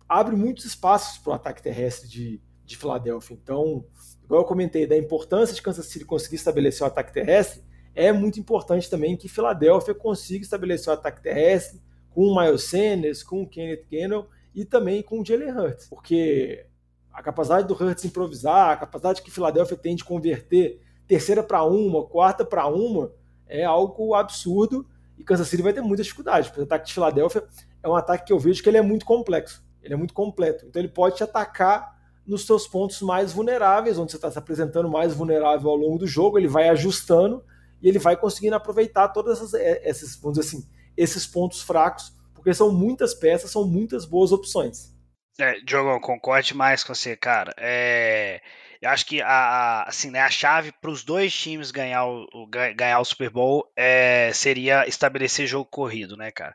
abre 0.09 0.37
muitos 0.37 0.65
espaços 0.65 1.19
para 1.19 1.31
o 1.33 1.35
ataque 1.35 1.63
terrestre 1.63 2.09
de, 2.09 2.41
de 2.65 2.77
Filadélfia. 2.77 3.35
Então, 3.35 3.85
igual 4.23 4.43
eu 4.43 4.47
comentei, 4.47 4.87
da 4.87 4.97
importância 4.97 5.55
de 5.55 5.63
Kansas 5.63 5.87
City 5.87 6.05
conseguir 6.05 6.37
estabelecer 6.37 6.83
o 6.83 6.87
ataque 6.87 7.13
terrestre, 7.13 7.63
é 7.97 8.13
muito 8.13 8.39
importante 8.39 8.91
também 8.91 9.17
que 9.17 9.27
Filadélfia 9.27 9.95
consiga 9.95 10.45
estabelecer 10.45 10.91
o 10.91 10.93
ataque 10.93 11.23
terrestre 11.23 11.81
com 12.11 12.27
o 12.27 12.39
Miles 12.39 12.65
Sanders, 12.65 13.23
com 13.23 13.43
o 13.43 13.49
Kenneth 13.49 13.87
Gainwell 13.91 14.27
e 14.55 14.67
também 14.67 15.03
com 15.03 15.21
o 15.21 15.25
Jalen 15.25 15.51
Hurts, 15.51 15.89
porque 15.89 16.67
a 17.11 17.23
capacidade 17.23 17.67
do 17.67 17.73
Hurts 17.73 18.05
improvisar, 18.05 18.71
a 18.71 18.77
capacidade 18.77 19.23
que 19.23 19.31
Filadélfia 19.31 19.79
tem 19.79 19.97
de 19.97 20.05
converter 20.05 20.79
terceira 21.09 21.43
para 21.43 21.65
uma, 21.65 22.05
quarta 22.05 22.45
para 22.45 22.67
uma, 22.67 23.13
é 23.47 23.65
algo 23.65 24.15
absurdo 24.15 24.87
e 25.17 25.25
Kansas 25.25 25.49
City 25.49 25.63
vai 25.63 25.73
ter 25.73 25.81
muita 25.81 26.03
dificuldade, 26.03 26.49
porque 26.49 26.61
o 26.61 26.65
ataque 26.65 26.87
de 26.87 26.93
Filadélfia 26.93 27.45
é 27.83 27.89
um 27.89 27.97
ataque 27.97 28.27
que 28.27 28.33
eu 28.33 28.39
vejo 28.39 28.63
que 28.63 28.69
ele 28.69 28.77
é 28.77 28.83
muito 28.83 29.07
complexo, 29.07 29.65
ele 29.83 29.95
é 29.95 29.97
muito 29.97 30.13
completo, 30.13 30.67
então 30.67 30.83
ele 30.83 30.91
pode 30.91 31.17
te 31.17 31.25
atacar 31.25 31.97
nos 32.27 32.45
seus 32.45 32.67
pontos 32.67 33.01
mais 33.01 33.33
vulneráveis, 33.33 33.99
onde 33.99 34.11
você 34.11 34.19
está 34.19 34.31
se 34.31 34.39
apresentando 34.39 34.91
mais 34.91 35.15
vulnerável 35.15 35.71
ao 35.71 35.77
longo 35.77 35.97
do 35.97 36.07
jogo, 36.07 36.39
ele 36.39 36.49
vai 36.49 36.69
ajustando 36.69 37.43
ele 37.89 37.99
vai 37.99 38.17
conseguindo 38.17 38.57
aproveitar 38.57 39.09
todas 39.09 39.39
essas, 39.39 39.55
é, 39.55 39.89
esses, 39.89 40.17
vamos 40.17 40.39
dizer 40.39 40.49
assim, 40.49 40.69
esses 40.97 41.27
pontos 41.27 41.63
fracos, 41.63 42.13
porque 42.35 42.53
são 42.55 42.73
muitas 42.73 43.15
peças, 43.15 43.51
são 43.51 43.67
muitas 43.67 44.05
boas 44.05 44.33
opções. 44.33 44.95
É, 45.39 45.61
Diogão, 45.61 46.01
concorde 46.01 46.55
mais 46.55 46.83
com 46.83 46.95
você, 46.95 47.15
cara. 47.15 47.53
É, 47.59 48.41
eu 48.81 48.91
acho 48.91 49.07
que 49.07 49.21
a, 49.21 49.83
assim, 49.83 50.11
né, 50.11 50.21
a 50.21 50.31
chave 50.31 50.73
para 50.73 50.91
os 50.91 51.05
dois 51.05 51.35
times 51.35 51.71
ganhar 51.71 52.07
o, 52.07 52.47
ganhar 52.75 53.01
o 53.01 53.05
Super 53.05 53.31
Bowl 53.31 53.71
é, 53.77 54.31
seria 54.33 54.87
estabelecer 54.87 55.47
jogo 55.47 55.67
corrido, 55.67 56.17
né, 56.17 56.31
cara? 56.31 56.55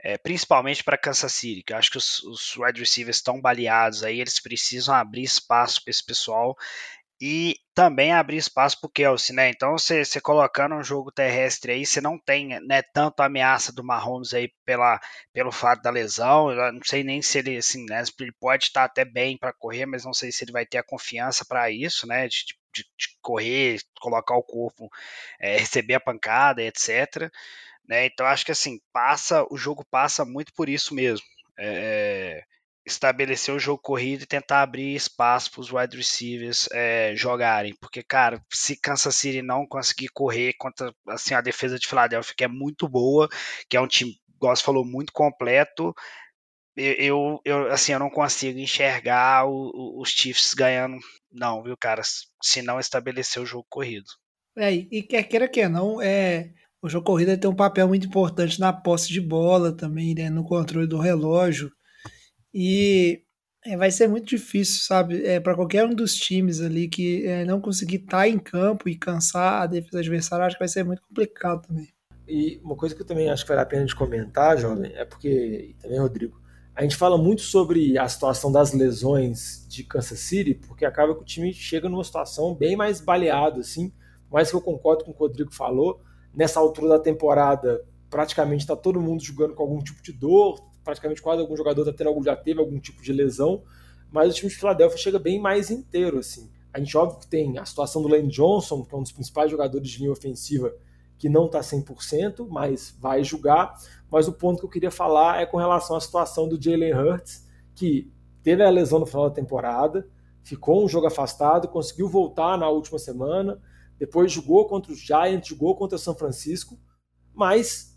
É, 0.00 0.16
principalmente 0.18 0.82
para 0.82 0.98
Kansas 0.98 1.32
City, 1.32 1.62
que 1.62 1.72
eu 1.72 1.76
acho 1.76 1.90
que 1.90 1.98
os, 1.98 2.22
os 2.24 2.56
wide 2.56 2.80
receivers 2.80 3.16
estão 3.16 3.40
baleados 3.40 4.02
aí, 4.02 4.20
eles 4.20 4.40
precisam 4.40 4.94
abrir 4.94 5.22
espaço 5.22 5.82
para 5.82 5.90
esse 5.90 6.04
pessoal 6.04 6.56
e 7.24 7.54
também 7.72 8.12
abrir 8.12 8.38
espaço 8.38 8.80
para 8.80 8.88
o 8.88 8.90
Kelsey, 8.90 9.32
né? 9.32 9.48
Então, 9.48 9.78
você, 9.78 10.02
colocando 10.20 10.74
um 10.74 10.82
jogo 10.82 11.12
terrestre 11.12 11.70
aí, 11.70 11.86
você 11.86 12.00
não 12.00 12.18
tem 12.18 12.60
né, 12.66 12.82
tanto 12.82 13.20
ameaça 13.20 13.72
do 13.72 13.84
Mahomes 13.84 14.34
aí 14.34 14.52
pela, 14.64 15.00
pelo 15.32 15.52
fato 15.52 15.82
da 15.82 15.90
lesão. 15.90 16.50
Eu 16.50 16.72
não 16.72 16.80
sei 16.84 17.04
nem 17.04 17.22
se 17.22 17.38
ele, 17.38 17.56
assim, 17.56 17.86
né, 17.88 18.02
ele 18.18 18.32
pode 18.40 18.64
estar 18.64 18.82
até 18.82 19.04
bem 19.04 19.38
para 19.38 19.52
correr, 19.52 19.86
mas 19.86 20.04
não 20.04 20.12
sei 20.12 20.32
se 20.32 20.42
ele 20.42 20.50
vai 20.50 20.66
ter 20.66 20.78
a 20.78 20.82
confiança 20.82 21.44
para 21.44 21.70
isso, 21.70 22.08
né? 22.08 22.26
De, 22.26 22.44
de, 22.74 22.82
de, 22.98 23.16
correr, 23.20 23.78
colocar 24.00 24.34
o 24.34 24.42
corpo, 24.42 24.90
é, 25.38 25.58
receber 25.58 25.94
a 25.94 26.00
pancada, 26.00 26.60
etc. 26.60 27.30
Né? 27.88 28.06
Então, 28.06 28.26
acho 28.26 28.44
que 28.44 28.50
assim, 28.50 28.80
passa, 28.92 29.46
o 29.48 29.56
jogo 29.56 29.84
passa 29.88 30.24
muito 30.24 30.52
por 30.54 30.68
isso 30.68 30.92
mesmo. 30.92 31.24
É, 31.56 32.42
estabelecer 32.84 33.54
o 33.54 33.58
jogo 33.58 33.80
corrido 33.80 34.22
e 34.22 34.26
tentar 34.26 34.62
abrir 34.62 34.94
espaço 34.94 35.50
para 35.50 35.60
os 35.60 35.72
wide 35.72 35.96
receivers 35.96 36.68
é, 36.72 37.14
jogarem, 37.14 37.74
porque 37.80 38.02
cara, 38.02 38.42
se 38.52 38.76
Kansas 38.76 39.14
City 39.14 39.40
não 39.40 39.66
conseguir 39.66 40.08
correr 40.08 40.54
contra 40.54 40.92
assim 41.08 41.34
a 41.34 41.40
defesa 41.40 41.78
de 41.78 41.86
Filadélfia 41.86 42.34
que 42.36 42.44
é 42.44 42.48
muito 42.48 42.88
boa, 42.88 43.28
que 43.68 43.76
é 43.76 43.80
um 43.80 43.86
time, 43.86 44.16
igual 44.34 44.54
você 44.54 44.62
falou, 44.62 44.84
muito 44.84 45.12
completo, 45.12 45.94
eu, 46.76 47.40
eu, 47.44 47.70
assim, 47.70 47.92
eu 47.92 47.98
não 47.98 48.10
consigo 48.10 48.58
enxergar 48.58 49.46
o, 49.46 49.70
o, 49.74 50.00
os 50.00 50.08
Chiefs 50.08 50.54
ganhando, 50.54 50.98
não, 51.30 51.62
viu, 51.62 51.76
cara? 51.76 52.02
Se 52.42 52.62
não 52.62 52.80
estabelecer 52.80 53.42
o 53.42 53.46
jogo 53.46 53.66
corrido. 53.68 54.06
É, 54.56 54.72
e 54.72 55.02
quer 55.02 55.22
queira 55.24 55.48
que 55.48 55.68
não, 55.68 56.00
é, 56.00 56.52
o 56.82 56.88
jogo 56.88 57.06
corrido 57.06 57.38
tem 57.38 57.48
um 57.48 57.54
papel 57.54 57.88
muito 57.88 58.06
importante 58.06 58.58
na 58.58 58.72
posse 58.72 59.08
de 59.12 59.20
bola 59.20 59.74
também, 59.74 60.14
né, 60.14 60.28
no 60.28 60.44
controle 60.44 60.86
do 60.86 60.98
relógio. 60.98 61.70
E 62.54 63.22
é, 63.64 63.76
vai 63.76 63.90
ser 63.90 64.08
muito 64.08 64.26
difícil, 64.26 64.82
sabe, 64.82 65.24
é, 65.24 65.38
para 65.38 65.54
qualquer 65.54 65.84
um 65.84 65.94
dos 65.94 66.14
times 66.14 66.60
ali 66.60 66.88
que 66.88 67.26
é, 67.26 67.44
não 67.44 67.60
conseguir 67.60 67.96
estar 67.96 68.18
tá 68.18 68.28
em 68.28 68.38
campo 68.38 68.88
e 68.88 68.96
cansar 68.96 69.62
a 69.62 69.66
defesa 69.66 70.00
adversária, 70.00 70.44
acho 70.44 70.56
que 70.56 70.62
vai 70.62 70.68
ser 70.68 70.84
muito 70.84 71.02
complicado 71.02 71.66
também. 71.66 71.88
E 72.26 72.60
uma 72.64 72.76
coisa 72.76 72.94
que 72.94 73.02
eu 73.02 73.06
também 73.06 73.30
acho 73.30 73.44
que 73.44 73.48
vale 73.48 73.60
a 73.60 73.66
pena 73.66 73.84
de 73.84 73.94
comentar, 73.94 74.58
jovem, 74.58 74.92
é 74.94 75.04
porque, 75.04 75.74
também, 75.80 75.98
Rodrigo, 75.98 76.40
a 76.74 76.82
gente 76.82 76.96
fala 76.96 77.18
muito 77.18 77.42
sobre 77.42 77.98
a 77.98 78.08
situação 78.08 78.50
das 78.50 78.72
lesões 78.72 79.66
de 79.68 79.84
Kansas 79.84 80.18
City, 80.18 80.54
porque 80.54 80.84
acaba 80.84 81.14
que 81.14 81.20
o 81.20 81.24
time 81.24 81.52
chega 81.52 81.88
numa 81.88 82.02
situação 82.02 82.54
bem 82.54 82.74
mais 82.74 83.00
baleado, 83.00 83.60
assim, 83.60 83.92
mais 84.30 84.50
que 84.50 84.56
eu 84.56 84.62
concordo 84.62 85.04
com 85.04 85.10
o 85.10 85.14
que 85.14 85.22
o 85.22 85.26
Rodrigo 85.26 85.54
falou, 85.54 86.00
nessa 86.34 86.58
altura 86.58 86.88
da 86.88 86.98
temporada, 86.98 87.84
praticamente 88.08 88.62
está 88.62 88.74
todo 88.74 89.00
mundo 89.00 89.22
jogando 89.22 89.54
com 89.54 89.62
algum 89.62 89.78
tipo 89.78 90.02
de 90.02 90.12
dor, 90.12 90.58
praticamente 90.84 91.22
quase 91.22 91.40
algum 91.40 91.56
jogador 91.56 91.84
tá 91.84 91.92
tendo 91.92 92.22
já 92.24 92.36
teve 92.36 92.60
algum 92.60 92.78
tipo 92.78 93.02
de 93.02 93.12
lesão, 93.12 93.62
mas 94.10 94.32
o 94.32 94.34
time 94.34 94.50
de 94.50 94.56
Filadélfia 94.56 94.98
chega 94.98 95.18
bem 95.18 95.40
mais 95.40 95.70
inteiro, 95.70 96.18
assim. 96.18 96.50
A 96.72 96.78
gente, 96.78 96.96
óbvio, 96.96 97.20
que 97.20 97.26
tem 97.26 97.58
a 97.58 97.64
situação 97.64 98.02
do 98.02 98.08
Lane 98.08 98.28
Johnson, 98.28 98.84
que 98.84 98.94
é 98.94 98.98
um 98.98 99.02
dos 99.02 99.12
principais 99.12 99.50
jogadores 99.50 99.88
de 99.88 99.98
linha 99.98 100.12
ofensiva, 100.12 100.74
que 101.18 101.28
não 101.28 101.46
está 101.46 101.60
100%, 101.60 102.48
mas 102.48 102.96
vai 102.98 103.22
jogar. 103.22 103.74
Mas 104.10 104.26
o 104.26 104.32
ponto 104.32 104.60
que 104.60 104.66
eu 104.66 104.70
queria 104.70 104.90
falar 104.90 105.40
é 105.40 105.46
com 105.46 105.56
relação 105.56 105.96
à 105.96 106.00
situação 106.00 106.48
do 106.48 106.60
Jalen 106.60 106.94
Hurts, 106.94 107.46
que 107.74 108.10
teve 108.42 108.62
a 108.62 108.70
lesão 108.70 108.98
no 108.98 109.06
final 109.06 109.28
da 109.28 109.34
temporada, 109.34 110.08
ficou 110.42 110.84
um 110.84 110.88
jogo 110.88 111.06
afastado, 111.06 111.68
conseguiu 111.68 112.08
voltar 112.08 112.58
na 112.58 112.68
última 112.68 112.98
semana, 112.98 113.60
depois 113.98 114.32
jogou 114.32 114.66
contra 114.66 114.92
os 114.92 114.98
Giants, 114.98 115.48
jogou 115.48 115.76
contra 115.76 115.96
o 115.96 115.98
São 115.98 116.14
Francisco, 116.14 116.78
mas 117.32 117.96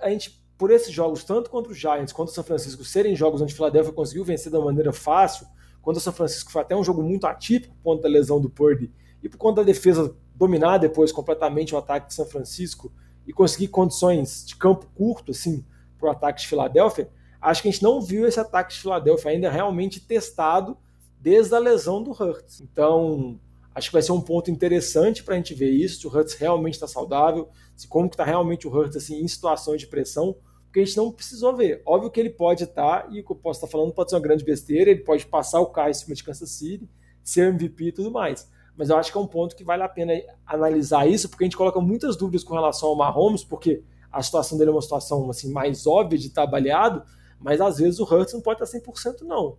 a 0.00 0.10
gente, 0.10 0.39
por 0.60 0.70
esses 0.70 0.92
jogos, 0.92 1.24
tanto 1.24 1.48
contra 1.48 1.72
os 1.72 1.78
Giants 1.78 2.12
quanto 2.12 2.28
o 2.28 2.32
São 2.32 2.44
Francisco, 2.44 2.84
serem 2.84 3.16
jogos 3.16 3.40
onde 3.40 3.54
o 3.54 3.56
Philadelphia 3.56 3.94
conseguiu 3.94 4.22
vencer 4.26 4.52
de 4.52 4.58
maneira 4.58 4.92
fácil, 4.92 5.46
quando 5.80 5.96
o 5.96 6.00
São 6.00 6.12
Francisco 6.12 6.52
foi 6.52 6.60
até 6.60 6.76
um 6.76 6.84
jogo 6.84 7.02
muito 7.02 7.26
atípico 7.26 7.74
por 7.76 7.82
conta 7.82 8.02
da 8.02 8.10
lesão 8.10 8.38
do 8.38 8.50
Purdy 8.50 8.92
e 9.22 9.28
por 9.30 9.38
conta 9.38 9.62
da 9.62 9.64
defesa 9.64 10.14
dominar 10.34 10.76
depois 10.76 11.12
completamente 11.12 11.74
o 11.74 11.78
ataque 11.78 12.08
de 12.08 12.14
São 12.14 12.26
Francisco 12.26 12.92
e 13.26 13.32
conseguir 13.32 13.68
condições 13.68 14.44
de 14.44 14.54
campo 14.54 14.86
curto 14.94 15.30
assim 15.30 15.64
para 15.98 16.08
o 16.08 16.12
ataque 16.12 16.42
de 16.42 16.46
Filadélfia, 16.46 17.10
acho 17.40 17.62
que 17.62 17.68
a 17.68 17.72
gente 17.72 17.82
não 17.82 17.98
viu 18.02 18.28
esse 18.28 18.38
ataque 18.38 18.74
de 18.74 18.80
Filadélfia 18.80 19.30
ainda 19.30 19.50
realmente 19.50 19.98
testado 19.98 20.76
desde 21.18 21.54
a 21.54 21.58
lesão 21.58 22.02
do 22.02 22.10
Hurts. 22.10 22.60
Então, 22.60 23.40
acho 23.74 23.88
que 23.88 23.94
vai 23.94 24.02
ser 24.02 24.12
um 24.12 24.20
ponto 24.20 24.50
interessante 24.50 25.24
para 25.24 25.32
a 25.32 25.36
gente 25.38 25.54
ver 25.54 25.70
isso, 25.70 26.00
se 26.00 26.06
o 26.06 26.14
Hurts 26.14 26.34
realmente 26.34 26.74
está 26.74 26.86
saudável, 26.86 27.48
se 27.74 27.88
como 27.88 28.10
que 28.10 28.14
está 28.14 28.24
realmente 28.24 28.68
o 28.68 28.70
Hurts 28.70 28.98
assim, 28.98 29.22
em 29.22 29.26
situações 29.26 29.80
de 29.80 29.86
pressão, 29.86 30.36
porque 30.70 30.80
a 30.80 30.84
gente 30.84 30.96
não 30.96 31.10
precisou 31.10 31.54
ver. 31.54 31.82
Óbvio 31.84 32.10
que 32.10 32.20
ele 32.20 32.30
pode 32.30 32.62
estar, 32.62 33.02
tá, 33.02 33.08
e 33.10 33.20
o 33.20 33.24
que 33.24 33.32
eu 33.32 33.36
posso 33.36 33.58
estar 33.58 33.66
tá 33.66 33.70
falando 33.70 33.92
pode 33.92 34.08
ser 34.08 34.16
uma 34.16 34.22
grande 34.22 34.44
besteira, 34.44 34.90
ele 34.90 35.00
pode 35.00 35.26
passar 35.26 35.60
o 35.60 35.66
carro 35.66 35.90
em 35.90 35.94
cima 35.94 36.14
de 36.14 36.22
Kansas 36.22 36.50
City, 36.50 36.88
ser 37.22 37.48
MVP 37.48 37.84
e 37.86 37.92
tudo 37.92 38.10
mais 38.10 38.48
mas 38.80 38.88
eu 38.88 38.96
acho 38.96 39.12
que 39.12 39.18
é 39.18 39.20
um 39.20 39.26
ponto 39.26 39.54
que 39.54 39.62
vale 39.62 39.82
a 39.82 39.88
pena 39.90 40.14
analisar 40.46 41.06
isso, 41.06 41.28
porque 41.28 41.44
a 41.44 41.46
gente 41.46 41.56
coloca 41.56 41.78
muitas 41.82 42.16
dúvidas 42.16 42.42
com 42.42 42.54
relação 42.54 42.88
ao 42.88 42.96
Mahomes, 42.96 43.44
porque 43.44 43.82
a 44.10 44.22
situação 44.22 44.56
dele 44.56 44.70
é 44.70 44.72
uma 44.72 44.80
situação 44.80 45.28
assim, 45.28 45.52
mais 45.52 45.86
óbvia 45.86 46.18
de 46.18 46.28
estar 46.28 46.46
baleado, 46.46 47.02
mas 47.38 47.60
às 47.60 47.76
vezes 47.76 48.00
o 48.00 48.04
Hurts 48.04 48.32
não 48.32 48.40
pode 48.40 48.62
estar 48.62 48.78
100% 48.78 49.20
não. 49.20 49.58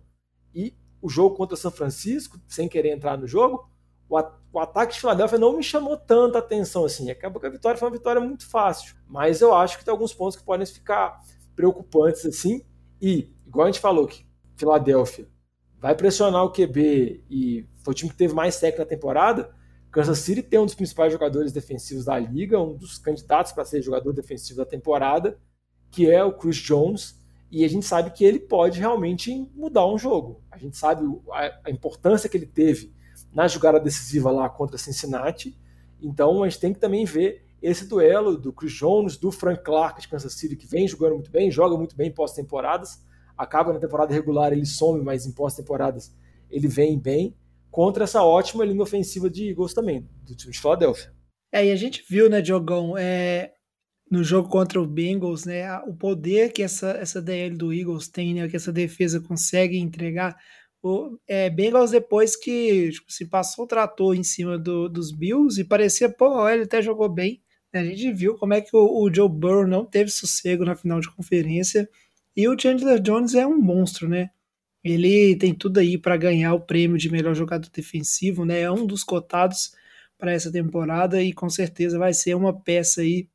E 0.52 0.74
o 1.00 1.08
jogo 1.08 1.36
contra 1.36 1.56
São 1.56 1.70
Francisco, 1.70 2.36
sem 2.48 2.68
querer 2.68 2.90
entrar 2.92 3.16
no 3.16 3.28
jogo, 3.28 3.70
o, 4.12 4.32
o 4.52 4.60
ataque 4.60 4.94
de 4.94 5.00
Filadélfia 5.00 5.38
não 5.38 5.56
me 5.56 5.62
chamou 5.62 5.96
tanta 5.96 6.38
atenção 6.38 6.84
assim. 6.84 7.10
Acabou 7.10 7.40
que 7.40 7.46
a 7.46 7.50
vitória 7.50 7.78
foi 7.78 7.88
uma 7.88 7.96
vitória 7.96 8.20
muito 8.20 8.46
fácil, 8.48 8.94
mas 9.06 9.40
eu 9.40 9.54
acho 9.54 9.78
que 9.78 9.84
tem 9.84 9.92
alguns 9.92 10.12
pontos 10.12 10.36
que 10.36 10.44
podem 10.44 10.66
ficar 10.66 11.20
preocupantes 11.56 12.26
assim. 12.26 12.64
E, 13.00 13.32
igual 13.46 13.66
a 13.66 13.70
gente 13.70 13.80
falou 13.80 14.06
que 14.06 14.26
Filadélfia 14.56 15.26
vai 15.78 15.94
pressionar 15.94 16.44
o 16.44 16.52
QB 16.52 17.24
e 17.28 17.66
foi 17.82 17.92
o 17.92 17.94
time 17.94 18.10
que 18.10 18.16
teve 18.16 18.34
mais 18.34 18.54
sec 18.54 18.78
na 18.78 18.84
temporada. 18.84 19.54
Kansas 19.90 20.18
City 20.18 20.42
tem 20.42 20.58
um 20.58 20.64
dos 20.64 20.74
principais 20.74 21.12
jogadores 21.12 21.52
defensivos 21.52 22.04
da 22.04 22.18
liga, 22.18 22.60
um 22.60 22.76
dos 22.76 22.98
candidatos 22.98 23.52
para 23.52 23.64
ser 23.64 23.82
jogador 23.82 24.12
defensivo 24.12 24.58
da 24.58 24.64
temporada, 24.64 25.38
que 25.90 26.10
é 26.10 26.24
o 26.24 26.32
Chris 26.32 26.56
Jones, 26.56 27.20
e 27.50 27.64
a 27.64 27.68
gente 27.68 27.84
sabe 27.84 28.10
que 28.10 28.24
ele 28.24 28.38
pode 28.38 28.78
realmente 28.78 29.46
mudar 29.54 29.86
um 29.86 29.98
jogo. 29.98 30.42
A 30.50 30.56
gente 30.56 30.76
sabe 30.78 31.04
a, 31.30 31.70
importância 31.70 32.28
que 32.28 32.36
ele 32.36 32.46
teve 32.46 32.94
na 33.34 33.48
jogada 33.48 33.80
decisiva 33.80 34.30
lá 34.30 34.48
contra 34.48 34.78
Cincinnati. 34.78 35.56
Então 36.00 36.42
a 36.42 36.48
gente 36.48 36.60
tem 36.60 36.72
que 36.72 36.80
também 36.80 37.04
ver 37.04 37.44
esse 37.62 37.86
duelo 37.86 38.36
do 38.36 38.52
Chris 38.52 38.72
Jones, 38.72 39.16
do 39.16 39.30
Frank 39.30 39.62
Clark 39.62 40.00
de 40.00 40.08
Kansas 40.08 40.34
City, 40.34 40.56
que 40.56 40.66
vem 40.66 40.88
jogando 40.88 41.14
muito 41.14 41.30
bem, 41.30 41.50
joga 41.50 41.76
muito 41.76 41.96
bem 41.96 42.08
em 42.08 42.12
pós-temporadas, 42.12 43.00
acaba 43.38 43.72
na 43.72 43.78
temporada 43.78 44.12
regular, 44.12 44.52
ele 44.52 44.66
some, 44.66 45.02
mas 45.02 45.26
em 45.26 45.32
pós-temporadas 45.32 46.12
ele 46.50 46.68
vem 46.68 46.98
bem, 46.98 47.36
contra 47.70 48.04
essa 48.04 48.22
ótima 48.22 48.64
linha 48.64 48.82
ofensiva 48.82 49.30
de 49.30 49.48
Eagles 49.48 49.72
também, 49.72 50.06
do 50.22 50.34
time 50.34 50.52
de 50.52 50.60
Philadelphia. 50.60 51.10
É, 51.50 51.66
e 51.66 51.70
a 51.70 51.76
gente 51.76 52.04
viu, 52.08 52.28
né, 52.28 52.42
Diogão, 52.42 52.98
é, 52.98 53.52
no 54.10 54.22
jogo 54.22 54.48
contra 54.48 54.80
o 54.80 54.86
Bengals, 54.86 55.46
né, 55.46 55.74
o 55.86 55.94
poder 55.94 56.52
que 56.52 56.62
essa, 56.62 56.90
essa 56.90 57.22
DL 57.22 57.56
do 57.56 57.72
Eagles 57.72 58.08
tem, 58.08 58.34
né, 58.34 58.48
que 58.48 58.56
essa 58.56 58.72
defesa 58.72 59.20
consegue 59.20 59.78
entregar. 59.78 60.36
É, 61.28 61.48
Bengals 61.48 61.92
depois 61.92 62.36
que 62.36 62.90
tipo, 62.90 63.12
se 63.12 63.26
passou 63.26 63.64
o 63.64 63.68
trator 63.68 64.16
em 64.16 64.22
cima 64.22 64.58
do, 64.58 64.88
dos 64.88 65.12
Bills 65.12 65.60
e 65.60 65.64
parecia, 65.64 66.08
pô, 66.08 66.48
ele 66.48 66.64
até 66.64 66.82
jogou 66.82 67.08
bem. 67.08 67.42
Né, 67.72 67.80
a 67.80 67.84
gente 67.84 68.12
viu 68.12 68.36
como 68.36 68.54
é 68.54 68.60
que 68.60 68.74
o, 68.76 69.02
o 69.02 69.12
Joe 69.12 69.28
Burrow 69.28 69.66
não 69.66 69.84
teve 69.84 70.10
sossego 70.10 70.64
na 70.64 70.76
final 70.76 71.00
de 71.00 71.10
conferência 71.14 71.88
e 72.36 72.48
o 72.48 72.58
Chandler 72.58 73.00
Jones 73.00 73.34
é 73.34 73.46
um 73.46 73.58
monstro, 73.58 74.08
né? 74.08 74.30
Ele 74.84 75.36
tem 75.36 75.54
tudo 75.54 75.78
aí 75.78 75.96
para 75.96 76.16
ganhar 76.16 76.54
o 76.54 76.60
prêmio 76.60 76.98
de 76.98 77.10
melhor 77.10 77.34
jogador 77.34 77.68
defensivo, 77.70 78.44
né? 78.44 78.60
É 78.62 78.70
um 78.70 78.86
dos 78.86 79.04
cotados 79.04 79.72
para 80.18 80.32
essa 80.32 80.50
temporada 80.50 81.22
e 81.22 81.32
com 81.32 81.48
certeza 81.48 81.98
vai 81.98 82.12
ser 82.14 82.34
uma 82.34 82.58
peça 82.58 83.02
aí 83.02 83.28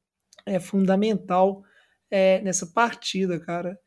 é, 0.46 0.60
fundamental 0.60 1.64
é, 2.12 2.42
nessa 2.42 2.68
partida, 2.68 3.40
cara. 3.40 3.80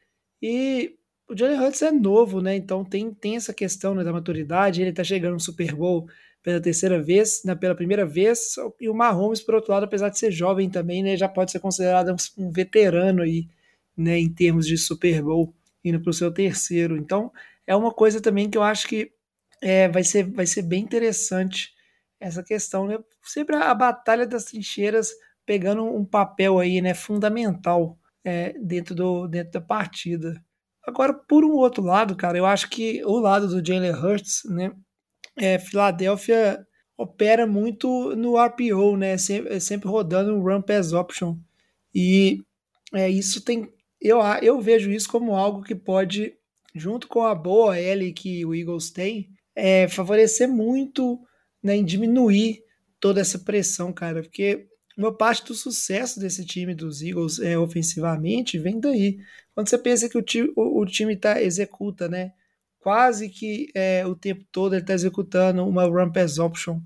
E 0.43 0.97
o 1.31 1.35
Johnny 1.35 1.55
Hurts 1.55 1.81
é 1.81 1.93
novo, 1.93 2.41
né? 2.41 2.57
Então 2.57 2.85
tem, 2.85 3.15
tem 3.15 3.37
essa 3.37 3.55
questão 3.55 3.95
né, 3.95 4.03
da 4.03 4.13
maturidade. 4.13 4.83
Ele 4.83 4.93
tá 4.93 5.05
chegando 5.05 5.35
no 5.35 5.41
Super 5.41 5.73
Bowl 5.75 6.09
pela 6.43 6.61
terceira 6.61 7.01
vez, 7.01 7.43
né, 7.45 7.55
pela 7.55 7.75
primeira 7.75 8.05
vez. 8.05 8.57
E 8.81 8.89
o 8.89 8.95
Mahomes, 8.95 9.41
por 9.41 9.55
outro 9.55 9.73
lado, 9.73 9.85
apesar 9.85 10.09
de 10.09 10.19
ser 10.19 10.33
jovem 10.33 10.69
também, 10.69 11.05
né, 11.05 11.17
já 11.17 11.29
pode 11.29 11.53
ser 11.53 11.61
considerado 11.61 12.17
um, 12.37 12.51
veterano 12.51 13.23
aí 13.23 13.47
né, 13.97 14.19
em 14.19 14.29
termos 14.29 14.67
de 14.67 14.77
Super 14.77 15.23
Bowl, 15.23 15.55
indo 15.85 16.01
para 16.01 16.11
o 16.11 16.15
seu 16.15 16.33
terceiro. 16.33 16.97
Então, 16.97 17.31
é 17.65 17.77
uma 17.77 17.93
coisa 17.93 18.21
também 18.21 18.51
que 18.51 18.59
eu 18.59 18.63
acho 18.63 18.89
que 18.89 19.13
é, 19.63 19.89
vai, 19.89 20.03
ser, 20.03 20.25
vai 20.25 20.47
ser 20.47 20.63
bem 20.63 20.83
interessante 20.83 21.73
essa 22.19 22.43
questão, 22.43 22.87
né? 22.87 22.99
Sempre 23.23 23.55
a 23.57 23.73
batalha 23.75 24.27
das 24.27 24.47
trincheiras 24.47 25.13
pegando 25.47 25.85
um 25.85 26.05
papel 26.05 26.59
aí, 26.59 26.81
né, 26.81 26.93
fundamental 26.93 27.97
é, 28.25 28.53
dentro, 28.59 28.95
do, 28.97 29.29
dentro 29.29 29.53
da 29.53 29.61
partida. 29.61 30.35
Agora, 30.91 31.15
por 31.15 31.45
um 31.45 31.53
outro 31.53 31.83
lado, 31.83 32.17
cara, 32.17 32.39
eu 32.39 32.47
acho 32.47 32.69
que 32.69 33.03
o 33.05 33.19
lado 33.19 33.49
do 33.49 33.65
Jalen 33.65 33.93
Hurts, 33.93 34.43
né, 34.45 34.73
é, 35.37 35.59
Filadélfia 35.59 36.67
opera 36.97 37.47
muito 37.47 38.15
no 38.17 38.37
RPO, 38.37 38.97
né, 38.97 39.17
sempre, 39.17 39.61
sempre 39.61 39.89
rodando 39.89 40.35
o 40.37 40.43
Run 40.43 40.63
Pass 40.63 40.93
Option. 40.93 41.37
E 41.95 42.43
é, 42.93 43.09
isso 43.09 43.43
tem 43.43 43.73
eu, 44.01 44.19
eu 44.41 44.61
vejo 44.61 44.91
isso 44.91 45.09
como 45.09 45.35
algo 45.35 45.63
que 45.63 45.75
pode, 45.75 46.33
junto 46.75 47.07
com 47.07 47.23
a 47.23 47.35
boa 47.35 47.77
L 47.77 48.13
que 48.13 48.45
o 48.47 48.55
Eagles 48.55 48.91
tem, 48.91 49.29
é, 49.55 49.87
favorecer 49.89 50.49
muito 50.49 51.21
né, 51.63 51.77
em 51.77 51.85
diminuir 51.85 52.63
toda 52.99 53.21
essa 53.21 53.39
pressão, 53.39 53.93
cara, 53.93 54.23
porque 54.23 54.67
uma 54.97 55.15
parte 55.15 55.45
do 55.45 55.55
sucesso 55.55 56.19
desse 56.19 56.45
time 56.45 56.75
dos 56.75 57.03
Eagles 57.03 57.39
é, 57.39 57.59
ofensivamente 57.59 58.59
vem 58.59 58.81
daí. 58.81 59.19
Quando 59.61 59.69
você 59.69 59.77
pensa 59.77 60.09
que 60.09 60.17
o, 60.17 60.23
time, 60.23 60.51
o, 60.57 60.81
o 60.81 60.87
time 60.87 61.15
tá, 61.15 61.43
executa, 61.43 62.09
né? 62.09 62.33
Quase 62.79 63.29
que 63.29 63.71
é, 63.75 64.07
o 64.07 64.15
tempo 64.15 64.43
todo 64.51 64.73
ele 64.73 64.81
está 64.81 64.95
executando 64.95 65.69
uma 65.69 65.85
run 65.85 66.11
pass 66.11 66.39
option. 66.39 66.81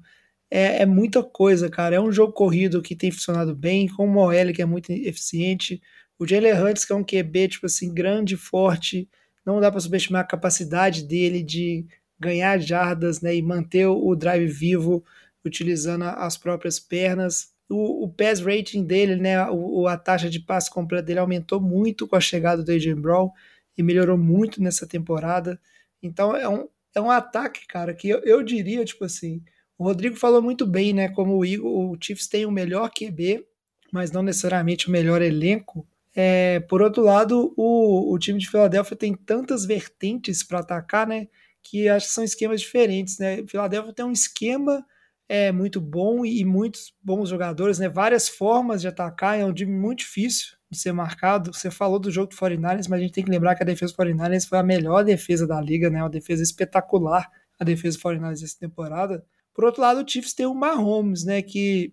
É, 0.50 0.82
é, 0.82 0.86
muita 0.86 1.22
coisa, 1.22 1.70
cara. 1.70 1.94
É 1.94 2.00
um 2.00 2.10
jogo 2.10 2.32
corrido 2.32 2.82
que 2.82 2.96
tem 2.96 3.12
funcionado 3.12 3.54
bem, 3.54 3.86
com 3.86 4.04
uma 4.04 4.22
OL 4.22 4.52
que 4.52 4.60
é 4.60 4.66
muito 4.66 4.90
eficiente, 4.90 5.80
o 6.18 6.26
Jalen 6.26 6.60
Hurts, 6.60 6.84
que 6.84 6.92
é 6.92 6.96
um 6.96 7.04
QB, 7.04 7.48
tipo 7.48 7.66
assim, 7.66 7.94
grande, 7.94 8.36
forte, 8.36 9.08
não 9.46 9.60
dá 9.60 9.70
para 9.70 9.78
subestimar 9.78 10.22
a 10.22 10.26
capacidade 10.26 11.04
dele 11.04 11.44
de 11.44 11.86
ganhar 12.18 12.58
jardas 12.58 13.20
né, 13.20 13.36
e 13.36 13.42
manter 13.42 13.86
o 13.86 14.16
drive 14.16 14.48
vivo 14.48 15.04
utilizando 15.44 16.02
as 16.06 16.36
próprias 16.36 16.80
pernas. 16.80 17.53
O, 17.68 18.04
o 18.04 18.08
pass 18.08 18.40
rating 18.40 18.84
dele, 18.84 19.16
né, 19.16 19.48
o, 19.50 19.86
a 19.86 19.96
taxa 19.96 20.28
de 20.28 20.38
passe 20.40 20.70
completa 20.70 21.04
dele 21.04 21.18
aumentou 21.18 21.60
muito 21.60 22.06
com 22.06 22.16
a 22.16 22.20
chegada 22.20 22.62
do 22.62 22.70
Adrian 22.70 23.00
Brown. 23.00 23.30
e 23.76 23.82
melhorou 23.82 24.18
muito 24.18 24.62
nessa 24.62 24.86
temporada. 24.86 25.60
Então 26.02 26.36
é 26.36 26.48
um, 26.48 26.68
é 26.94 27.00
um 27.00 27.10
ataque, 27.10 27.66
cara, 27.66 27.94
que 27.94 28.08
eu, 28.08 28.20
eu 28.20 28.42
diria, 28.42 28.84
tipo 28.84 29.04
assim, 29.04 29.42
o 29.78 29.84
Rodrigo 29.84 30.16
falou 30.16 30.40
muito 30.40 30.66
bem, 30.66 30.92
né? 30.92 31.08
Como 31.08 31.36
o, 31.36 31.44
Eagle, 31.44 31.90
o 31.90 31.96
Chiefs 32.00 32.28
tem 32.28 32.46
o 32.46 32.50
melhor 32.50 32.90
QB, 32.90 33.44
mas 33.92 34.12
não 34.12 34.22
necessariamente 34.22 34.88
o 34.88 34.90
melhor 34.90 35.20
elenco. 35.20 35.86
É, 36.14 36.60
por 36.60 36.80
outro 36.80 37.02
lado, 37.02 37.52
o, 37.56 38.12
o 38.12 38.18
time 38.18 38.38
de 38.38 38.48
Filadélfia 38.48 38.96
tem 38.96 39.14
tantas 39.14 39.64
vertentes 39.64 40.42
para 40.44 40.60
atacar, 40.60 41.06
né? 41.06 41.26
Que 41.62 41.88
acho 41.88 42.06
que 42.06 42.12
são 42.12 42.22
esquemas 42.22 42.60
diferentes, 42.60 43.18
né? 43.18 43.44
Filadélfia 43.48 43.92
tem 43.92 44.04
um 44.04 44.12
esquema 44.12 44.84
é 45.28 45.50
muito 45.50 45.80
bom 45.80 46.24
e 46.24 46.44
muitos 46.44 46.92
bons 47.02 47.28
jogadores, 47.28 47.78
né? 47.78 47.88
Várias 47.88 48.28
formas 48.28 48.80
de 48.80 48.88
atacar, 48.88 49.38
é 49.38 49.44
um 49.44 49.52
time 49.54 49.72
muito 49.72 50.00
difícil 50.00 50.56
de 50.70 50.78
ser 50.78 50.92
marcado. 50.92 51.52
Você 51.52 51.70
falou 51.70 51.98
do 51.98 52.10
jogo 52.10 52.28
do 52.28 52.36
49ers, 52.36 52.88
mas 52.88 52.92
a 52.92 53.02
gente 53.02 53.12
tem 53.12 53.24
que 53.24 53.30
lembrar 53.30 53.54
que 53.54 53.62
a 53.62 53.66
defesa 53.66 53.92
do 53.92 53.96
49ers 53.96 54.46
foi 54.46 54.58
a 54.58 54.62
melhor 54.62 55.04
defesa 55.04 55.46
da 55.46 55.60
liga, 55.60 55.88
né? 55.88 56.02
Uma 56.02 56.10
defesa 56.10 56.42
espetacular, 56.42 57.30
a 57.58 57.64
defesa 57.64 57.96
do 57.96 58.02
49ers 58.02 58.42
essa 58.42 58.58
temporada. 58.58 59.24
Por 59.54 59.64
outro 59.64 59.80
lado, 59.80 60.02
o 60.02 60.08
Chiefs 60.08 60.34
tem 60.34 60.46
o 60.46 60.54
Mahomes, 60.54 61.24
né? 61.24 61.40
Que 61.40 61.92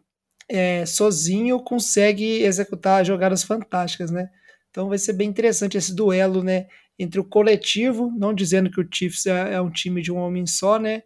é, 0.49 0.85
sozinho 0.85 1.59
consegue 1.61 2.43
executar 2.43 3.05
jogadas 3.05 3.43
fantásticas, 3.43 4.11
né? 4.11 4.29
Então 4.69 4.89
vai 4.89 4.97
ser 4.97 5.13
bem 5.13 5.29
interessante 5.29 5.77
esse 5.77 5.95
duelo, 5.95 6.43
né? 6.43 6.67
Entre 6.99 7.19
o 7.19 7.23
coletivo, 7.23 8.11
não 8.17 8.33
dizendo 8.33 8.69
que 8.69 8.81
o 8.81 8.87
Chiefs 8.91 9.25
é, 9.25 9.53
é 9.53 9.61
um 9.61 9.69
time 9.69 10.01
de 10.01 10.11
um 10.11 10.17
homem 10.17 10.45
só, 10.45 10.77
né? 10.77 11.03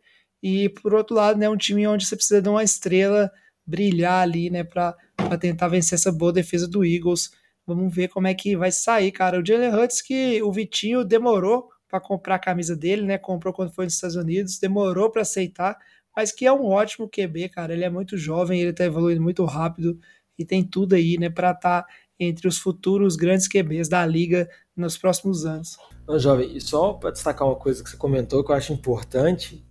E 0.48 0.70
por 0.70 0.94
outro 0.94 1.16
lado, 1.16 1.40
né, 1.40 1.50
um 1.50 1.58
time 1.58 1.88
onde 1.88 2.06
você 2.06 2.16
precisa 2.16 2.40
de 2.40 2.48
uma 2.48 2.64
estrela 2.64 3.32
brilhar 3.66 4.22
ali, 4.22 4.52
né, 4.52 4.64
para 4.64 4.96
tentar 5.40 5.68
vencer 5.68 5.96
essa 5.96 6.12
boa 6.12 6.32
defesa 6.32 6.68
do 6.68 6.86
Eagles. 6.86 7.32
Vamos 7.66 7.92
ver 7.92 8.10
como 8.10 8.28
é 8.28 8.34
que 8.36 8.56
vai 8.56 8.72
sair, 8.72 9.12
cara. 9.12 9.40
O 9.40 9.44
Jalen 9.44 9.74
Hurts 9.74 10.04
que 10.04 10.44
o 10.44 10.52
Vitinho 10.52 11.04
demorou 11.04 11.68
para 11.90 12.00
comprar 12.00 12.36
a 12.36 12.40
camisa 12.40 12.76
dele, 12.76 13.02
né? 13.02 13.18
Comprou 13.18 13.52
quando 13.52 13.74
foi 13.74 13.86
nos 13.86 13.96
Estados 13.96 14.16
Unidos, 14.16 14.60
demorou 14.60 15.10
para 15.10 15.24
aceitar, 15.24 15.76
mas 16.16 16.32
que 16.32 16.46
é 16.46 16.54
um 16.54 16.66
ótimo 16.66 17.10
QB, 17.10 17.50
cara. 17.50 17.74
Ele 17.74 17.84
é 17.84 17.90
muito 17.90 18.16
jovem, 18.16 18.62
ele 18.62 18.72
tá 18.72 18.86
evoluindo 18.86 19.24
muito 19.24 19.44
rápido 19.46 19.98
e 20.38 20.46
tem 20.46 20.64
tudo 20.64 20.94
aí, 20.94 21.18
né, 21.18 21.28
para 21.28 21.54
estar 21.54 21.82
tá 21.82 21.88
entre 22.20 22.48
os 22.48 22.60
futuros 22.60 23.16
grandes 23.16 23.48
QBs 23.48 23.90
da 23.90 24.06
liga 24.06 24.48
nos 24.78 24.96
próximos 24.96 25.44
anos. 25.44 25.76
Não, 26.08 26.20
jovem, 26.20 26.56
e 26.56 26.62
só 26.62 26.94
para 26.94 27.10
destacar 27.10 27.48
uma 27.48 27.56
coisa 27.56 27.84
que 27.84 27.90
você 27.90 27.98
comentou 27.98 28.44
que 28.44 28.52
eu 28.52 28.56
acho 28.56 28.72
importante, 28.72 29.66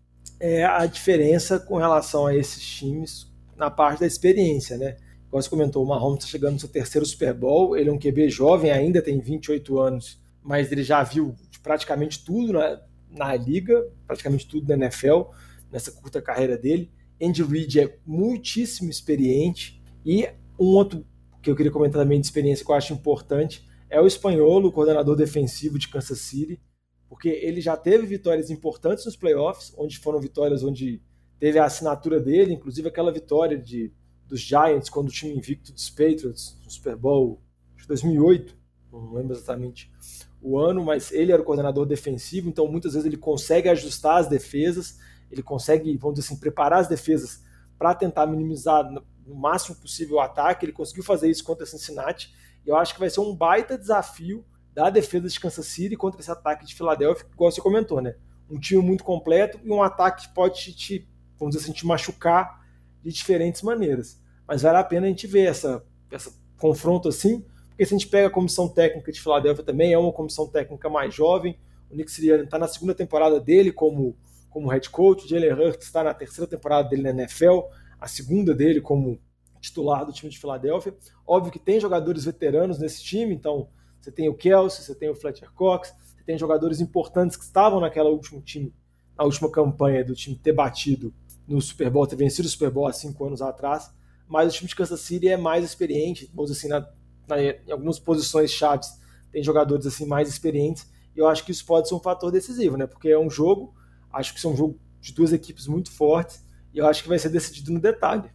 é 0.47 0.63
a 0.63 0.85
diferença 0.85 1.59
com 1.59 1.79
relação 1.79 2.27
a 2.27 2.37
esses 2.37 2.63
times 2.63 3.33
na 3.57 3.71
parte 3.71 4.01
da 4.01 4.07
experiência, 4.07 4.77
né? 4.77 4.97
Como 5.31 5.43
você 5.43 5.49
comentou, 5.49 5.83
o 5.83 5.89
Mahomes 5.89 6.19
está 6.19 6.31
chegando 6.31 6.53
no 6.53 6.61
seu 6.61 6.69
terceiro 6.69 7.07
Super 7.07 7.33
Bowl, 7.33 7.75
ele 7.75 7.89
é 7.89 7.93
um 7.93 7.99
QB 7.99 8.29
jovem, 8.29 8.71
ainda 8.71 9.01
tem 9.01 9.19
28 9.19 9.79
anos, 9.79 10.23
mas 10.43 10.71
ele 10.71 10.83
já 10.83 11.03
viu 11.03 11.35
praticamente 11.63 12.23
tudo 12.23 12.53
na, 12.53 12.79
na 13.11 13.35
liga, 13.35 13.91
praticamente 14.07 14.47
tudo 14.47 14.69
na 14.69 14.75
NFL, 14.85 15.31
nessa 15.73 15.91
curta 15.91 16.21
carreira 16.21 16.59
dele. 16.59 16.93
Andy 17.21 17.43
Reid 17.43 17.81
é 17.81 17.99
muitíssimo 18.05 18.91
experiente 18.91 19.83
e 20.05 20.29
um 20.61 20.67
outro 20.67 21.07
que 21.41 21.51
eu 21.51 21.57
queria 21.57 21.73
comentar 21.73 22.03
também 22.03 22.21
de 22.21 22.27
experiência 22.27 22.63
que 22.63 22.71
eu 22.71 22.77
acho 22.77 22.93
importante 22.93 23.67
é 23.89 23.99
o 23.99 24.07
espanhol, 24.07 24.63
o 24.63 24.71
coordenador 24.71 25.17
defensivo 25.17 25.79
de 25.79 25.89
Kansas 25.89 26.19
City, 26.19 26.61
porque 27.09 27.29
ele 27.29 27.61
já 27.61 27.77
teve 27.77 28.07
vitórias 28.07 28.51
importantes 28.51 29.05
nos 29.05 29.17
playoffs, 29.17 29.73
onde 29.77 29.99
foram 29.99 30.21
vitórias 30.21 30.63
onde 30.63 31.03
teve 31.39 31.59
a 31.59 31.65
assinatura 31.65 32.21
dele, 32.21 32.55
inclusive 32.55 32.89
aquela 32.89 33.13
vitória 33.13 33.59
de, 33.59 33.93
dos 34.27 34.41
Giants 34.41 34.89
quando 34.89 35.09
o 35.09 35.13
time 35.13 35.35
invicto 35.35 35.73
dos 35.73 35.91
Patriots 35.91 36.59
no 36.65 36.71
Super 36.71 36.97
Bowl 36.97 37.43
de 37.77 37.87
2008, 37.87 38.57
não 38.93 39.13
lembro 39.13 39.35
exatamente 39.35 39.93
o 40.41 40.59
ano, 40.59 40.85
mas 40.85 41.11
ele 41.11 41.33
era 41.33 41.41
o 41.41 41.45
coordenador 41.45 41.87
defensivo, 41.87 42.49
então 42.49 42.67
muitas 42.69 42.93
vezes 42.93 43.07
ele 43.07 43.17
consegue 43.17 43.69
ajustar 43.69 44.19
as 44.19 44.29
defesas, 44.29 44.99
ele 45.31 45.43
consegue, 45.43 45.97
vamos 45.97 46.17
dizer 46.17 46.29
assim, 46.29 46.39
preparar 46.39 46.81
as 46.81 46.89
defesas 46.89 47.43
para 47.79 47.95
tentar 47.95 48.27
minimizar 48.27 48.89
no 49.27 49.35
máximo 49.35 49.77
possível 49.77 50.17
o 50.17 50.21
ataque. 50.21 50.65
Ele 50.65 50.73
conseguiu 50.73 51.03
fazer 51.03 51.29
isso 51.29 51.43
contra 51.43 51.67
Cincinnati, 51.67 52.33
e 52.65 52.69
eu 52.69 52.77
acho 52.77 52.95
que 52.95 53.01
vai 53.01 53.11
ser 53.11 53.21
um 53.21 53.35
baita 53.35 53.77
desafio 53.77 54.45
da 54.75 54.91
defesa 54.91 55.29
de 55.29 55.39
Kansas 55.39 55.67
City 55.67 55.97
contra 55.97 56.21
esse 56.21 56.31
ataque 56.31 56.67
de 56.67 56.75
Filadélfia, 56.75 57.27
igual 57.33 57.51
você 57.51 57.61
comentou, 57.61 58.01
né? 58.01 58.17
Um 58.51 58.59
time 58.59 58.83
muito 58.83 59.05
completo 59.05 59.59
e 59.63 59.71
um 59.71 59.83
ataque 59.83 60.27
que 60.27 60.35
pode 60.35 60.75
te, 60.75 61.09
vamos 61.39 61.55
dizer 61.55 61.65
assim, 61.65 61.73
te 61.73 61.87
machucar 61.87 62.61
de 63.01 63.13
diferentes 63.13 63.63
maneiras. 63.63 64.21
Mas 64.47 64.63
vale 64.63 64.79
a 64.79 64.85
pena 64.85 65.07
a 65.07 65.09
gente 65.09 65.27
ver 65.27 65.47
essa, 65.47 65.85
essa 66.11 66.33
confronto 66.59 67.09
assim, 67.09 67.45
porque 67.69 67.87
se 67.87 67.95
a 67.95 67.99
gente 67.99 68.09
pega 68.09 68.29
a 68.29 68.31
comissão 68.31 68.69
técnica 68.69 69.11
de 69.11 69.21
Filadélfia 69.21 69.65
também, 69.65 69.93
é 69.93 69.99
uma 69.99 70.13
comissão 70.13 70.47
técnica 70.47 70.89
mais 70.89 71.15
jovem. 71.15 71.59
O 71.91 71.97
Nick 71.97 72.11
Sirianni 72.11 72.45
está 72.45 72.59
na 72.59 72.69
segunda 72.69 72.95
temporada 72.95 73.41
dele 73.41 73.73
como, 73.73 74.17
como 74.51 74.69
head 74.69 74.89
coach, 74.91 75.25
o 75.25 75.29
Jalen 75.29 75.53
Hurts 75.53 75.87
está 75.87 76.03
na 76.03 76.15
terceira 76.15 76.49
temporada 76.49 76.89
dele 76.89 77.03
na 77.03 77.11
NFL, 77.11 77.61
a 78.01 78.07
segunda 78.07 78.55
dele 78.55 78.81
como 78.81 79.21
titular 79.61 80.05
do 80.05 80.13
time 80.13 80.31
de 80.31 80.39
Filadélfia. 80.39 80.95
Óbvio 81.27 81.53
que 81.53 81.59
tem 81.59 81.81
jogadores 81.81 82.25
veteranos 82.25 82.79
nesse 82.79 83.03
time, 83.03 83.35
então 83.35 83.69
você 84.05 84.13
tem 84.13 84.29
o 84.29 84.35
Kelsey, 84.35 84.85
você 84.85 84.95
tem 84.95 85.09
o 85.09 85.15
Fletcher 85.15 85.51
Cox, 85.53 85.95
você 86.15 86.23
tem 86.25 86.39
jogadores 86.39 86.79
importantes 86.81 87.37
que 87.37 87.45
estavam 87.45 87.81
naquela 87.81 88.11
último 88.11 88.43
time, 88.43 88.73
na 89.17 89.25
última 89.25 89.51
campanha 89.51 90.05
do 90.05 90.15
time 90.15 90.37
ter 90.37 90.53
batido 90.53 91.13
no 91.49 91.61
Super 91.61 91.89
Bowl, 91.89 92.07
ter 92.07 92.17
vencido 92.17 92.47
o 92.47 92.51
Super 92.51 92.71
Bowl 92.71 92.87
há 92.87 92.93
cinco 92.93 93.25
anos 93.25 93.41
atrás, 93.41 93.91
mas 94.29 94.53
o 94.53 94.57
time 94.57 94.69
de 94.69 94.77
Kansas 94.77 95.01
City 95.01 95.29
é 95.29 95.39
mais 95.39 95.65
experiente, 95.65 96.31
vamos 96.35 96.51
assim, 96.51 96.69
na, 96.69 96.87
na, 97.27 97.43
em 97.43 97.73
algumas 97.73 97.99
posições 97.99 98.51
chaves 98.51 99.03
tem 99.33 99.43
jogadores 99.43 99.87
assim 99.87 100.07
mais 100.07 100.29
experientes, 100.29 100.87
e 101.17 101.19
eu 101.19 101.27
acho 101.27 101.45
que 101.45 101.51
isso 101.51 101.65
pode 101.65 101.89
ser 101.89 101.95
um 101.95 102.01
fator 102.01 102.31
decisivo, 102.31 102.77
né? 102.77 102.87
Porque 102.87 103.09
é 103.09 103.19
um 103.19 103.31
jogo, 103.31 103.75
acho 104.13 104.35
que 104.35 104.47
é 104.47 104.51
um 104.51 104.57
jogo 104.57 104.79
de 105.01 105.13
duas 105.13 105.33
equipes 105.33 105.67
muito 105.67 105.91
fortes, 105.91 106.45
e 106.73 106.79
eu 106.79 106.87
acho 106.87 107.03
que 107.03 107.09
vai 107.09 107.19
ser 107.19 107.31
decidido 107.31 107.73
no 107.73 107.81
detalhe. 107.81 108.31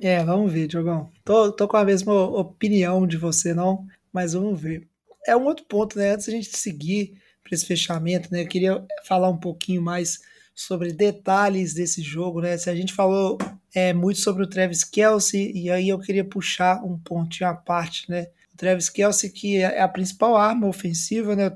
É, 0.00 0.22
vamos 0.22 0.52
ver, 0.52 0.66
Diogão. 0.68 1.10
Tô, 1.24 1.50
tô 1.50 1.66
com 1.66 1.76
a 1.78 1.84
mesma 1.84 2.14
opinião 2.14 3.06
de 3.06 3.16
você, 3.16 3.54
não, 3.54 3.86
mas 4.12 4.34
vamos 4.34 4.60
ver 4.60 4.88
é 5.26 5.36
um 5.36 5.44
outro 5.44 5.64
ponto, 5.66 5.98
né? 5.98 6.12
Antes 6.12 6.28
a 6.28 6.32
gente 6.32 6.56
seguir 6.56 7.14
para 7.42 7.54
esse 7.54 7.66
fechamento, 7.66 8.28
né? 8.32 8.42
Eu 8.42 8.48
queria 8.48 8.84
falar 9.04 9.28
um 9.28 9.38
pouquinho 9.38 9.82
mais 9.82 10.20
sobre 10.54 10.92
detalhes 10.92 11.74
desse 11.74 12.02
jogo, 12.02 12.40
né? 12.40 12.56
Se 12.56 12.70
a 12.70 12.74
gente 12.74 12.92
falou 12.92 13.36
é, 13.74 13.92
muito 13.92 14.20
sobre 14.20 14.42
o 14.42 14.48
Travis 14.48 14.82
Kelsey, 14.82 15.52
e 15.54 15.70
aí 15.70 15.88
eu 15.88 15.98
queria 15.98 16.24
puxar 16.24 16.82
um 16.82 16.98
pontinho 16.98 17.50
à 17.50 17.54
parte, 17.54 18.10
né? 18.10 18.28
O 18.54 18.56
Travis 18.56 18.88
Kelsey, 18.88 19.30
que 19.30 19.58
é 19.58 19.80
a 19.80 19.88
principal 19.88 20.36
arma 20.36 20.66
ofensiva, 20.66 21.36
né? 21.36 21.48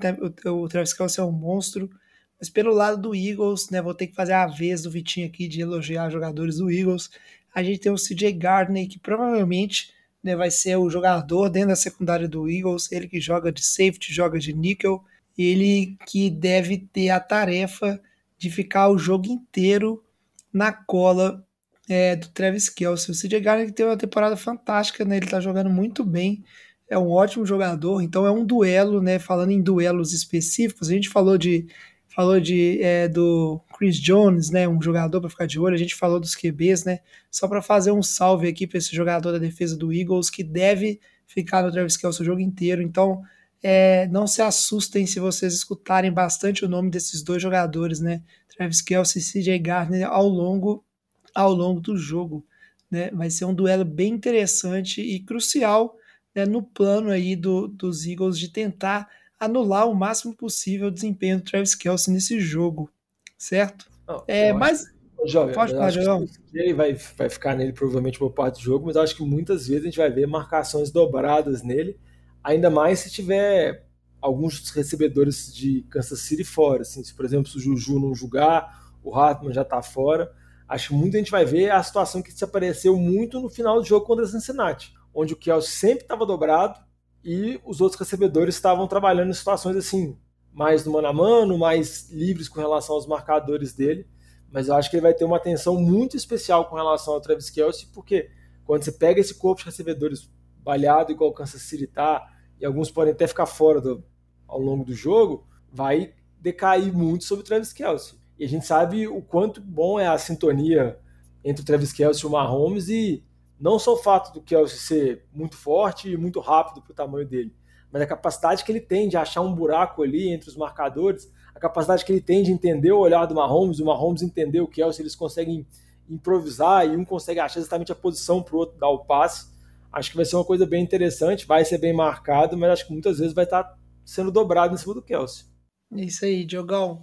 O, 0.45 0.51
o, 0.51 0.62
o 0.64 0.68
Travis 0.68 0.93
Kelsey 0.93 1.23
é 1.23 1.27
um 1.27 1.33
monstro. 1.33 1.91
Mas 2.39 2.49
pelo 2.49 2.73
lado 2.73 3.01
do 3.01 3.14
Eagles, 3.14 3.71
né? 3.71 3.81
Vou 3.81 3.95
ter 3.95 4.07
que 4.07 4.14
fazer 4.14 4.33
a 4.33 4.47
vez 4.47 4.83
do 4.83 4.91
Vitinho 4.91 5.27
aqui 5.27 5.49
de 5.49 5.61
elogiar 5.61 6.11
jogadores 6.11 6.57
do 6.57 6.71
Eagles. 6.71 7.11
A 7.55 7.62
gente 7.62 7.81
tem 7.81 7.91
o 7.91 7.97
CJ 7.97 8.33
Gardner, 8.33 8.89
que 8.89 8.99
provavelmente 8.99 9.93
né, 10.23 10.37
vai 10.37 10.51
ser 10.51 10.77
o 10.77 10.91
jogador 10.91 11.49
dentro 11.49 11.71
da 11.71 11.77
secundária 11.77 12.29
do 12.29 12.49
Eagles, 12.49 12.91
ele 12.93 13.09
que 13.09 13.21
joga 13.21 13.51
de 13.51 13.64
safety, 13.64 14.12
joga 14.12 14.39
de 14.39 14.53
nickel, 14.53 15.03
ele 15.37 15.97
que 16.07 16.29
deve 16.31 16.79
ter 16.79 17.11
a 17.11 17.21
tarefa 17.21 18.01
de 18.37 18.51
ficar 18.51 18.89
o 18.89 18.99
jogo 18.99 19.27
inteiro 19.27 20.05
na 20.53 20.73
cola 20.73 21.45
é, 21.89 22.16
do 22.16 22.29
Travis 22.29 22.68
Kelce. 22.68 23.11
O 23.11 23.14
CJ 23.14 23.41
Gardner 23.41 23.73
teve 23.73 23.89
uma 23.89 23.97
temporada 23.97 24.37
fantástica, 24.37 25.05
né, 25.05 25.16
ele 25.16 25.27
está 25.27 25.41
jogando 25.41 25.71
muito 25.71 26.05
bem, 26.05 26.45
é 26.89 26.99
um 26.99 27.09
ótimo 27.09 27.47
jogador, 27.47 28.03
então 28.03 28.27
é 28.27 28.31
um 28.31 28.45
duelo, 28.45 29.01
né, 29.01 29.18
falando 29.18 29.53
em 29.53 29.62
duelos 29.62 30.12
específicos, 30.12 30.89
a 30.89 30.93
gente 30.93 31.09
falou 31.09 31.39
de 31.39 31.66
falou 32.11 32.41
de, 32.41 32.83
é, 32.83 33.09
do 33.09 33.61
Chris 33.79 33.97
Jones, 33.97 34.51
né, 34.51 34.69
um 34.69 34.83
jogador 34.83 35.21
para 35.21 35.31
ficar 35.31 35.47
de 35.47 35.59
olho, 35.59 35.75
a 35.75 35.79
gente 35.79 35.95
falou 35.95 36.19
dos 36.19 36.35
QBs, 36.35 36.85
né, 36.85 36.99
só 37.31 37.47
para 37.47 37.63
fazer 37.63 37.93
um 37.93 38.03
salve 38.03 38.49
aqui 38.49 38.67
para 38.67 38.79
esse 38.79 38.95
jogador 38.95 39.33
da 39.33 39.39
defesa 39.39 39.77
do 39.77 39.93
Eagles 39.93 40.29
que 40.29 40.43
deve 40.43 41.01
ficar 41.27 41.63
no 41.63 41.71
Travis 41.71 41.97
Kelce 41.97 42.21
o 42.21 42.25
jogo 42.25 42.41
inteiro, 42.41 42.83
então 42.83 43.23
é, 43.63 44.09
não 44.09 44.27
se 44.27 44.43
assustem 44.43 45.07
se 45.07 45.21
vocês 45.21 45.55
escutarem 45.55 46.13
bastante 46.13 46.65
o 46.65 46.69
nome 46.69 46.91
desses 46.91 47.23
dois 47.23 47.41
jogadores, 47.41 48.01
né, 48.01 48.23
Travis 48.49 48.83
Kelce 48.83 49.21
e 49.21 49.23
CJ 49.23 49.59
Gardner 49.61 50.09
ao 50.09 50.27
longo, 50.27 50.85
ao 51.33 51.53
longo 51.53 51.81
do 51.81 51.97
jogo, 51.97 52.45
né, 52.91 53.09
vai 53.13 53.31
ser 53.31 53.45
um 53.45 53.55
duelo 53.55 53.85
bem 53.85 54.13
interessante 54.13 55.01
e 55.01 55.21
crucial 55.21 55.97
né, 56.35 56.45
no 56.45 56.61
plano 56.61 57.11
aí 57.11 57.37
do, 57.37 57.69
dos 57.69 58.05
Eagles 58.05 58.37
de 58.37 58.49
tentar 58.49 59.09
anular 59.41 59.88
o 59.88 59.95
máximo 59.95 60.36
possível 60.36 60.88
o 60.88 60.93
desempenho 60.93 61.38
do 61.38 61.45
Travis 61.45 61.74
Kelce 61.74 62.11
nesse 62.11 62.38
jogo, 62.38 62.91
certo? 63.38 63.86
Não, 64.07 64.22
é, 64.28 64.53
mas. 64.53 64.84
Jovem, 65.24 65.55
pode 65.55 65.72
falar, 65.72 65.91
João. 65.91 66.26
Ele 66.53 66.72
vai, 66.72 66.95
vai 66.95 67.28
ficar 67.28 67.55
nele 67.55 67.72
provavelmente 67.72 68.18
por 68.18 68.30
parte 68.32 68.57
do 68.57 68.62
jogo, 68.62 68.86
mas 68.86 68.97
acho 68.97 69.16
que 69.16 69.22
muitas 69.22 69.66
vezes 69.66 69.82
a 69.82 69.86
gente 69.86 69.99
vai 69.99 70.11
ver 70.11 70.26
marcações 70.26 70.91
dobradas 70.91 71.62
nele, 71.62 71.99
ainda 72.43 72.70
mais 72.70 73.01
se 73.01 73.11
tiver 73.11 73.86
alguns 74.20 74.61
dos 74.61 74.70
recebedores 74.70 75.55
de 75.55 75.82
Kansas 75.91 76.20
City 76.20 76.45
fora. 76.45 76.82
Assim, 76.82 77.03
se, 77.03 77.14
por 77.14 77.24
exemplo, 77.24 77.51
se 77.51 77.57
o 77.57 77.61
Juju 77.61 77.99
não 77.99 78.14
jogar, 78.14 78.95
o 79.03 79.14
Hartman 79.14 79.53
já 79.53 79.62
está 79.62 79.82
fora. 79.82 80.32
Acho 80.68 80.88
que 80.88 80.95
muita 80.95 81.18
gente 81.18 81.30
vai 81.30 81.45
ver 81.45 81.70
a 81.70 81.82
situação 81.82 82.22
que 82.22 82.32
se 82.32 82.45
apareceu 82.45 82.97
muito 82.97 83.41
no 83.41 83.51
final 83.51 83.80
do 83.80 83.86
jogo 83.86 84.07
contra 84.07 84.24
o 84.24 84.28
Cincinnati, 84.28 84.95
onde 85.12 85.34
o 85.34 85.36
Kelsey 85.36 85.70
sempre 85.70 86.05
estava 86.05 86.24
dobrado, 86.24 86.78
e 87.25 87.61
os 87.64 87.81
outros 87.81 88.01
recebedores 88.01 88.55
estavam 88.55 88.87
trabalhando 88.87 89.31
em 89.31 89.35
situações 89.35 89.77
assim 89.77 90.16
mais 90.53 90.85
no 90.85 90.93
mano 90.93 91.09
a 91.09 91.12
mano, 91.12 91.59
mais 91.59 92.11
livres 92.11 92.49
com 92.49 92.61
relação 92.61 92.95
aos 92.95 93.07
marcadores 93.07 93.73
dele. 93.73 94.07
Mas 94.51 94.68
eu 94.68 94.75
acho 94.75 94.91
que 94.91 94.97
ele 94.97 95.03
vai 95.03 95.14
ter 95.14 95.25
uma 95.25 95.37
atenção 95.37 95.81
muito 95.81 96.16
especial 96.16 96.68
com 96.68 96.75
relação 96.75 97.14
ao 97.14 97.21
Travis 97.21 97.51
Kelsey, 97.51 97.89
porque 97.93 98.31
quando 98.64 98.83
você 98.83 98.93
pega 98.93 99.21
esse 99.21 99.35
corpo 99.35 99.61
de 99.61 99.66
recebedores 99.66 100.29
balhado, 100.59 101.12
igual 101.12 101.31
o 101.31 101.33
Kansas 101.33 101.62
City 101.62 101.87
tá, 101.87 102.27
e 102.61 102.66
alguns 102.66 102.91
podem 102.91 103.12
até 103.12 103.27
ficar 103.27 103.47
fora 103.47 103.81
do, 103.81 104.05
ao 104.47 104.61
longo 104.61 104.85
do 104.85 104.93
jogo, 104.93 105.47
vai 105.73 106.14
decair 106.41 106.93
muito 106.93 107.25
sobre 107.25 107.45
o 107.45 107.47
Travis 107.47 107.73
Kelsey. 107.73 108.18
E 108.39 108.45
a 108.45 108.49
gente 108.49 108.66
sabe 108.66 109.07
o 109.07 109.23
quanto 109.23 109.61
bom 109.61 110.01
é 110.01 110.07
a 110.07 110.18
sintonia 110.18 110.99
entre 111.45 111.62
o 111.62 111.64
Travis 111.64 111.93
Kelsey 111.93 112.25
e 112.25 112.27
o 112.27 112.31
Mahomes, 112.31 112.89
e 112.89 113.25
não 113.61 113.79
só 113.79 113.93
o 113.93 113.99
fato 113.99 114.33
do 114.33 114.41
Kelsey 114.41 114.79
ser 114.79 115.25
muito 115.33 115.57
forte 115.57 116.11
e 116.11 116.17
muito 116.17 116.41
rápido 116.41 116.83
para 116.83 116.93
o 116.93 116.95
tamanho 116.95 117.27
dele, 117.27 117.55
mas 117.93 118.03
a 118.03 118.07
capacidade 118.07 118.65
que 118.65 118.73
ele 118.73 118.81
tem 118.81 119.09
de 119.09 119.17
achar 119.17 119.43
um 119.43 119.55
buraco 119.55 120.03
ali 120.03 120.31
entre 120.31 120.49
os 120.49 120.57
marcadores, 120.57 121.31
a 121.55 121.61
capacidade 121.61 122.05
que 122.05 122.13
ele 122.13 122.21
tem 122.21 122.43
de 122.43 122.53
entender 122.53 122.93
o 122.93 122.99
olhar 122.99 123.27
do 123.27 123.35
Mahomes, 123.35 123.81
o 123.81 123.85
Mahomes 123.85 124.23
entender 124.23 124.61
o 124.61 124.69
Kelsey, 124.69 125.03
eles 125.03 125.15
conseguem 125.15 125.67
improvisar 126.09 126.87
e 126.87 126.97
um 126.97 127.05
consegue 127.05 127.41
achar 127.41 127.61
exatamente 127.61 127.93
a 127.93 127.95
posição 127.95 128.43
para 128.43 128.57
o 128.57 128.59
outro 128.59 128.79
dar 128.79 128.89
o 128.89 129.05
passe. 129.05 129.51
Acho 129.93 130.11
que 130.11 130.17
vai 130.17 130.25
ser 130.25 130.37
uma 130.37 130.45
coisa 130.45 130.65
bem 130.67 130.83
interessante, 130.83 131.47
vai 131.47 131.65
ser 131.65 131.79
bem 131.79 131.93
marcado, 131.93 132.57
mas 132.57 132.71
acho 132.71 132.87
que 132.87 132.93
muitas 132.93 133.19
vezes 133.19 133.35
vai 133.35 133.45
estar 133.45 133.77
sendo 134.05 134.31
dobrado 134.31 134.75
em 134.75 134.79
cima 134.79 134.95
do 134.95 135.03
Kelsey. 135.03 135.45
É 135.93 136.05
isso 136.05 136.25
aí, 136.25 136.45
Diogão. 136.45 137.03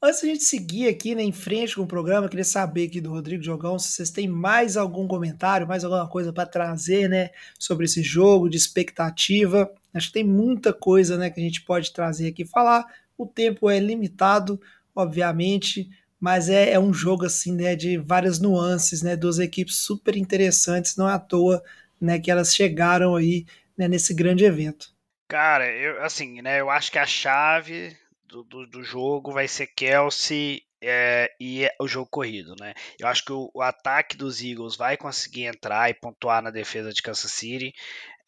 Antes 0.00 0.22
da 0.22 0.28
gente 0.28 0.44
seguir 0.44 0.88
aqui 0.88 1.12
né, 1.12 1.24
em 1.24 1.32
frente 1.32 1.74
com 1.74 1.82
o 1.82 1.86
programa, 1.86 2.28
queria 2.28 2.44
saber 2.44 2.86
aqui 2.86 3.00
do 3.00 3.10
Rodrigo 3.10 3.42
Diogão 3.42 3.76
se 3.80 3.90
vocês 3.90 4.10
têm 4.10 4.28
mais 4.28 4.76
algum 4.76 5.08
comentário, 5.08 5.66
mais 5.66 5.82
alguma 5.82 6.08
coisa 6.08 6.32
para 6.32 6.46
trazer 6.46 7.08
né, 7.08 7.30
sobre 7.58 7.84
esse 7.84 8.00
jogo, 8.00 8.48
de 8.48 8.56
expectativa. 8.56 9.68
Acho 9.92 10.06
que 10.06 10.12
tem 10.12 10.24
muita 10.24 10.72
coisa 10.72 11.16
né, 11.18 11.30
que 11.30 11.40
a 11.40 11.42
gente 11.42 11.62
pode 11.62 11.92
trazer 11.92 12.28
aqui 12.28 12.44
falar. 12.44 12.86
O 13.16 13.26
tempo 13.26 13.68
é 13.68 13.80
limitado, 13.80 14.60
obviamente, 14.94 15.90
mas 16.20 16.48
é, 16.48 16.70
é, 16.70 16.78
um 16.78 16.94
jogo 16.94 17.26
assim, 17.26 17.52
né, 17.56 17.74
de 17.74 17.98
várias 17.98 18.38
nuances, 18.38 19.02
né, 19.02 19.16
duas 19.16 19.40
equipes 19.40 19.78
super 19.78 20.16
interessantes, 20.16 20.96
não 20.96 21.08
é 21.08 21.14
à 21.14 21.18
toa, 21.18 21.60
né, 22.00 22.20
que 22.20 22.30
elas 22.30 22.54
chegaram 22.54 23.16
aí 23.16 23.46
né, 23.76 23.88
nesse 23.88 24.14
grande 24.14 24.44
evento. 24.44 24.92
Cara, 25.26 25.66
eu 25.66 26.00
assim, 26.04 26.40
né, 26.40 26.60
eu 26.60 26.70
acho 26.70 26.92
que 26.92 26.98
a 27.00 27.04
chave 27.04 27.96
do, 28.28 28.44
do, 28.44 28.66
do 28.66 28.82
jogo 28.82 29.32
vai 29.32 29.48
ser 29.48 29.66
Kelsey 29.68 30.62
é, 30.80 31.30
e 31.40 31.68
o 31.80 31.88
jogo 31.88 32.08
corrido, 32.10 32.54
né? 32.60 32.74
Eu 32.98 33.08
acho 33.08 33.24
que 33.24 33.32
o, 33.32 33.50
o, 33.52 33.62
ataque 33.62 34.16
dos 34.16 34.42
Eagles 34.42 34.76
vai 34.76 34.96
conseguir 34.96 35.44
entrar 35.44 35.90
e 35.90 35.94
pontuar 35.94 36.42
na 36.42 36.50
defesa 36.50 36.92
de 36.92 37.02
Kansas 37.02 37.32
City 37.32 37.72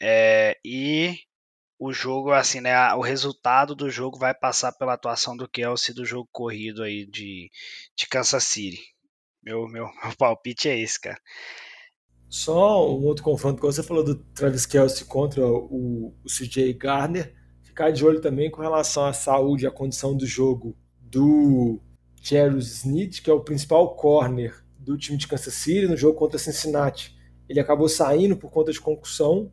é, 0.01 0.59
e 0.65 1.17
o 1.79 1.93
jogo, 1.93 2.33
assim, 2.33 2.61
né? 2.61 2.93
O 2.95 3.01
resultado 3.01 3.75
do 3.75 3.89
jogo 3.89 4.19
vai 4.19 4.35
passar 4.35 4.73
pela 4.73 4.95
atuação 4.95 5.37
do 5.37 5.49
Kelsey 5.49 5.95
do 5.95 6.05
jogo 6.05 6.29
corrido 6.33 6.83
aí 6.83 7.07
de, 7.07 7.51
de 7.97 8.07
Kansas 8.09 8.45
City. 8.45 8.81
Meu, 9.43 9.69
meu, 9.69 9.87
meu 10.03 10.17
palpite 10.17 10.69
é 10.69 10.79
esse, 10.79 10.99
cara. 11.01 11.21
Só 12.29 12.89
um 12.89 13.05
outro 13.05 13.25
confronto, 13.25 13.61
quando 13.61 13.73
você 13.73 13.83
falou 13.83 14.05
do 14.05 14.15
Travis 14.15 14.65
Kelsey 14.65 15.05
contra 15.07 15.45
o, 15.45 16.15
o 16.25 16.29
CJ 16.29 16.73
Garner, 16.75 17.35
ficar 17.71 17.91
de 17.91 18.05
olho 18.05 18.21
também 18.21 18.51
com 18.51 18.61
relação 18.61 19.05
à 19.05 19.13
saúde 19.13 19.67
à 19.67 19.71
condição 19.71 20.17
do 20.17 20.27
jogo 20.27 20.77
do 21.01 21.81
Jarvis 22.21 22.85
Sneed, 22.85 23.23
que 23.23 23.31
é 23.31 23.33
o 23.33 23.41
principal 23.41 23.95
corner 23.95 24.55
do 24.79 24.97
time 24.97 25.17
de 25.17 25.27
Kansas 25.27 25.55
City 25.55 25.87
no 25.87 25.97
jogo 25.97 26.19
contra 26.19 26.39
Cincinnati. 26.39 27.17
Ele 27.49 27.59
acabou 27.59 27.89
saindo 27.89 28.37
por 28.37 28.51
conta 28.51 28.71
de 28.71 28.81
concussão 28.81 29.51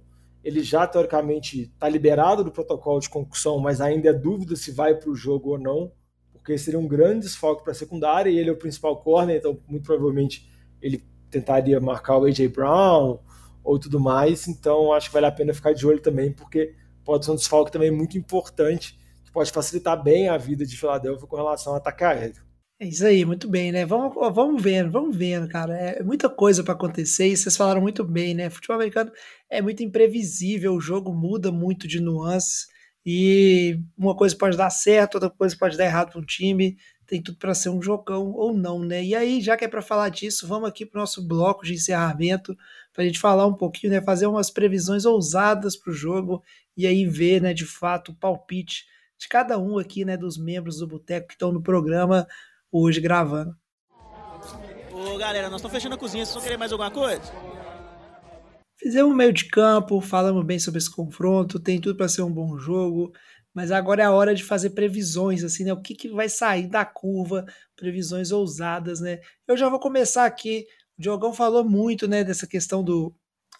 ele 0.47 0.63
já 0.63 0.87
teoricamente 0.87 1.63
está 1.63 1.89
liberado 1.89 2.41
do 2.41 2.53
protocolo 2.53 3.01
de 3.01 3.09
concussão, 3.09 3.59
mas 3.59 3.81
ainda 3.81 4.07
é 4.07 4.13
dúvida 4.13 4.55
se 4.55 4.71
vai 4.71 4.95
para 4.95 5.09
o 5.09 5.15
jogo 5.15 5.49
ou 5.49 5.59
não, 5.59 5.91
porque 6.31 6.57
seria 6.57 6.79
um 6.79 6.87
grande 6.87 7.25
desfalque 7.25 7.63
para 7.63 7.73
a 7.73 7.75
secundária 7.75 8.29
e 8.29 8.39
ele 8.39 8.49
é 8.49 8.53
o 8.53 8.57
principal 8.57 8.95
corner, 9.01 9.35
então 9.35 9.59
muito 9.67 9.83
provavelmente 9.83 10.49
ele 10.81 11.03
tentaria 11.29 11.81
marcar 11.81 12.17
o 12.17 12.23
AJ 12.23 12.47
Brown 12.47 13.19
ou 13.61 13.77
tudo 13.77 13.99
mais, 13.99 14.47
então 14.47 14.93
acho 14.93 15.09
que 15.09 15.13
vale 15.13 15.25
a 15.25 15.31
pena 15.33 15.53
ficar 15.53 15.73
de 15.73 15.85
olho 15.85 15.99
também, 15.99 16.31
porque 16.31 16.73
pode 17.07 17.23
ser 17.23 17.31
um 17.31 17.35
desfalque 17.35 17.71
também 17.71 17.89
muito 17.89 18.17
importante, 18.17 18.99
que 19.23 19.31
pode 19.31 19.49
facilitar 19.49 20.03
bem 20.03 20.27
a 20.27 20.37
vida 20.37 20.65
de 20.65 20.77
Filadélfia 20.77 21.25
com 21.25 21.37
relação 21.37 21.71
ao 21.71 21.77
ataque 21.77 22.03
aéreo. 22.03 22.45
É 22.79 22.85
isso 22.85 23.05
aí, 23.05 23.25
muito 23.25 23.49
bem, 23.49 23.71
né? 23.71 23.85
Vamos, 23.85 24.13
vamos 24.35 24.61
vendo, 24.61 24.91
vamos 24.91 25.15
vendo, 25.15 25.47
cara. 25.47 25.73
É 25.73 26.03
muita 26.03 26.29
coisa 26.29 26.63
para 26.63 26.73
acontecer 26.73 27.27
e 27.27 27.37
vocês 27.37 27.55
falaram 27.55 27.81
muito 27.81 28.03
bem, 28.03 28.35
né? 28.35 28.49
Futebol 28.49 28.75
americano 28.75 29.09
é 29.49 29.61
muito 29.61 29.81
imprevisível, 29.81 30.73
o 30.75 30.81
jogo 30.81 31.13
muda 31.13 31.49
muito 31.51 31.87
de 31.87 32.01
nuances 32.01 32.67
e 33.05 33.79
uma 33.97 34.15
coisa 34.15 34.35
pode 34.35 34.57
dar 34.57 34.69
certo, 34.69 35.15
outra 35.15 35.29
coisa 35.29 35.55
pode 35.57 35.77
dar 35.77 35.85
errado 35.85 36.11
para 36.11 36.19
um 36.19 36.25
time. 36.25 36.77
Tem 37.07 37.23
tudo 37.23 37.37
para 37.37 37.55
ser 37.55 37.69
um 37.69 37.81
jogão 37.81 38.33
ou 38.33 38.53
não, 38.53 38.79
né? 38.83 39.01
E 39.01 39.15
aí, 39.15 39.39
já 39.39 39.55
que 39.55 39.63
é 39.63 39.67
para 39.67 39.81
falar 39.81 40.09
disso, 40.09 40.45
vamos 40.45 40.67
aqui 40.67 40.85
para 40.85 40.99
o 40.99 41.01
nosso 41.01 41.25
bloco 41.25 41.65
de 41.65 41.73
encerramento 41.73 42.53
para 42.97 43.03
a 43.03 43.07
gente 43.07 43.19
falar 43.19 43.45
um 43.45 43.53
pouquinho, 43.53 43.93
né? 43.93 44.01
Fazer 44.01 44.25
umas 44.25 44.49
previsões 44.49 45.05
ousadas 45.05 45.77
para 45.77 45.91
o 45.91 45.93
jogo 45.93 46.43
e 46.75 46.87
aí 46.87 47.05
ver, 47.05 47.39
né? 47.39 47.53
De 47.53 47.63
fato, 47.63 48.11
o 48.11 48.15
palpite 48.15 48.85
de 49.19 49.27
cada 49.27 49.59
um 49.59 49.77
aqui, 49.77 50.03
né? 50.03 50.17
Dos 50.17 50.35
membros 50.35 50.79
do 50.79 50.87
Boteco 50.87 51.27
que 51.27 51.35
estão 51.35 51.51
no 51.51 51.61
programa 51.61 52.27
hoje 52.71 52.99
gravando. 52.99 53.55
Ô 54.91 55.15
galera, 55.15 55.47
nós 55.47 55.59
estamos 55.59 55.75
fechando 55.75 55.93
a 55.93 55.97
cozinha, 55.97 56.25
vocês 56.25 56.33
vão 56.33 56.41
querer 56.41 56.57
mais 56.57 56.71
alguma 56.71 56.89
coisa? 56.89 57.21
Fizemos 58.79 59.15
meio 59.15 59.31
de 59.31 59.45
campo, 59.45 60.01
falamos 60.01 60.43
bem 60.43 60.57
sobre 60.57 60.79
esse 60.79 60.89
confronto, 60.89 61.59
tem 61.59 61.79
tudo 61.79 61.97
para 61.97 62.07
ser 62.07 62.23
um 62.23 62.33
bom 62.33 62.57
jogo, 62.57 63.11
mas 63.53 63.71
agora 63.71 64.01
é 64.01 64.05
a 64.07 64.11
hora 64.11 64.33
de 64.33 64.43
fazer 64.43 64.71
previsões, 64.71 65.43
assim, 65.43 65.63
né? 65.63 65.71
O 65.71 65.83
que, 65.83 65.93
que 65.93 66.09
vai 66.09 66.29
sair 66.29 66.67
da 66.67 66.83
curva, 66.83 67.45
previsões 67.75 68.31
ousadas, 68.31 68.99
né? 68.99 69.19
Eu 69.47 69.55
já 69.55 69.69
vou 69.69 69.79
começar 69.79 70.25
aqui. 70.25 70.65
O 70.97 71.01
Diogão 71.01 71.33
falou 71.33 71.63
muito, 71.63 72.07
né, 72.07 72.23
dessa 72.23 72.47
questão 72.47 72.83
do, 72.83 73.13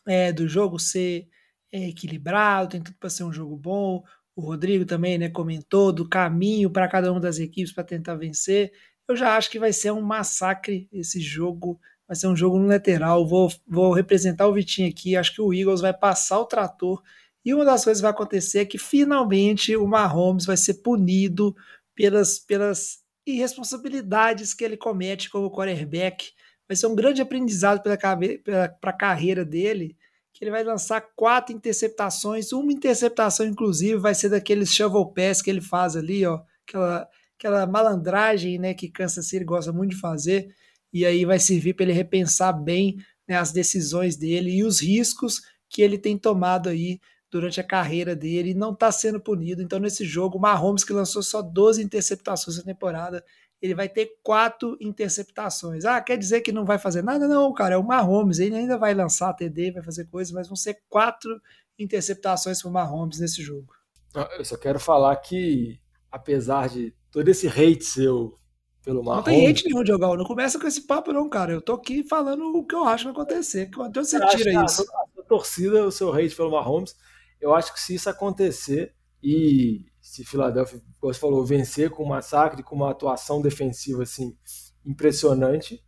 é, 0.08 0.32
do 0.32 0.48
jogo 0.48 0.80
ser 0.80 1.28
é, 1.72 1.90
equilibrado, 1.90 2.70
tem 2.70 2.82
tudo 2.82 2.98
para 3.00 3.10
ser 3.10 3.24
um 3.24 3.34
jogo 3.34 3.56
bom. 3.56 4.04
O 4.36 4.42
Rodrigo 4.42 4.86
também, 4.86 5.18
né, 5.18 5.30
comentou 5.30 5.92
do 5.92 6.08
caminho 6.08 6.70
para 6.70 6.88
cada 6.88 7.12
uma 7.12 7.20
das 7.20 7.40
equipes 7.40 7.74
para 7.74 7.84
tentar 7.84 8.16
vencer. 8.16 8.72
Eu 9.08 9.16
já 9.16 9.38
acho 9.38 9.50
que 9.50 9.60
vai 9.60 9.72
ser 9.72 9.92
um 9.92 10.02
massacre 10.02 10.88
esse 10.92 11.20
jogo. 11.20 11.80
Vai 12.08 12.16
ser 12.16 12.28
um 12.28 12.36
jogo 12.36 12.58
no 12.58 12.68
lateral. 12.68 13.28
Vou, 13.28 13.52
vou 13.66 13.94
representar 13.94 14.48
o 14.48 14.54
Vitinho 14.54 14.90
aqui. 14.90 15.16
Acho 15.16 15.34
que 15.34 15.42
o 15.42 15.54
Eagles 15.54 15.82
vai 15.82 15.94
passar 15.94 16.40
o 16.40 16.46
trator. 16.46 17.02
E 17.44 17.54
uma 17.54 17.64
das 17.64 17.84
coisas 17.84 18.02
que 18.02 18.04
vai 18.04 18.12
acontecer 18.12 18.60
é 18.60 18.66
que 18.66 18.78
finalmente 18.78 19.76
o 19.76 19.88
Mahomes 19.88 20.46
vai 20.46 20.58
ser 20.58 20.76
punido 20.76 21.56
pelas, 21.96 22.40
pelas 22.40 23.00
irresponsabilidades 23.26 24.54
que 24.54 24.64
ele 24.64 24.78
comete 24.78 25.30
como 25.30 25.52
quarterback. 25.52 26.32
Vai 26.68 26.76
ser 26.76 26.88
um 26.88 26.96
grande 26.96 27.22
aprendizado 27.22 27.82
para 27.82 28.74
a 28.82 28.94
carreira 28.94 29.46
dele, 29.46 29.96
que 30.34 30.44
ele 30.44 30.52
vai 30.52 30.64
lançar 30.64 31.02
quatro 31.16 31.56
interceptações, 31.56 32.52
uma 32.52 32.72
interceptação 32.72 33.46
inclusive 33.46 33.96
vai 33.98 34.14
ser 34.14 34.30
daqueles 34.30 34.74
shovel 34.74 35.06
pass 35.06 35.42
que 35.42 35.50
ele 35.50 35.62
faz 35.62 35.96
ali, 35.96 36.26
ó, 36.26 36.42
aquela 36.68 37.08
aquela 37.38 37.68
malandragem 37.68 38.58
né, 38.58 38.74
que 38.74 38.90
Kansas 38.90 39.28
City 39.28 39.46
gosta 39.46 39.72
muito 39.72 39.92
de 39.92 40.00
fazer, 40.00 40.54
e 40.92 41.06
aí 41.06 41.24
vai 41.24 41.40
servir 41.40 41.74
para 41.74 41.84
ele 41.84 41.94
repensar 41.94 42.52
bem 42.52 42.98
né, 43.28 43.38
as 43.38 43.52
decisões 43.52 44.16
dele 44.16 44.52
e 44.52 44.64
os 44.64 44.82
riscos 44.82 45.42
que 45.70 45.82
ele 45.82 45.98
tem 45.98 46.18
tomado 46.18 46.70
aí 46.70 47.00
durante 47.30 47.60
a 47.60 47.64
carreira 47.64 48.16
dele 48.16 48.52
e 48.52 48.56
não 48.56 48.72
está 48.72 48.92
sendo 48.92 49.20
punido. 49.20 49.62
Então, 49.62 49.80
nesse 49.80 50.06
jogo, 50.06 50.38
o 50.38 50.42
Mahomes, 50.42 50.84
que 50.84 50.94
lançou 50.94 51.22
só 51.22 51.42
12 51.42 51.84
interceptações 51.84 52.58
na 52.58 52.64
temporada, 52.64 53.24
ele 53.62 53.74
vai 53.74 53.90
ter 53.90 54.18
quatro 54.24 54.78
interceptações. 54.80 55.86
Ah, 55.86 56.00
quer 56.02 56.18
dizer 56.18 56.42
que 56.42 56.52
não 56.52 56.66
vai 56.66 56.78
fazer 56.78 57.02
nada? 57.02 57.28
Não, 57.28 57.52
cara, 57.54 57.76
é 57.76 57.78
o 57.78 57.84
Mahomes, 57.84 58.40
ele 58.40 58.56
ainda 58.56 58.78
vai 58.78 58.94
lançar 58.94 59.34
TD, 59.34 59.72
vai 59.72 59.84
fazer 59.84 60.06
coisas, 60.06 60.32
mas 60.34 60.48
vão 60.48 60.56
ser 60.56 60.80
quatro 60.88 61.42
interceptações 61.78 62.62
para 62.62 62.70
o 62.70 62.74
Mahomes 62.74 63.20
nesse 63.20 63.42
jogo. 63.42 63.74
Ah, 64.16 64.30
eu 64.38 64.46
só 64.46 64.58
quero 64.58 64.80
falar 64.80 65.16
que, 65.18 65.80
apesar 66.12 66.70
de 66.70 66.94
todo 67.12 67.28
esse 67.30 67.48
hate 67.48 67.84
seu 67.84 68.38
pelo 68.84 69.04
Mahomes. 69.04 69.26
Não 69.26 69.34
tem 69.34 69.48
hate 69.48 69.66
nenhum, 69.66 69.84
Diogão. 69.84 70.16
Não 70.16 70.26
começa 70.26 70.60
com 70.60 70.66
esse 70.66 70.88
papo, 70.88 71.12
não, 71.12 71.28
cara. 71.28 71.52
Eu 71.52 71.62
tô 71.62 71.74
aqui 71.74 72.08
falando 72.08 72.56
o 72.56 72.66
que 72.66 72.74
eu 72.74 72.86
acho 72.86 73.06
que 73.06 73.12
vai 73.12 73.22
acontecer. 73.22 73.70
Quando 73.74 73.96
você 73.96 74.20
tira 74.28 74.64
isso? 74.64 74.86
A, 74.94 74.98
a, 74.98 75.22
a 75.22 75.24
torcida, 75.24 75.84
o 75.84 75.92
seu 75.92 76.14
hate 76.14 76.36
pelo 76.36 76.52
Mahomes, 76.52 76.96
eu 77.42 77.54
acho 77.54 77.74
que 77.74 77.80
se 77.80 77.96
isso 77.96 78.10
acontecer 78.10 78.94
e 79.22 79.86
se 80.08 80.24
Philadelphia, 80.24 80.82
como 81.00 81.14
você 81.14 81.20
falou, 81.20 81.46
vencer 81.46 81.90
com 81.90 82.04
um 82.04 82.08
massacre, 82.08 82.64
com 82.64 82.76
uma 82.76 82.92
atuação 82.92 83.42
defensiva 83.42 84.04
assim 84.04 84.38
impressionante, 84.86 85.84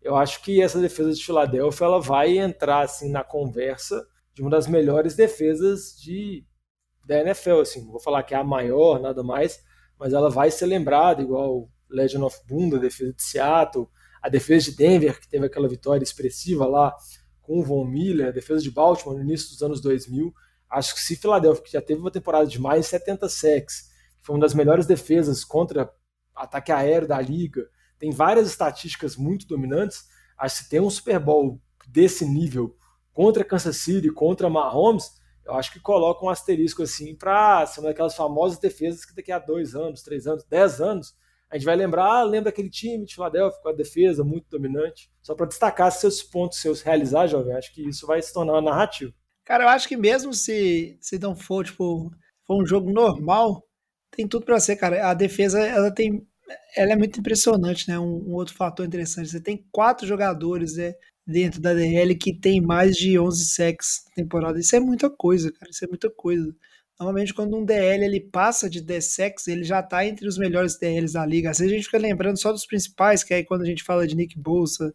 eu 0.00 0.14
acho 0.14 0.42
que 0.42 0.62
essa 0.62 0.80
defesa 0.80 1.12
de 1.12 1.24
Filadélfia 1.24 1.84
ela 1.84 2.00
vai 2.00 2.38
entrar 2.38 2.80
assim 2.80 3.10
na 3.10 3.24
conversa 3.24 4.06
de 4.32 4.42
uma 4.42 4.50
das 4.50 4.66
melhores 4.66 5.16
defesas 5.16 5.96
de 5.98 6.46
da 7.06 7.20
NFL, 7.20 7.60
assim, 7.60 7.84
vou 7.86 8.00
falar 8.00 8.22
que 8.22 8.32
é 8.32 8.38
a 8.38 8.44
maior, 8.44 8.98
nada 8.98 9.22
mais, 9.22 9.62
mas 9.98 10.14
ela 10.14 10.30
vai 10.30 10.50
ser 10.50 10.64
lembrada, 10.64 11.20
igual 11.20 11.68
Legend 11.90 12.24
of 12.24 12.38
Boom, 12.48 12.74
a 12.76 12.78
defesa 12.78 13.12
de 13.12 13.22
Seattle, 13.22 13.86
a 14.22 14.28
defesa 14.30 14.70
de 14.70 14.76
Denver, 14.76 15.20
que 15.20 15.28
teve 15.28 15.44
aquela 15.44 15.68
vitória 15.68 16.02
expressiva 16.02 16.66
lá 16.66 16.96
com 17.42 17.60
o 17.60 17.62
Von 17.62 17.84
Miller, 17.84 18.28
a 18.28 18.30
defesa 18.30 18.62
de 18.62 18.70
Baltimore 18.70 19.18
no 19.18 19.22
início 19.22 19.50
dos 19.50 19.62
anos 19.62 19.82
2000. 19.82 20.32
Acho 20.74 20.94
que 20.94 21.00
se 21.00 21.16
Philadelphia, 21.16 21.62
que 21.62 21.72
já 21.72 21.80
teve 21.80 22.00
uma 22.00 22.10
temporada 22.10 22.46
de 22.46 22.60
mais 22.60 22.84
de 22.84 22.90
70 22.90 23.28
sacks, 23.28 23.90
foi 24.20 24.34
uma 24.34 24.42
das 24.42 24.54
melhores 24.54 24.86
defesas 24.86 25.44
contra 25.44 25.90
ataque 26.34 26.72
aéreo 26.72 27.08
da 27.08 27.20
liga, 27.20 27.68
tem 27.98 28.10
várias 28.10 28.48
estatísticas 28.48 29.16
muito 29.16 29.46
dominantes. 29.46 30.04
Acho 30.36 30.64
que 30.64 30.70
tem 30.70 30.80
um 30.80 30.90
Super 30.90 31.18
Bowl 31.18 31.60
desse 31.86 32.26
nível 32.26 32.76
contra 33.12 33.44
Kansas 33.44 33.76
City, 33.76 34.10
contra 34.10 34.50
Mahomes, 34.50 35.12
eu 35.44 35.54
acho 35.54 35.72
que 35.72 35.80
coloca 35.80 36.24
um 36.24 36.30
asterisco 36.30 36.82
assim 36.82 37.14
para 37.14 37.66
ser 37.66 37.80
uma 37.80 37.90
daquelas 37.90 38.16
famosas 38.16 38.58
defesas 38.58 39.04
que 39.04 39.14
daqui 39.14 39.30
a 39.30 39.38
dois 39.38 39.74
anos, 39.74 40.02
três 40.02 40.26
anos, 40.26 40.42
dez 40.44 40.80
anos, 40.80 41.14
a 41.50 41.56
gente 41.56 41.66
vai 41.66 41.76
lembrar, 41.76 42.06
ah, 42.06 42.22
lembra 42.22 42.48
aquele 42.48 42.70
time 42.70 43.04
de 43.04 43.14
Filadélfia 43.14 43.60
com 43.62 43.68
a 43.68 43.72
defesa 43.72 44.24
muito 44.24 44.48
dominante. 44.48 45.12
Só 45.22 45.34
para 45.34 45.46
destacar 45.46 45.92
seus 45.92 46.22
pontos, 46.22 46.58
seus 46.58 46.80
realizar, 46.80 47.26
jovem, 47.26 47.54
acho 47.54 47.72
que 47.72 47.86
isso 47.86 48.06
vai 48.06 48.20
se 48.22 48.32
tornar 48.32 48.54
uma 48.54 48.62
narrativa. 48.62 49.12
Cara, 49.44 49.64
eu 49.64 49.68
acho 49.68 49.88
que 49.88 49.96
mesmo 49.96 50.32
se, 50.32 50.96
se 51.00 51.18
não 51.18 51.36
for, 51.36 51.64
tipo, 51.64 52.10
for 52.46 52.62
um 52.62 52.66
jogo 52.66 52.92
normal, 52.92 53.62
tem 54.10 54.26
tudo 54.28 54.46
para 54.46 54.60
ser, 54.60 54.76
cara. 54.76 55.10
A 55.10 55.14
defesa, 55.14 55.60
ela 55.60 55.90
tem. 55.92 56.26
Ela 56.76 56.92
é 56.92 56.96
muito 56.96 57.18
impressionante, 57.20 57.88
né? 57.88 57.98
Um, 57.98 58.30
um 58.30 58.34
outro 58.34 58.54
fator 58.54 58.86
interessante. 58.86 59.30
Você 59.30 59.40
tem 59.40 59.64
quatro 59.72 60.06
jogadores 60.06 60.76
né, 60.76 60.94
dentro 61.26 61.60
da 61.60 61.74
DL 61.74 62.14
que 62.16 62.38
tem 62.38 62.60
mais 62.60 62.96
de 62.96 63.18
11 63.18 63.46
sacks 63.46 64.04
na 64.08 64.22
temporada. 64.24 64.58
Isso 64.60 64.76
é 64.76 64.80
muita 64.80 65.10
coisa, 65.10 65.50
cara. 65.52 65.70
Isso 65.70 65.84
é 65.84 65.88
muita 65.88 66.10
coisa. 66.10 66.54
Normalmente, 66.98 67.34
quando 67.34 67.56
um 67.56 67.64
DL 67.64 68.04
ele 68.04 68.20
passa 68.20 68.70
de 68.70 68.80
10 68.80 69.14
sacks, 69.14 69.48
ele 69.48 69.64
já 69.64 69.82
tá 69.82 70.06
entre 70.06 70.28
os 70.28 70.38
melhores 70.38 70.78
DLs 70.78 71.14
da 71.14 71.26
liga. 71.26 71.50
Às 71.50 71.58
vezes 71.58 71.72
a 71.72 71.76
gente 71.76 71.86
fica 71.86 71.98
lembrando 71.98 72.38
só 72.38 72.52
dos 72.52 72.66
principais, 72.66 73.24
que 73.24 73.34
aí 73.34 73.44
quando 73.44 73.62
a 73.62 73.66
gente 73.66 73.82
fala 73.82 74.06
de 74.06 74.14
Nick 74.14 74.38
Bolsa, 74.38 74.94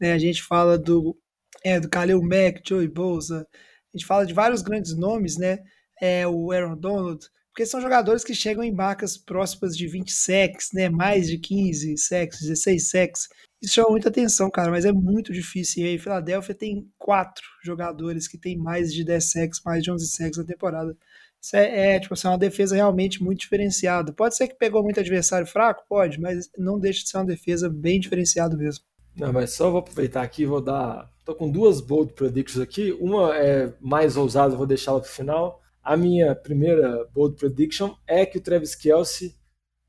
né, 0.00 0.12
a 0.12 0.18
gente 0.18 0.42
fala 0.42 0.78
do, 0.78 1.16
é, 1.64 1.80
do 1.80 1.88
Khalil 1.88 2.22
Mack, 2.22 2.62
Joey 2.66 2.88
Bolsa, 2.88 3.46
a 3.92 3.96
gente 3.96 4.06
fala 4.06 4.24
de 4.24 4.34
vários 4.34 4.62
grandes 4.62 4.96
nomes, 4.96 5.36
né? 5.36 5.58
É, 6.00 6.26
o 6.26 6.50
Aaron 6.50 6.76
Donald, 6.76 7.26
porque 7.52 7.66
são 7.66 7.80
jogadores 7.80 8.24
que 8.24 8.34
chegam 8.34 8.62
em 8.62 8.72
marcas 8.72 9.18
próximas 9.18 9.76
de 9.76 9.86
20 9.86 10.12
sacks, 10.12 10.68
né? 10.72 10.88
Mais 10.88 11.26
de 11.28 11.36
15 11.36 11.98
sacks, 11.98 12.40
16 12.40 12.88
sacks. 12.88 13.28
Isso 13.60 13.74
chama 13.74 13.90
muita 13.90 14.08
atenção, 14.08 14.50
cara, 14.50 14.70
mas 14.70 14.84
é 14.84 14.92
muito 14.92 15.32
difícil. 15.32 15.84
E 15.84 15.88
aí, 15.88 15.98
Filadélfia 15.98 16.54
tem 16.54 16.88
quatro 16.98 17.44
jogadores 17.62 18.26
que 18.26 18.38
tem 18.38 18.56
mais 18.56 18.94
de 18.94 19.04
10 19.04 19.30
sacks, 19.30 19.60
mais 19.64 19.82
de 19.82 19.90
11 19.90 20.06
sacks 20.08 20.38
na 20.38 20.44
temporada. 20.44 20.96
Isso 21.42 21.56
é, 21.56 21.96
é, 21.96 22.00
tipo 22.00 22.14
assim, 22.14 22.28
uma 22.28 22.38
defesa 22.38 22.76
realmente 22.76 23.22
muito 23.22 23.40
diferenciada. 23.40 24.12
Pode 24.12 24.36
ser 24.36 24.48
que 24.48 24.54
pegou 24.54 24.82
muito 24.82 25.00
adversário 25.00 25.46
fraco? 25.46 25.84
Pode, 25.88 26.20
mas 26.20 26.50
não 26.56 26.78
deixa 26.78 27.02
de 27.02 27.10
ser 27.10 27.18
uma 27.18 27.26
defesa 27.26 27.68
bem 27.68 27.98
diferenciada 27.98 28.56
mesmo. 28.56 28.84
Não, 29.16 29.32
mas 29.32 29.52
só 29.52 29.70
vou 29.70 29.80
aproveitar 29.80 30.22
aqui 30.22 30.46
vou 30.46 30.60
dar. 30.60 31.10
Tô 31.24 31.34
com 31.34 31.50
duas 31.50 31.80
bold 31.80 32.12
predictions 32.14 32.62
aqui. 32.62 32.92
Uma 32.92 33.36
é 33.36 33.74
mais 33.80 34.16
ousada, 34.16 34.56
vou 34.56 34.66
deixá-la 34.66 35.00
para 35.00 35.08
o 35.08 35.12
final. 35.12 35.60
A 35.82 35.96
minha 35.96 36.34
primeira 36.34 37.04
bold 37.12 37.36
prediction 37.36 37.94
é 38.06 38.24
que 38.26 38.38
o 38.38 38.40
Travis 38.40 38.74
Kelsey 38.74 39.34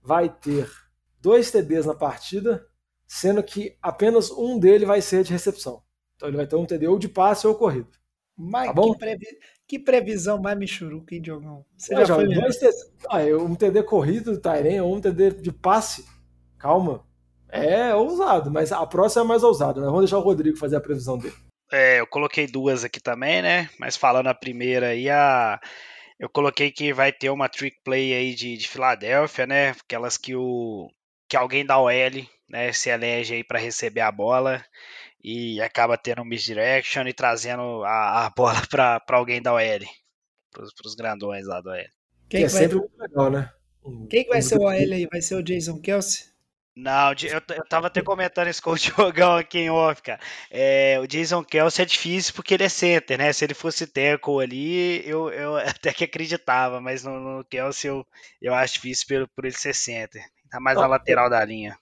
vai 0.02 0.30
ter 0.30 0.70
dois 1.22 1.52
TDs 1.52 1.86
na 1.86 1.94
partida, 1.94 2.66
sendo 3.08 3.44
que 3.44 3.78
apenas 3.82 4.32
um 4.32 4.58
dele 4.58 4.86
vai 4.86 5.02
ser 5.02 5.24
de 5.24 5.32
recepção. 5.32 5.84
Então 6.16 6.30
ele 6.30 6.38
vai 6.38 6.48
ter 6.48 6.56
um 6.56 6.66
TD 6.66 6.88
ou 6.88 6.98
de 6.98 7.10
passe 7.10 7.46
ou 7.46 7.56
corrido. 7.56 7.90
Mas 8.38 8.68
tá 8.68 8.74
bom? 8.74 8.94
Que, 8.94 9.00
previ... 9.00 9.26
que 9.68 9.80
previsão 9.80 10.42
mais 10.42 10.58
michuruca, 10.58 11.14
hein, 11.14 11.22
Diogão? 11.22 11.66
Você 11.78 11.94
já, 11.94 12.06
já 12.06 12.16
foi 12.16 12.28
dois 12.28 12.58
TD... 12.58 12.72
ah, 13.10 13.20
um 13.40 13.56
TD 13.56 13.84
corrido 13.84 14.32
do 14.32 14.40
Tairen 14.40 14.82
ou 14.82 14.96
um 14.96 15.02
TD 15.02 15.32
de 15.42 15.52
passe. 15.52 16.06
Calma. 16.58 17.06
É 17.52 17.94
ousado, 17.94 18.50
mas 18.50 18.72
a 18.72 18.86
próxima 18.88 19.26
é 19.26 19.28
mais 19.28 19.44
ousada, 19.44 19.82
né? 19.82 19.86
Vamos 19.86 20.02
deixar 20.02 20.18
o 20.18 20.22
Rodrigo 20.22 20.58
fazer 20.58 20.78
a 20.78 20.82
previsão 20.82 21.18
dele. 21.18 21.36
É, 21.72 22.00
eu 22.00 22.08
coloquei 22.08 22.48
duas 22.48 22.84
aqui 22.84 23.00
também, 23.00 23.42
né? 23.42 23.70
Mas 23.78 23.98
falando 23.98 24.28
a 24.28 24.34
primeira 24.34 24.88
aí, 24.88 25.10
a... 25.10 25.60
eu 26.18 26.30
coloquei 26.30 26.72
que 26.72 26.94
vai 26.94 27.12
ter 27.12 27.30
uma 27.30 27.50
trick 27.50 27.78
play 27.84 28.14
aí 28.14 28.34
de, 28.34 28.56
de 28.56 28.68
Filadélfia, 28.68 29.46
né? 29.46 29.70
Aquelas 29.72 30.18
que 30.18 30.36
o 30.36 30.90
que 31.28 31.38
alguém 31.38 31.66
da 31.66 31.80
OL, 31.80 31.92
né, 32.50 32.74
se 32.74 32.90
elege 32.90 33.36
aí 33.36 33.44
para 33.44 33.58
receber 33.58 34.02
a 34.02 34.12
bola 34.12 34.62
e 35.24 35.62
acaba 35.62 35.98
tendo 35.98 36.22
um 36.22 36.26
misdirection 36.26 37.08
e 37.08 37.14
trazendo 37.14 37.84
a, 37.86 38.26
a 38.26 38.30
bola 38.30 38.62
para 38.70 39.02
alguém 39.12 39.42
da 39.42 39.54
OL, 39.54 39.80
para 40.52 40.64
os 40.86 40.96
grandões 40.96 41.48
lá 41.48 41.62
da 41.62 41.72
OL. 41.72 41.86
Quem 42.30 42.42
que 42.42 42.46
é 42.46 42.48
vai... 42.50 42.62
sempre 42.62 42.80
muito 42.80 42.98
legal, 42.98 43.30
né? 43.30 43.50
Quem 44.10 44.24
que 44.24 44.30
vai 44.30 44.42
ser 44.42 44.58
o 44.58 44.64
OL 44.64 44.70
aí? 44.70 45.08
Vai 45.10 45.22
ser 45.22 45.36
o 45.36 45.44
Jason 45.44 45.80
Kelsey? 45.80 46.26
Não, 46.76 47.12
eu, 47.24 47.42
eu 47.56 47.66
tava 47.68 47.88
até 47.88 48.02
comentando 48.02 48.48
isso 48.48 48.64
com 48.64 48.72
o 48.72 48.76
Diogão 48.80 49.36
aqui 49.36 49.60
em 49.60 49.70
off, 49.70 50.02
cara. 50.02 50.20
É, 50.50 51.00
o 51.00 51.08
Jason 51.08 51.44
Kelsey 51.44 51.84
é 51.84 51.86
difícil 51.86 52.34
porque 52.34 52.54
ele 52.54 52.64
é 52.64 52.70
center, 52.70 53.18
né? 53.18 53.34
Se 53.34 53.44
ele 53.44 53.54
fosse 53.54 53.86
tackle 53.86 54.42
ali, 54.42 55.08
eu, 55.08 55.30
eu 55.30 55.58
até 55.68 55.94
que 55.94 56.06
acreditava, 56.06 56.80
mas 56.80 57.04
no, 57.04 57.20
no 57.20 57.46
Kelsey 57.46 57.90
eu, 57.90 58.06
eu 58.42 58.54
acho 58.54 58.76
difícil 58.76 59.06
por, 59.08 59.28
por 59.36 59.46
ele 59.46 59.56
ser 59.56 59.74
center. 59.74 60.24
Tá 60.50 60.60
mais 60.60 60.78
na 60.78 60.88
lateral 60.88 61.30
da 61.30 61.44
linha. 61.44 61.78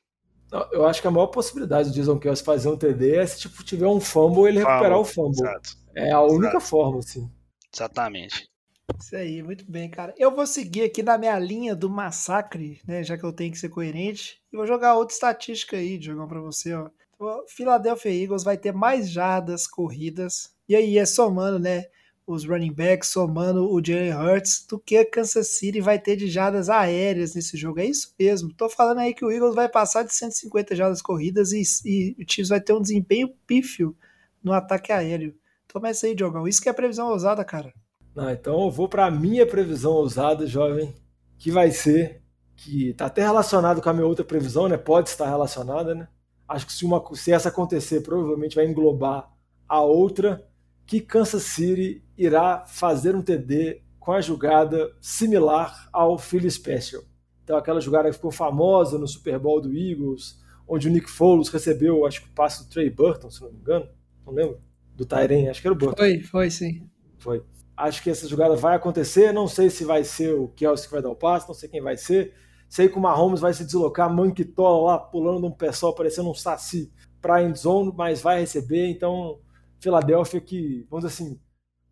Eu 0.71 0.87
acho 0.87 1.01
que 1.01 1.07
a 1.07 1.11
maior 1.11 1.27
possibilidade 1.27 1.89
do 1.89 1.95
Jason 1.95 2.17
Kelsey 2.17 2.43
fazer 2.43 2.69
um 2.69 2.77
TD 2.77 3.17
é 3.17 3.25
se 3.27 3.41
tipo, 3.41 3.63
tiver 3.63 3.85
um 3.85 3.99
fumble 3.99 4.47
ele 4.47 4.59
fumble, 4.59 4.73
recuperar 4.73 4.97
o 4.97 5.05
fumble. 5.05 5.39
Exato. 5.39 5.69
É 5.95 6.11
a 6.11 6.21
única 6.21 6.57
exato. 6.57 6.65
forma, 6.65 6.99
assim. 6.99 7.29
Exatamente. 7.73 8.49
Isso 8.97 9.15
aí, 9.15 9.43
muito 9.43 9.69
bem, 9.69 9.89
cara. 9.89 10.13
Eu 10.17 10.33
vou 10.33 10.47
seguir 10.47 10.83
aqui 10.83 11.03
na 11.03 11.17
minha 11.17 11.37
linha 11.37 11.75
do 11.75 11.89
massacre, 11.89 12.81
né? 12.87 13.03
Já 13.03 13.17
que 13.17 13.23
eu 13.23 13.33
tenho 13.33 13.51
que 13.51 13.59
ser 13.59 13.69
coerente. 13.69 14.41
E 14.51 14.55
vou 14.55 14.65
jogar 14.65 14.95
outra 14.95 15.13
estatística 15.13 15.77
aí, 15.77 16.01
jogar 16.01 16.27
para 16.27 16.39
você, 16.39 16.73
ó. 16.73 16.89
O 17.19 17.45
Philadelphia 17.47 18.11
Eagles 18.11 18.43
vai 18.43 18.57
ter 18.57 18.71
mais 18.73 19.09
jardas 19.09 19.67
corridas. 19.67 20.53
E 20.67 20.75
aí 20.75 20.97
é 20.97 21.05
somando, 21.05 21.59
né? 21.59 21.85
Os 22.25 22.45
running 22.45 22.71
backs, 22.71 23.09
somando 23.09 23.69
o 23.69 23.83
Jalen 23.83 24.13
Hurts, 24.13 24.65
do 24.69 24.79
que 24.79 24.97
a 24.97 25.09
Kansas 25.09 25.47
City 25.47 25.81
vai 25.81 25.99
ter 25.99 26.15
de 26.15 26.27
jardas 26.27 26.69
aéreas 26.69 27.35
nesse 27.35 27.57
jogo. 27.57 27.79
É 27.79 27.85
isso 27.85 28.13
mesmo. 28.17 28.53
Tô 28.53 28.69
falando 28.69 28.99
aí 28.99 29.13
que 29.13 29.25
o 29.25 29.31
Eagles 29.31 29.55
vai 29.55 29.67
passar 29.67 30.03
de 30.03 30.13
150 30.13 30.75
jardas 30.75 31.01
corridas 31.01 31.51
e, 31.51 31.63
e 31.85 32.15
o 32.19 32.25
Chiefs 32.31 32.49
vai 32.49 32.61
ter 32.61 32.73
um 32.73 32.81
desempenho 32.81 33.33
pífio 33.45 33.95
no 34.43 34.53
ataque 34.53 34.91
aéreo. 34.91 35.35
Toma 35.67 35.89
essa 35.89 36.07
aí, 36.07 36.15
Diogão. 36.15 36.47
Isso 36.47 36.61
que 36.61 36.69
é 36.69 36.73
previsão 36.73 37.09
ousada, 37.09 37.43
cara. 37.43 37.73
Não, 38.19 38.29
então 38.29 38.65
eu 38.65 38.69
vou 38.69 38.89
para 38.89 39.05
a 39.05 39.11
minha 39.11 39.45
previsão 39.45 39.93
ousada, 39.93 40.45
jovem, 40.45 40.93
que 41.37 41.49
vai 41.49 41.71
ser 41.71 42.21
que 42.53 42.89
está 42.89 43.05
até 43.05 43.21
relacionado 43.21 43.81
com 43.81 43.89
a 43.89 43.93
minha 43.93 44.05
outra 44.05 44.25
previsão, 44.25 44.67
né? 44.67 44.75
Pode 44.75 45.07
estar 45.07 45.29
relacionada, 45.29 45.95
né? 45.95 46.05
Acho 46.45 46.65
que 46.65 46.73
se, 46.73 46.83
uma, 46.83 47.01
se 47.15 47.31
essa 47.31 47.47
acontecer, 47.47 48.01
provavelmente 48.01 48.57
vai 48.57 48.65
englobar 48.65 49.31
a 49.69 49.79
outra, 49.79 50.45
que 50.85 50.99
Kansas 50.99 51.43
City 51.43 52.03
irá 52.17 52.65
fazer 52.67 53.15
um 53.15 53.21
TD 53.21 53.81
com 53.97 54.11
a 54.11 54.19
jogada 54.19 54.91
similar 54.99 55.87
ao 55.93 56.17
Philly 56.17 56.51
Special. 56.51 57.01
Então 57.41 57.55
aquela 57.55 57.79
jogada 57.79 58.09
que 58.09 58.15
ficou 58.15 58.31
famosa 58.31 58.99
no 58.99 59.07
Super 59.07 59.39
Bowl 59.39 59.61
do 59.61 59.73
Eagles, 59.73 60.43
onde 60.67 60.89
o 60.89 60.91
Nick 60.91 61.09
Foles 61.09 61.47
recebeu, 61.47 62.05
acho 62.05 62.23
que 62.23 62.27
o 62.27 62.33
passe 62.33 62.65
do 62.65 62.69
Trey 62.69 62.89
Burton, 62.89 63.31
se 63.31 63.41
não 63.41 63.49
me 63.49 63.59
engano, 63.59 63.87
não 64.25 64.33
lembro, 64.33 64.59
do 64.93 65.05
Tyren, 65.05 65.47
acho 65.47 65.61
que 65.61 65.67
era 65.67 65.73
o 65.73 65.77
Burton. 65.77 65.95
Foi, 65.95 66.19
foi 66.19 66.51
sim. 66.51 66.85
Foi. 67.17 67.41
Acho 67.79 68.03
que 68.03 68.09
essa 68.09 68.27
jogada 68.27 68.57
vai 68.57 68.75
acontecer. 68.75 69.31
Não 69.31 69.47
sei 69.47 69.69
se 69.69 69.85
vai 69.85 70.03
ser 70.03 70.33
o 70.33 70.49
Kelsey 70.49 70.87
que 70.87 70.93
vai 70.93 71.01
dar 71.01 71.09
o 71.09 71.15
passe, 71.15 71.47
não 71.47 71.55
sei 71.55 71.69
quem 71.69 71.81
vai 71.81 71.95
ser. 71.95 72.33
Sei 72.67 72.89
que 72.89 72.97
o 72.97 73.01
Mahomes 73.01 73.39
vai 73.39 73.53
se 73.53 73.63
deslocar, 73.63 74.13
manquitola 74.13 74.91
lá, 74.91 74.99
pulando 74.99 75.49
pé 75.55 75.71
só, 75.71 75.93
parecendo 75.93 76.29
um 76.29 76.35
saci 76.35 76.91
para 77.21 77.41
end 77.41 77.57
zone, 77.57 77.93
mas 77.95 78.21
vai 78.21 78.41
receber. 78.41 78.89
Então, 78.89 79.39
Filadélfia 79.79 80.41
que, 80.41 80.85
vamos 80.89 81.05
dizer 81.05 81.23
assim, 81.23 81.39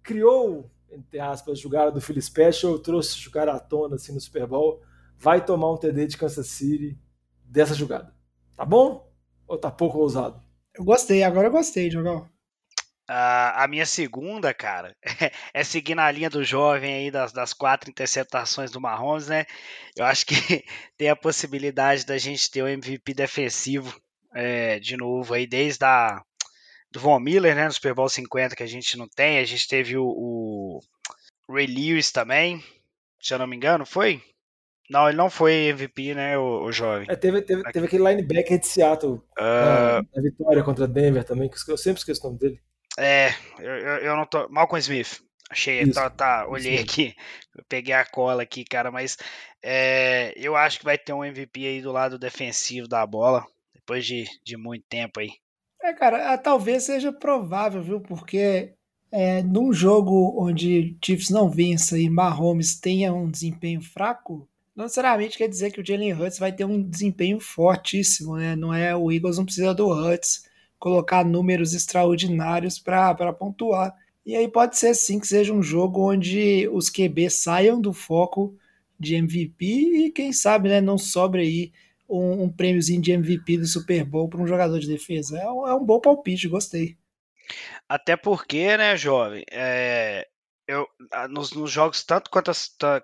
criou, 0.03 0.69
entre 0.91 1.19
aspas, 1.19 1.57
a 1.57 1.61
jogada 1.61 1.89
do 1.89 2.01
Philly 2.01 2.21
Special, 2.21 2.77
trouxe 2.79 3.17
jogada 3.17 3.53
à 3.53 3.59
tona 3.59 3.95
assim, 3.95 4.13
no 4.13 4.19
Super 4.19 4.45
Bowl, 4.45 4.81
vai 5.17 5.43
tomar 5.43 5.71
um 5.71 5.77
TD 5.77 6.07
de 6.07 6.17
Kansas 6.17 6.47
City 6.47 6.99
dessa 7.43 7.73
jogada. 7.73 8.13
Tá 8.57 8.65
bom? 8.65 9.09
Ou 9.47 9.57
tá 9.57 9.71
pouco 9.71 9.97
ousado? 9.99 10.41
Eu 10.75 10.83
gostei, 10.83 11.23
agora 11.23 11.47
eu 11.47 11.51
gostei, 11.51 11.89
Jogão. 11.89 12.27
Uh, 13.09 13.55
a 13.55 13.67
minha 13.69 13.85
segunda, 13.85 14.53
cara, 14.53 14.93
é 15.53 15.63
seguir 15.63 15.95
na 15.95 16.11
linha 16.11 16.29
do 16.29 16.43
jovem 16.43 16.93
aí 16.93 17.11
das, 17.11 17.31
das 17.31 17.53
quatro 17.53 17.89
interceptações 17.89 18.69
do 18.69 18.81
Mahomes, 18.81 19.27
né? 19.29 19.45
Eu 19.95 20.03
acho 20.03 20.25
que 20.25 20.35
tem 20.97 21.09
a 21.09 21.15
possibilidade 21.15 22.05
da 22.05 22.17
gente 22.17 22.51
ter 22.51 22.61
o 22.61 22.67
MVP 22.67 23.13
defensivo 23.13 23.97
é, 24.35 24.77
de 24.79 24.97
novo 24.97 25.33
aí, 25.33 25.47
desde 25.47 25.85
a, 25.85 26.21
do 26.91 26.99
Von 26.99 27.19
Miller, 27.19 27.55
né? 27.55 27.65
No 27.65 27.71
Super 27.71 27.93
Bowl 27.93 28.09
50 28.09 28.55
que 28.57 28.63
a 28.63 28.67
gente 28.67 28.97
não 28.97 29.07
tem. 29.07 29.39
A 29.39 29.45
gente 29.45 29.67
teve 29.69 29.95
o, 29.95 30.05
o 30.05 30.81
Ray 31.49 31.65
Lewis 31.65 32.11
também, 32.11 32.61
se 33.21 33.33
eu 33.33 33.39
não 33.39 33.47
me 33.47 33.55
engano, 33.55 33.85
foi? 33.85 34.21
Não, 34.89 35.07
ele 35.07 35.17
não 35.17 35.29
foi 35.29 35.67
MVP, 35.67 36.13
né, 36.13 36.37
o, 36.37 36.63
o 36.63 36.71
jovem. 36.71 37.07
É, 37.09 37.15
teve, 37.15 37.41
teve, 37.41 37.61
teve, 37.71 37.85
aquele 37.85 38.03
linebacker 38.03 38.57
de 38.57 38.67
Seattle, 38.67 39.15
uh... 39.15 39.99
a 40.15 40.21
vitória 40.21 40.63
contra 40.63 40.87
Denver 40.87 41.25
também, 41.25 41.49
que 41.49 41.71
eu 41.71 41.77
sempre 41.77 41.99
esqueço 41.99 42.21
o 42.21 42.27
nome 42.27 42.39
dele. 42.39 42.61
É, 42.97 43.29
eu, 43.59 43.71
eu 43.99 44.15
não 44.15 44.25
tô. 44.25 44.49
Malcolm 44.49 44.79
Smith. 44.79 45.21
Achei, 45.49 45.89
tá, 45.91 46.09
tá, 46.09 46.45
olhei 46.49 46.75
Isso. 46.75 46.83
aqui, 46.83 47.15
peguei 47.69 47.93
a 47.93 48.05
cola 48.05 48.43
aqui, 48.43 48.65
cara, 48.65 48.91
mas 48.91 49.17
é, 49.63 50.33
eu 50.35 50.57
acho 50.57 50.79
que 50.79 50.83
vai 50.83 50.97
ter 50.97 51.13
um 51.13 51.23
MVP 51.23 51.65
aí 51.65 51.81
do 51.81 51.91
lado 51.91 52.19
defensivo 52.19 52.85
da 52.85 53.05
bola, 53.05 53.45
depois 53.73 54.05
de, 54.05 54.25
de 54.43 54.57
muito 54.57 54.83
tempo 54.89 55.21
aí. 55.21 55.29
É, 55.81 55.93
cara, 55.93 56.33
ah, 56.33 56.37
talvez 56.37 56.83
seja 56.83 57.13
provável, 57.13 57.81
viu? 57.81 58.01
Porque 58.01 58.73
é, 59.09 59.41
num 59.41 59.71
jogo 59.71 60.35
onde 60.37 60.97
Chiefs 61.03 61.29
não 61.29 61.49
vença 61.49 61.97
e 61.97 62.09
Mahomes 62.09 62.77
tenha 62.77 63.13
um 63.13 63.29
desempenho 63.31 63.79
fraco, 63.79 64.49
não 64.75 64.83
necessariamente 64.83 65.37
quer 65.37 65.47
dizer 65.47 65.71
que 65.71 65.79
o 65.79 65.85
Jalen 65.85 66.13
Hurts 66.13 66.39
vai 66.39 66.51
ter 66.51 66.65
um 66.65 66.83
desempenho 66.83 67.39
fortíssimo, 67.39 68.35
né? 68.35 68.53
Não 68.55 68.73
é 68.73 68.93
o 68.93 69.09
Eagles 69.09 69.37
não 69.37 69.45
precisa 69.45 69.73
do 69.73 69.87
Hurts 69.87 70.43
colocar 70.79 71.23
números 71.23 71.73
extraordinários 71.73 72.79
para 72.79 73.33
pontuar. 73.33 73.95
E 74.25 74.35
aí 74.35 74.47
pode 74.47 74.77
ser 74.77 74.93
sim 74.93 75.19
que 75.19 75.27
seja 75.27 75.53
um 75.53 75.63
jogo 75.63 76.11
onde 76.11 76.67
os 76.69 76.89
QB 76.89 77.29
saiam 77.29 77.79
do 77.79 77.93
foco 77.93 78.55
de 78.99 79.15
MVP 79.15 79.65
e 79.65 80.11
quem 80.11 80.33
sabe, 80.33 80.69
né, 80.69 80.81
não 80.81 80.97
sobre 80.97 81.41
aí 81.41 81.71
um, 82.09 82.43
um 82.43 82.49
prêmiozinho 82.49 83.01
de 83.01 83.11
MVP 83.11 83.57
do 83.57 83.67
Super 83.67 84.03
Bowl 84.03 84.27
para 84.27 84.41
um 84.41 84.47
jogador 84.47 84.79
de 84.79 84.87
defesa. 84.87 85.39
É 85.39 85.49
um, 85.49 85.67
é 85.67 85.73
um 85.73 85.85
bom 85.85 85.99
palpite, 85.99 86.47
gostei. 86.47 86.97
Até 87.87 88.17
porque, 88.17 88.75
né, 88.75 88.97
jovem, 88.97 89.45
é, 89.51 90.27
eu, 90.67 90.85
nos, 91.29 91.51
nos, 91.51 91.71
jogos 91.71 92.03
tanto 92.03 92.29
contra, 92.29 92.53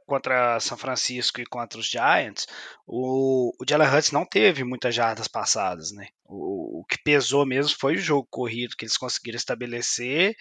contra 0.05 0.59
São 0.59 0.78
Francisco 0.78 1.39
e 1.39 1.45
contra 1.45 1.80
os 1.80 1.88
Giants, 1.88 2.45
o, 2.86 3.53
o 3.59 3.66
Jalen 3.68 3.88
Hurts 3.88 4.11
não 4.11 4.26
teve 4.26 4.64
muitas 4.64 4.93
jardas 4.93 5.28
passadas, 5.28 5.91
né? 5.91 6.07
O, 6.26 6.82
o 6.82 6.86
que 6.86 6.97
pesou 6.97 7.45
mesmo 7.45 7.76
foi 7.80 7.95
o 7.95 7.97
jogo 7.97 8.28
corrido 8.30 8.76
que 8.76 8.84
eles 8.84 8.97
conseguiram 8.97 9.38
estabelecer 9.38 10.36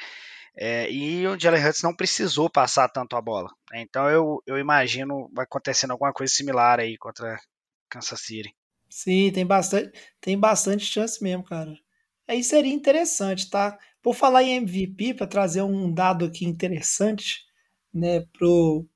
é, 0.57 0.91
e 0.91 1.27
o 1.27 1.39
Jalen 1.39 1.65
Hurts 1.65 1.83
não 1.83 1.95
precisou 1.95 2.51
passar 2.51 2.89
tanto 2.89 3.17
a 3.17 3.23
bola. 3.23 3.49
Né? 3.71 3.81
Então 3.83 4.09
eu, 4.11 4.43
eu 4.47 4.59
imagino 4.59 5.31
acontecendo 5.39 5.93
alguma 5.93 6.13
coisa 6.13 6.33
similar 6.33 6.81
aí 6.81 6.99
contra 6.99 7.39
Kansas 7.89 8.21
City. 8.21 8.55
Sim, 8.89 9.31
tem 9.33 9.47
bastante, 9.47 9.93
tem 10.21 10.39
bastante 10.39 10.85
chance 10.85 11.23
mesmo, 11.23 11.45
cara. 11.45 11.73
Aí 12.29 12.45
seria 12.45 12.73
interessante, 12.73 13.49
tá? 13.49 13.79
Por 14.03 14.15
falar 14.15 14.43
em 14.43 14.57
MVP, 14.57 15.15
para 15.15 15.27
trazer 15.27 15.63
um 15.63 15.93
dado 15.93 16.25
aqui 16.25 16.45
interessante, 16.45 17.41
né, 17.95 18.21
pro 18.37 18.87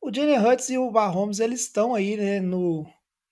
o 0.00 0.14
Jalen 0.14 0.38
Hurts 0.38 0.68
e 0.68 0.76
o 0.78 0.90
Mahomes, 0.90 1.40
eles 1.40 1.62
estão 1.62 1.94
aí, 1.94 2.16
né, 2.16 2.40
no 2.40 2.86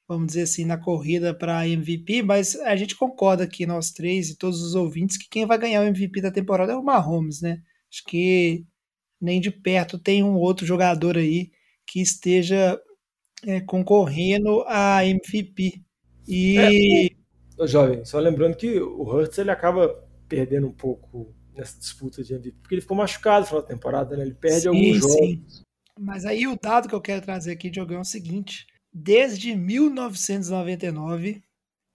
vamos 0.09 0.29
dizer 0.29 0.43
assim, 0.43 0.65
na 0.65 0.77
corrida 0.77 1.33
para 1.33 1.67
MVP, 1.67 2.23
mas 2.23 2.57
a 2.57 2.77
gente 2.77 2.97
concorda 2.97 3.45
aqui 3.45 3.65
nós 3.67 3.91
três 3.91 4.31
e 4.31 4.37
todos 4.37 4.61
os 4.63 4.75
ouvintes 4.75 5.17
que 5.17 5.29
quem 5.29 5.47
vai 5.47 5.57
ganhar 5.57 5.81
o 5.81 5.85
MVP 5.85 6.21
da 6.21 6.31
temporada 6.31 6.73
é 6.73 6.77
o 6.77 6.83
Mahomes, 6.83 7.41
né? 7.41 7.63
Acho 7.91 8.05
que 8.05 8.65
nem 9.21 9.41
de 9.41 9.51
perto 9.51 9.99
tem 9.99 10.23
um 10.23 10.35
outro 10.35 10.67
jogador 10.67 11.17
aí 11.17 11.51
que 11.87 12.01
esteja 12.01 12.79
é, 13.47 13.61
concorrendo 13.61 14.63
a 14.67 15.05
MVP. 15.07 15.83
E 16.29 16.59
é, 17.59 17.67
jovem, 17.67 18.05
só 18.05 18.19
lembrando 18.19 18.57
que 18.57 18.81
o 18.81 19.03
Hurts 19.03 19.39
ele 19.39 19.51
acaba 19.51 19.89
perdendo 20.33 20.67
um 20.67 20.73
pouco 20.73 21.35
nessa 21.55 21.79
disputa 21.79 22.25
de 22.25 22.33
MVP, 22.33 22.57
porque 22.63 22.75
ele 22.75 22.81
ficou 22.81 22.97
machucado 22.97 23.41
no 23.41 23.47
final 23.47 23.61
da 23.61 23.69
temporada, 23.69 24.17
né? 24.17 24.23
Ele 24.23 24.33
perde 24.33 24.63
sim, 24.63 24.69
alguns 24.69 24.97
jogos. 24.97 25.15
Sim. 25.15 25.45
Mas 26.01 26.25
aí 26.25 26.47
o 26.47 26.59
dado 26.59 26.89
que 26.89 26.95
eu 26.95 27.03
quero 27.03 27.21
trazer 27.21 27.53
aqui, 27.53 27.69
Diogão, 27.69 27.99
é 27.99 28.01
o 28.01 28.05
seguinte: 28.05 28.67
desde 28.91 29.55
1999 29.55 31.43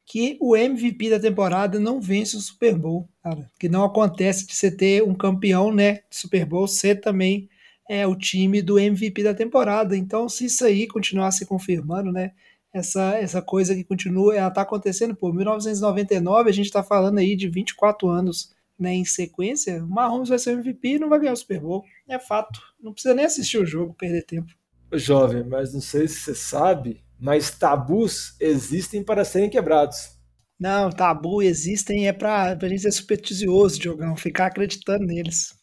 que 0.05 0.38
o 0.39 0.55
MVP 0.55 1.09
da 1.09 1.19
temporada 1.19 1.79
não 1.79 1.99
vence 1.99 2.38
o 2.38 2.39
Super 2.39 2.77
Bowl, 2.77 3.09
cara. 3.21 3.49
Que 3.59 3.67
não 3.67 3.83
acontece 3.83 4.45
de 4.45 4.55
você 4.55 4.71
ter 4.71 5.03
um 5.03 5.15
campeão, 5.15 5.73
né, 5.73 5.95
de 6.09 6.15
Super 6.15 6.45
Bowl 6.45 6.67
ser 6.67 7.01
também 7.01 7.49
é 7.89 8.05
o 8.05 8.15
time 8.15 8.61
do 8.61 8.77
MVP 8.77 9.23
da 9.23 9.33
temporada. 9.33 9.97
Então, 9.97 10.29
se 10.29 10.45
isso 10.45 10.63
aí 10.63 10.88
continuar 10.88 11.31
se 11.31 11.45
confirmando, 11.45 12.11
né, 12.11 12.33
essa, 12.74 13.15
essa 13.15 13.41
coisa 13.41 13.74
que 13.74 13.84
continua, 13.84 14.36
ela 14.36 14.51
tá 14.51 14.61
acontecendo, 14.61 15.15
pô, 15.15 15.32
1999, 15.32 16.49
a 16.49 16.53
gente 16.53 16.72
tá 16.72 16.84
falando 16.84 17.18
aí 17.18 17.36
de 17.36 17.49
24 17.49 18.07
anos 18.07 18.53
né, 18.78 18.93
em 18.93 19.05
sequência, 19.05 19.84
o 19.84 19.88
Mahomes 19.88 20.30
vai 20.30 20.38
ser 20.38 20.55
o 20.55 20.59
MVP 20.59 20.88
e 20.88 20.99
não 20.99 21.09
vai 21.09 21.20
ganhar 21.20 21.34
o 21.34 21.38
Super 21.38 21.59
Bowl. 21.59 21.84
É 22.07 22.20
fato. 22.20 22.59
Não 22.80 22.93
precisa 22.93 23.15
nem 23.15 23.26
assistir 23.26 23.57
o 23.57 23.65
jogo, 23.65 23.95
perder 23.95 24.24
tempo. 24.24 24.51
Jovem, 24.93 25.43
mas 25.43 25.74
não 25.74 25.82
sei 25.82 26.07
se 26.07 26.20
você 26.20 26.36
sabe, 26.36 27.03
mas 27.20 27.51
tabus 27.51 28.36
existem 28.39 29.03
para 29.03 29.26
serem 29.26 29.49
quebrados. 29.49 30.18
Não, 30.59 30.89
tabu 30.89 31.41
existem 31.43 32.07
é 32.07 32.13
para 32.13 32.57
a 32.59 32.68
gente 32.68 32.82
ser 32.82 32.91
supersticioso, 32.91 33.80
Diogão, 33.80 34.15
ficar 34.15 34.47
acreditando 34.47 35.05
neles. 35.05 35.55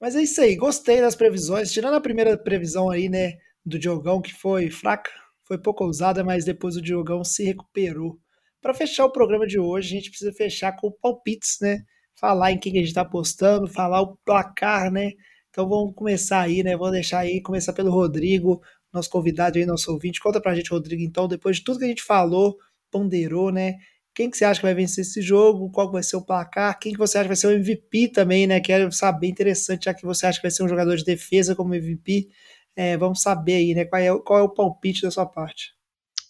Mas 0.00 0.14
é 0.14 0.22
isso 0.22 0.40
aí, 0.40 0.56
gostei 0.56 1.00
das 1.00 1.14
previsões, 1.14 1.72
tirando 1.72 1.94
a 1.94 2.00
primeira 2.00 2.36
previsão 2.36 2.90
aí, 2.90 3.08
né, 3.08 3.38
do 3.64 3.78
Diogão, 3.78 4.20
que 4.20 4.34
foi 4.34 4.68
fraca, 4.68 5.10
foi 5.44 5.58
pouco 5.58 5.84
ousada, 5.84 6.24
mas 6.24 6.44
depois 6.44 6.76
o 6.76 6.82
Diogão 6.82 7.24
se 7.24 7.44
recuperou. 7.44 8.18
Para 8.60 8.74
fechar 8.74 9.04
o 9.04 9.12
programa 9.12 9.46
de 9.46 9.58
hoje, 9.58 9.88
a 9.88 9.98
gente 9.98 10.10
precisa 10.10 10.32
fechar 10.32 10.76
com 10.76 10.90
palpites, 10.90 11.58
né? 11.60 11.82
Falar 12.14 12.52
em 12.52 12.58
quem 12.58 12.72
a 12.74 12.76
gente 12.76 12.88
está 12.88 13.02
apostando, 13.02 13.66
falar 13.66 14.00
o 14.02 14.16
placar, 14.24 14.90
né? 14.90 15.12
Então 15.50 15.68
vamos 15.68 15.94
começar 15.94 16.40
aí, 16.40 16.62
né? 16.62 16.76
Vou 16.76 16.90
deixar 16.90 17.20
aí, 17.20 17.42
começar 17.42 17.72
pelo 17.72 17.90
Rodrigo, 17.90 18.62
nosso 18.92 19.10
convidado 19.10 19.58
aí, 19.58 19.66
nosso 19.66 19.90
ouvinte. 19.92 20.20
Conta 20.20 20.40
pra 20.40 20.54
gente, 20.54 20.70
Rodrigo, 20.70 21.02
então, 21.02 21.26
depois 21.26 21.56
de 21.56 21.64
tudo 21.64 21.78
que 21.78 21.84
a 21.84 21.88
gente 21.88 22.02
falou, 22.02 22.56
ponderou, 22.90 23.50
né? 23.50 23.74
Quem 24.14 24.30
que 24.30 24.36
você 24.36 24.44
acha 24.44 24.60
que 24.60 24.66
vai 24.66 24.74
vencer 24.74 25.02
esse 25.02 25.22
jogo? 25.22 25.70
Qual 25.70 25.90
vai 25.90 26.02
ser 26.02 26.16
o 26.16 26.24
placar? 26.24 26.78
Quem 26.78 26.92
que 26.92 26.98
você 26.98 27.16
acha 27.16 27.24
que 27.24 27.28
vai 27.28 27.36
ser 27.36 27.46
o 27.46 27.52
MVP 27.52 28.08
também, 28.08 28.46
né? 28.46 28.60
Quero 28.60 28.92
saber, 28.92 29.28
interessante, 29.28 29.86
já 29.86 29.94
que 29.94 30.04
você 30.04 30.26
acha 30.26 30.38
que 30.38 30.42
vai 30.42 30.50
ser 30.50 30.62
um 30.62 30.68
jogador 30.68 30.96
de 30.96 31.04
defesa 31.04 31.56
como 31.56 31.74
MVP. 31.74 32.28
É, 32.76 32.96
vamos 32.96 33.20
saber 33.20 33.54
aí, 33.54 33.74
né? 33.74 33.84
Qual 33.84 34.00
é, 34.02 34.22
qual 34.22 34.38
é 34.38 34.42
o 34.42 34.48
palpite 34.48 35.02
da 35.02 35.10
sua 35.10 35.26
parte? 35.26 35.72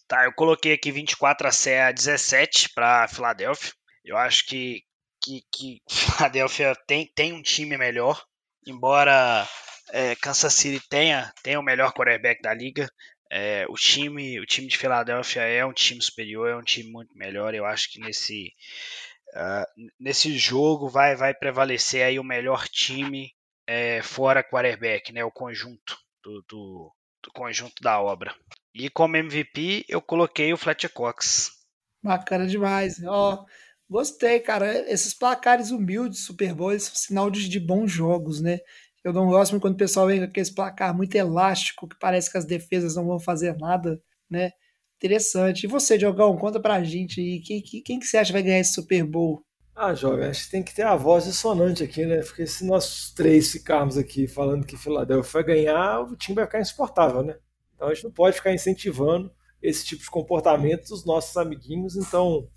Tá, 0.08 0.24
eu 0.24 0.32
coloquei 0.34 0.74
aqui 0.74 0.90
24 0.90 1.48
a 1.48 1.92
17 1.92 2.70
para 2.74 3.08
Filadélfia. 3.08 3.72
Eu 4.04 4.16
acho 4.16 4.44
que 4.46 4.82
que, 5.22 5.42
que 5.52 5.82
Filadélfia 5.88 6.74
tem, 6.86 7.10
tem 7.14 7.32
um 7.32 7.42
time 7.42 7.78
melhor, 7.78 8.22
embora 8.66 9.46
é, 9.92 10.16
Kansas 10.16 10.52
City 10.54 10.84
tenha, 10.88 11.32
tenha 11.42 11.60
o 11.60 11.62
melhor 11.62 11.92
quarterback 11.92 12.42
da 12.42 12.52
liga. 12.52 12.88
É, 13.30 13.64
o 13.68 13.74
time 13.74 14.38
o 14.40 14.44
time 14.44 14.66
de 14.66 14.76
Filadélfia 14.76 15.42
é 15.42 15.64
um 15.64 15.72
time 15.72 16.02
superior, 16.02 16.50
é 16.50 16.56
um 16.56 16.62
time 16.62 16.90
muito 16.90 17.16
melhor. 17.16 17.54
Eu 17.54 17.64
acho 17.64 17.90
que 17.90 18.00
nesse, 18.00 18.52
uh, 19.34 19.90
nesse 19.98 20.36
jogo 20.36 20.88
vai, 20.88 21.16
vai 21.16 21.32
prevalecer 21.32 22.04
aí 22.04 22.18
o 22.18 22.24
melhor 22.24 22.68
time 22.68 23.32
é, 23.66 24.02
fora 24.02 24.44
quarterback, 24.44 25.12
né? 25.12 25.24
O 25.24 25.30
conjunto 25.30 25.96
do, 26.22 26.42
do, 26.48 26.92
do, 27.22 27.32
conjunto 27.32 27.82
da 27.82 28.00
obra. 28.00 28.34
E 28.74 28.88
como 28.88 29.16
MVP 29.16 29.84
eu 29.88 30.00
coloquei 30.00 30.52
o 30.52 30.56
Fletcher 30.56 30.92
Cox. 30.92 31.50
Bacana 32.02 32.46
demais. 32.46 33.02
Ó, 33.04 33.44
gostei, 33.88 34.40
cara. 34.40 34.90
Esses 34.90 35.14
placares 35.14 35.70
humildes, 35.70 36.24
Super 36.24 36.54
Bowl, 36.54 36.78
são 36.78 36.94
sinal 36.94 37.30
de, 37.30 37.48
de 37.48 37.60
bons 37.60 37.90
jogos, 37.90 38.40
né? 38.40 38.58
Eu 39.04 39.12
não 39.12 39.26
gosto 39.26 39.52
muito 39.52 39.62
quando 39.62 39.74
o 39.74 39.78
pessoal 39.78 40.06
vem 40.06 40.18
com 40.18 40.24
aquele 40.24 40.54
placar 40.54 40.96
muito 40.96 41.14
elástico, 41.14 41.88
que 41.88 41.98
parece 41.98 42.30
que 42.30 42.38
as 42.38 42.44
defesas 42.44 42.94
não 42.94 43.06
vão 43.06 43.18
fazer 43.18 43.56
nada, 43.56 44.00
né? 44.30 44.52
Interessante. 44.96 45.64
E 45.64 45.66
você, 45.66 45.98
Diogão, 45.98 46.36
conta 46.36 46.60
pra 46.60 46.84
gente 46.84 47.20
aí, 47.20 47.40
quem, 47.40 47.60
quem 47.60 47.98
que 47.98 48.06
você 48.06 48.18
acha 48.18 48.28
que 48.28 48.34
vai 48.34 48.42
ganhar 48.42 48.60
esse 48.60 48.74
Super 48.74 49.04
Bowl? 49.04 49.44
Ah, 49.74 49.94
jovem, 49.94 50.28
acho 50.28 50.44
que 50.44 50.50
tem 50.50 50.62
que 50.62 50.74
ter 50.74 50.82
a 50.82 50.94
voz 50.94 51.24
dissonante 51.24 51.82
aqui, 51.82 52.04
né? 52.04 52.20
Porque 52.22 52.46
se 52.46 52.64
nós 52.64 53.10
três 53.10 53.50
ficarmos 53.50 53.96
aqui 53.96 54.28
falando 54.28 54.66
que 54.66 54.76
Philadelphia 54.76 55.32
vai 55.32 55.44
ganhar, 55.44 56.00
o 56.00 56.16
time 56.16 56.36
vai 56.36 56.44
ficar 56.44 56.60
insuportável, 56.60 57.22
né? 57.22 57.36
Então 57.74 57.88
a 57.88 57.94
gente 57.94 58.04
não 58.04 58.12
pode 58.12 58.36
ficar 58.36 58.52
incentivando 58.52 59.32
esse 59.62 59.84
tipo 59.84 60.02
de 60.02 60.10
comportamento 60.10 60.88
dos 60.88 61.04
nossos 61.06 61.36
amiguinhos. 61.36 61.96
Então, 61.96 62.48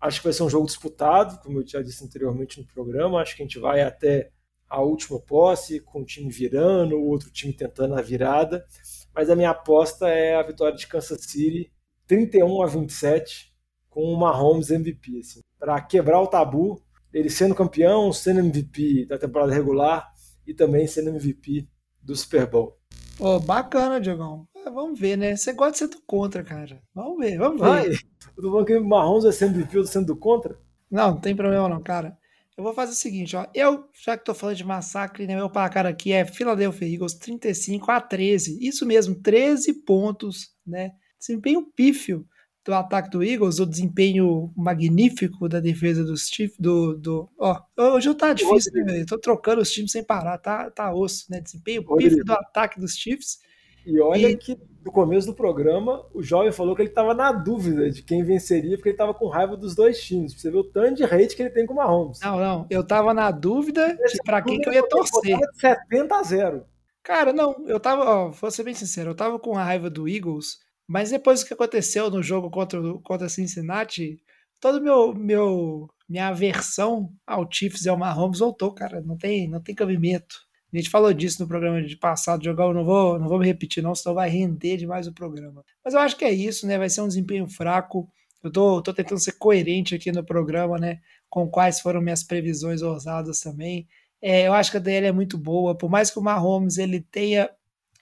acho 0.00 0.18
que 0.18 0.24
vai 0.24 0.32
ser 0.32 0.42
um 0.42 0.50
jogo 0.50 0.66
disputado, 0.66 1.40
como 1.42 1.60
eu 1.60 1.66
já 1.66 1.80
disse 1.82 2.04
anteriormente 2.04 2.60
no 2.60 2.66
programa. 2.66 3.20
Acho 3.20 3.36
que 3.36 3.42
a 3.42 3.46
gente 3.46 3.58
vai 3.58 3.82
até 3.82 4.30
a 4.68 4.80
última 4.80 5.20
posse, 5.20 5.80
com 5.80 6.00
o 6.00 6.04
time 6.04 6.30
virando, 6.30 6.96
o 6.96 7.06
outro 7.06 7.30
time 7.30 7.52
tentando 7.52 7.94
a 7.94 8.02
virada. 8.02 8.66
Mas 9.14 9.30
a 9.30 9.36
minha 9.36 9.50
aposta 9.50 10.08
é 10.08 10.34
a 10.34 10.42
vitória 10.42 10.76
de 10.76 10.86
Kansas 10.86 11.22
City, 11.22 11.72
31 12.06 12.62
a 12.62 12.66
27, 12.66 13.54
com 13.88 14.02
o 14.02 14.18
Mahomes 14.18 14.70
MVP. 14.70 15.20
Assim, 15.20 15.40
para 15.58 15.80
quebrar 15.80 16.20
o 16.20 16.26
tabu, 16.26 16.80
ele 17.12 17.30
sendo 17.30 17.54
campeão, 17.54 18.12
sendo 18.12 18.40
MVP 18.40 19.06
da 19.06 19.18
temporada 19.18 19.52
regular 19.52 20.12
e 20.46 20.54
também 20.54 20.86
sendo 20.86 21.10
MVP 21.10 21.68
do 22.02 22.14
Super 22.14 22.46
Bowl. 22.46 22.78
Pô, 23.16 23.40
bacana, 23.40 24.00
Diogão. 24.00 24.46
É, 24.54 24.70
vamos 24.70 24.98
ver, 24.98 25.16
né? 25.16 25.34
Você 25.34 25.52
gosta 25.52 25.72
de 25.72 25.78
ser 25.78 25.88
do 25.88 26.02
contra, 26.06 26.44
cara. 26.44 26.82
Vamos 26.94 27.18
ver, 27.18 27.38
vamos 27.38 27.60
ver. 27.60 27.66
Vai. 27.66 27.88
Eu 27.88 28.42
tô 28.42 28.50
falando 28.50 28.66
que 28.66 28.76
o 28.76 28.84
Mahomes 28.84 29.24
é 29.24 29.32
sendo 29.32 29.56
MVP 29.56 29.78
ou 29.78 29.86
sendo 29.86 30.06
do 30.06 30.16
contra? 30.16 30.58
Não, 30.90 31.12
não 31.12 31.20
tem 31.20 31.34
problema 31.34 31.68
não, 31.68 31.82
cara. 31.82 32.16
Eu 32.56 32.64
vou 32.64 32.74
fazer 32.74 32.92
o 32.92 32.96
seguinte, 32.96 33.36
ó. 33.36 33.46
Eu, 33.54 33.84
já 34.02 34.16
que 34.16 34.24
tô 34.24 34.34
falando 34.34 34.56
de 34.56 34.64
massacre, 34.64 35.26
né, 35.26 35.34
meu 35.34 35.50
placar 35.50 35.86
aqui 35.86 36.12
é 36.12 36.24
Philadelphia 36.24 36.88
Eagles 36.88 37.14
35 37.14 37.90
a 37.90 38.00
13. 38.00 38.58
Isso 38.60 38.86
mesmo, 38.86 39.14
13 39.14 39.72
pontos, 39.84 40.54
né? 40.66 40.92
Desempenho 41.18 41.62
pífio 41.74 42.26
do 42.66 42.74
ataque 42.74 43.10
do 43.10 43.22
Eagles, 43.22 43.60
o 43.60 43.66
desempenho 43.66 44.52
magnífico 44.56 45.48
da 45.48 45.60
defesa 45.60 46.04
dos 46.04 46.26
Chiefs, 46.28 46.58
do, 46.58 46.94
do... 46.96 47.28
Ó, 47.38 47.60
hoje 47.78 48.12
tá 48.14 48.32
difícil, 48.32 48.72
né, 48.74 48.82
velho? 48.82 49.06
Tô 49.06 49.18
trocando 49.18 49.62
os 49.62 49.70
times 49.70 49.92
sem 49.92 50.04
parar, 50.04 50.36
tá, 50.38 50.70
tá 50.70 50.92
osso, 50.92 51.26
né? 51.30 51.40
Desempenho 51.40 51.84
pífio 51.96 52.24
do 52.24 52.32
ataque 52.32 52.80
dos 52.80 52.96
Chiefs 52.96 53.38
e 53.86 54.00
olha 54.00 54.28
e... 54.28 54.36
que 54.36 54.58
no 54.84 54.90
começo 54.90 55.28
do 55.28 55.34
programa 55.34 56.04
o 56.12 56.20
jovem 56.22 56.50
falou 56.50 56.74
que 56.74 56.82
ele 56.82 56.88
estava 56.88 57.14
na 57.14 57.30
dúvida 57.30 57.88
de 57.88 58.02
quem 58.02 58.24
venceria, 58.24 58.76
porque 58.76 58.88
ele 58.88 58.94
estava 58.94 59.14
com 59.14 59.28
raiva 59.28 59.56
dos 59.56 59.76
dois 59.76 60.02
times. 60.02 60.34
Você 60.34 60.50
vê 60.50 60.56
o 60.56 60.64
tanto 60.64 60.96
de 60.96 61.04
hate 61.04 61.36
que 61.36 61.42
ele 61.42 61.50
tem 61.50 61.64
com 61.64 61.72
o 61.72 61.76
Mahomes. 61.76 62.18
Não, 62.20 62.38
não. 62.38 62.66
Eu 62.68 62.80
estava 62.80 63.14
na 63.14 63.30
dúvida 63.30 63.94
de 63.94 64.18
para 64.24 64.42
quem 64.42 64.60
que 64.60 64.68
eu 64.68 64.72
ia 64.72 64.86
torcer. 64.88 65.38
De 65.38 65.60
70 65.60 66.16
a 66.16 66.22
0. 66.22 66.64
Cara, 67.02 67.32
não, 67.32 67.64
eu 67.68 67.78
tava, 67.78 68.04
ó, 68.04 68.30
vou 68.30 68.50
ser 68.50 68.64
bem 68.64 68.74
sincero, 68.74 69.10
eu 69.10 69.14
tava 69.14 69.38
com 69.38 69.56
a 69.56 69.62
raiva 69.62 69.88
do 69.88 70.08
Eagles 70.08 70.58
Mas 70.86 71.10
depois 71.10 71.40
do 71.40 71.46
que 71.46 71.54
aconteceu 71.54 72.10
no 72.10 72.22
jogo 72.22 72.50
contra, 72.50 72.80
contra 73.02 73.28
Cincinnati, 73.28 74.22
todo 74.60 74.80
meu, 74.80 75.14
meu 75.14 75.88
minha 76.08 76.28
aversão 76.28 77.12
ao 77.26 77.50
Chiefs 77.50 77.84
e 77.84 77.88
ao 77.88 77.98
Mahomes 77.98 78.38
voltou, 78.38 78.72
cara. 78.72 79.00
Não 79.00 79.16
tem, 79.16 79.48
não 79.48 79.60
tem 79.60 79.74
cabimento. 79.74 80.46
A 80.72 80.76
gente 80.76 80.90
falou 80.90 81.12
disso 81.12 81.42
no 81.42 81.48
programa 81.48 81.82
de 81.82 81.96
passado, 81.96 82.44
jogar, 82.44 82.64
eu 82.64 82.74
não 82.74 82.84
vou, 82.84 83.18
não 83.18 83.28
vou 83.28 83.38
me 83.38 83.46
repetir 83.46 83.82
não, 83.82 83.94
senão 83.94 84.14
vai 84.14 84.28
render 84.28 84.76
demais 84.76 85.06
o 85.06 85.12
programa. 85.12 85.64
Mas 85.84 85.94
eu 85.94 86.00
acho 86.00 86.16
que 86.16 86.24
é 86.24 86.32
isso, 86.32 86.66
né? 86.66 86.76
Vai 86.76 86.90
ser 86.90 87.00
um 87.00 87.08
desempenho 87.08 87.48
fraco. 87.48 88.08
Eu 88.42 88.50
tô, 88.50 88.82
tô 88.82 88.92
tentando 88.92 89.20
ser 89.20 89.32
coerente 89.32 89.94
aqui 89.94 90.12
no 90.12 90.24
programa, 90.24 90.78
né? 90.78 91.00
Com 91.28 91.48
quais 91.48 91.80
foram 91.80 92.00
minhas 92.00 92.22
previsões 92.22 92.82
ousadas 92.82 93.40
também. 93.40 93.88
É, 94.20 94.46
eu 94.46 94.54
acho 94.54 94.70
que 94.70 94.76
a 94.76 94.80
DL 94.80 95.06
é 95.06 95.12
muito 95.12 95.38
boa, 95.38 95.76
por 95.76 95.90
mais 95.90 96.10
que 96.10 96.18
o 96.18 96.22
Mahomes 96.22 96.78
ele 96.78 97.00
tenha 97.00 97.50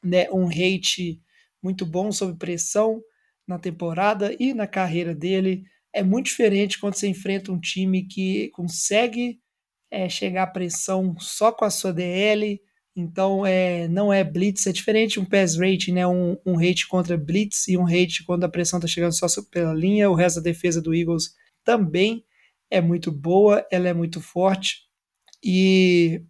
né, 0.03 0.29
um 0.31 0.47
hate 0.47 1.21
muito 1.65 1.87
bom 1.87 2.13
sob 2.13 2.39
pressão 2.39 3.03
na 3.49 3.59
temporada 3.59 4.37
e 4.39 4.53
na 4.53 4.67
carreira 4.67 5.15
dele, 5.15 5.65
é 5.93 6.03
muito 6.03 6.27
diferente 6.27 6.79
quando 6.79 6.95
você 6.95 7.09
enfrenta 7.09 7.51
um 7.51 7.59
time 7.59 8.07
que 8.07 8.51
consegue 8.51 9.41
é, 9.91 10.09
chegar 10.09 10.43
à 10.43 10.47
pressão 10.47 11.15
só 11.19 11.51
com 11.51 11.65
a 11.65 11.71
sua 11.71 11.93
DL, 11.93 12.61
então 12.97 13.47
é, 13.47 13.89
não 13.89 14.13
é 14.13 14.23
blitz, 14.23 14.67
é 14.67 14.73
diferente 14.73 15.19
um 15.19 15.25
pass 15.25 15.57
rate, 15.57 15.91
né, 15.91 16.07
um, 16.07 16.37
um 16.45 16.59
hate 16.59 16.87
contra 16.87 17.17
blitz 17.17 17.67
e 17.69 17.77
um 17.79 17.87
hate 17.87 18.25
quando 18.25 18.45
a 18.45 18.49
pressão 18.49 18.79
está 18.79 18.87
chegando 18.87 19.13
só 19.13 19.27
pela 19.51 19.73
linha, 19.73 20.11
o 20.11 20.15
resto 20.15 20.37
da 20.37 20.51
defesa 20.51 20.83
do 20.83 20.95
Eagles 20.95 21.35
também 21.65 22.25
é 22.71 22.81
muito 22.81 23.11
boa, 23.11 23.67
ela 23.71 23.89
é 23.89 23.95
muito 23.95 24.21
forte, 24.21 24.83
e 25.43 26.23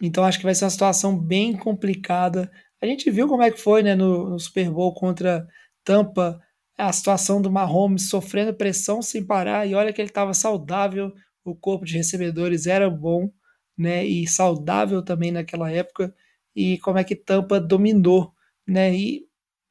então 0.00 0.24
acho 0.24 0.38
que 0.38 0.44
vai 0.44 0.54
ser 0.54 0.64
uma 0.64 0.70
situação 0.70 1.18
bem 1.18 1.56
complicada. 1.56 2.50
A 2.82 2.86
gente 2.86 3.10
viu 3.10 3.28
como 3.28 3.42
é 3.42 3.50
que 3.50 3.60
foi 3.60 3.82
né, 3.82 3.94
no, 3.94 4.30
no 4.30 4.38
Super 4.38 4.70
Bowl 4.70 4.92
contra 4.94 5.46
Tampa, 5.84 6.40
a 6.76 6.92
situação 6.92 7.40
do 7.40 7.50
Mahomes 7.50 8.08
sofrendo 8.10 8.52
pressão 8.54 9.00
sem 9.00 9.24
parar, 9.24 9.66
e 9.66 9.74
olha 9.74 9.92
que 9.92 10.00
ele 10.00 10.10
estava 10.10 10.34
saudável, 10.34 11.12
o 11.44 11.54
corpo 11.54 11.86
de 11.86 11.96
recebedores 11.96 12.66
era 12.66 12.90
bom, 12.90 13.30
né, 13.78 14.04
e 14.04 14.26
saudável 14.26 15.02
também 15.02 15.30
naquela 15.30 15.70
época, 15.70 16.14
e 16.54 16.78
como 16.78 16.98
é 16.98 17.04
que 17.04 17.16
Tampa 17.16 17.60
dominou, 17.60 18.32
né, 18.66 18.94
e 18.94 19.26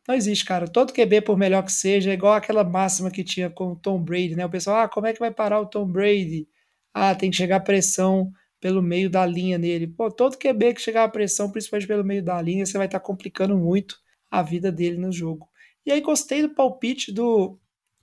não 0.07 0.15
existe, 0.15 0.45
cara, 0.45 0.67
todo 0.67 0.93
QB, 0.93 1.21
por 1.21 1.37
melhor 1.37 1.63
que 1.63 1.71
seja, 1.71 2.11
é 2.11 2.13
igual 2.13 2.33
aquela 2.33 2.63
máxima 2.63 3.11
que 3.11 3.23
tinha 3.23 3.49
com 3.49 3.73
o 3.73 3.75
Tom 3.75 3.99
Brady, 4.01 4.35
né, 4.35 4.45
o 4.45 4.49
pessoal, 4.49 4.77
ah, 4.81 4.89
como 4.89 5.07
é 5.07 5.13
que 5.13 5.19
vai 5.19 5.31
parar 5.31 5.59
o 5.61 5.65
Tom 5.65 5.85
Brady? 5.87 6.47
Ah, 6.93 7.13
tem 7.15 7.29
que 7.29 7.37
chegar 7.37 7.59
pressão 7.61 8.31
pelo 8.59 8.81
meio 8.81 9.09
da 9.09 9.25
linha 9.25 9.57
nele. 9.57 9.87
Pô, 9.87 10.11
todo 10.11 10.37
QB 10.37 10.73
que 10.73 10.81
chegar 10.81 11.03
a 11.03 11.09
pressão, 11.09 11.51
principalmente 11.51 11.87
pelo 11.87 12.03
meio 12.03 12.23
da 12.23 12.41
linha, 12.41 12.65
você 12.65 12.77
vai 12.77 12.87
estar 12.87 12.99
tá 12.99 13.05
complicando 13.05 13.57
muito 13.57 13.97
a 14.29 14.41
vida 14.41 14.71
dele 14.71 14.97
no 14.97 15.11
jogo. 15.11 15.47
E 15.85 15.91
aí 15.91 16.01
gostei 16.01 16.41
do 16.41 16.49
palpite 16.49 17.11
do, 17.11 17.59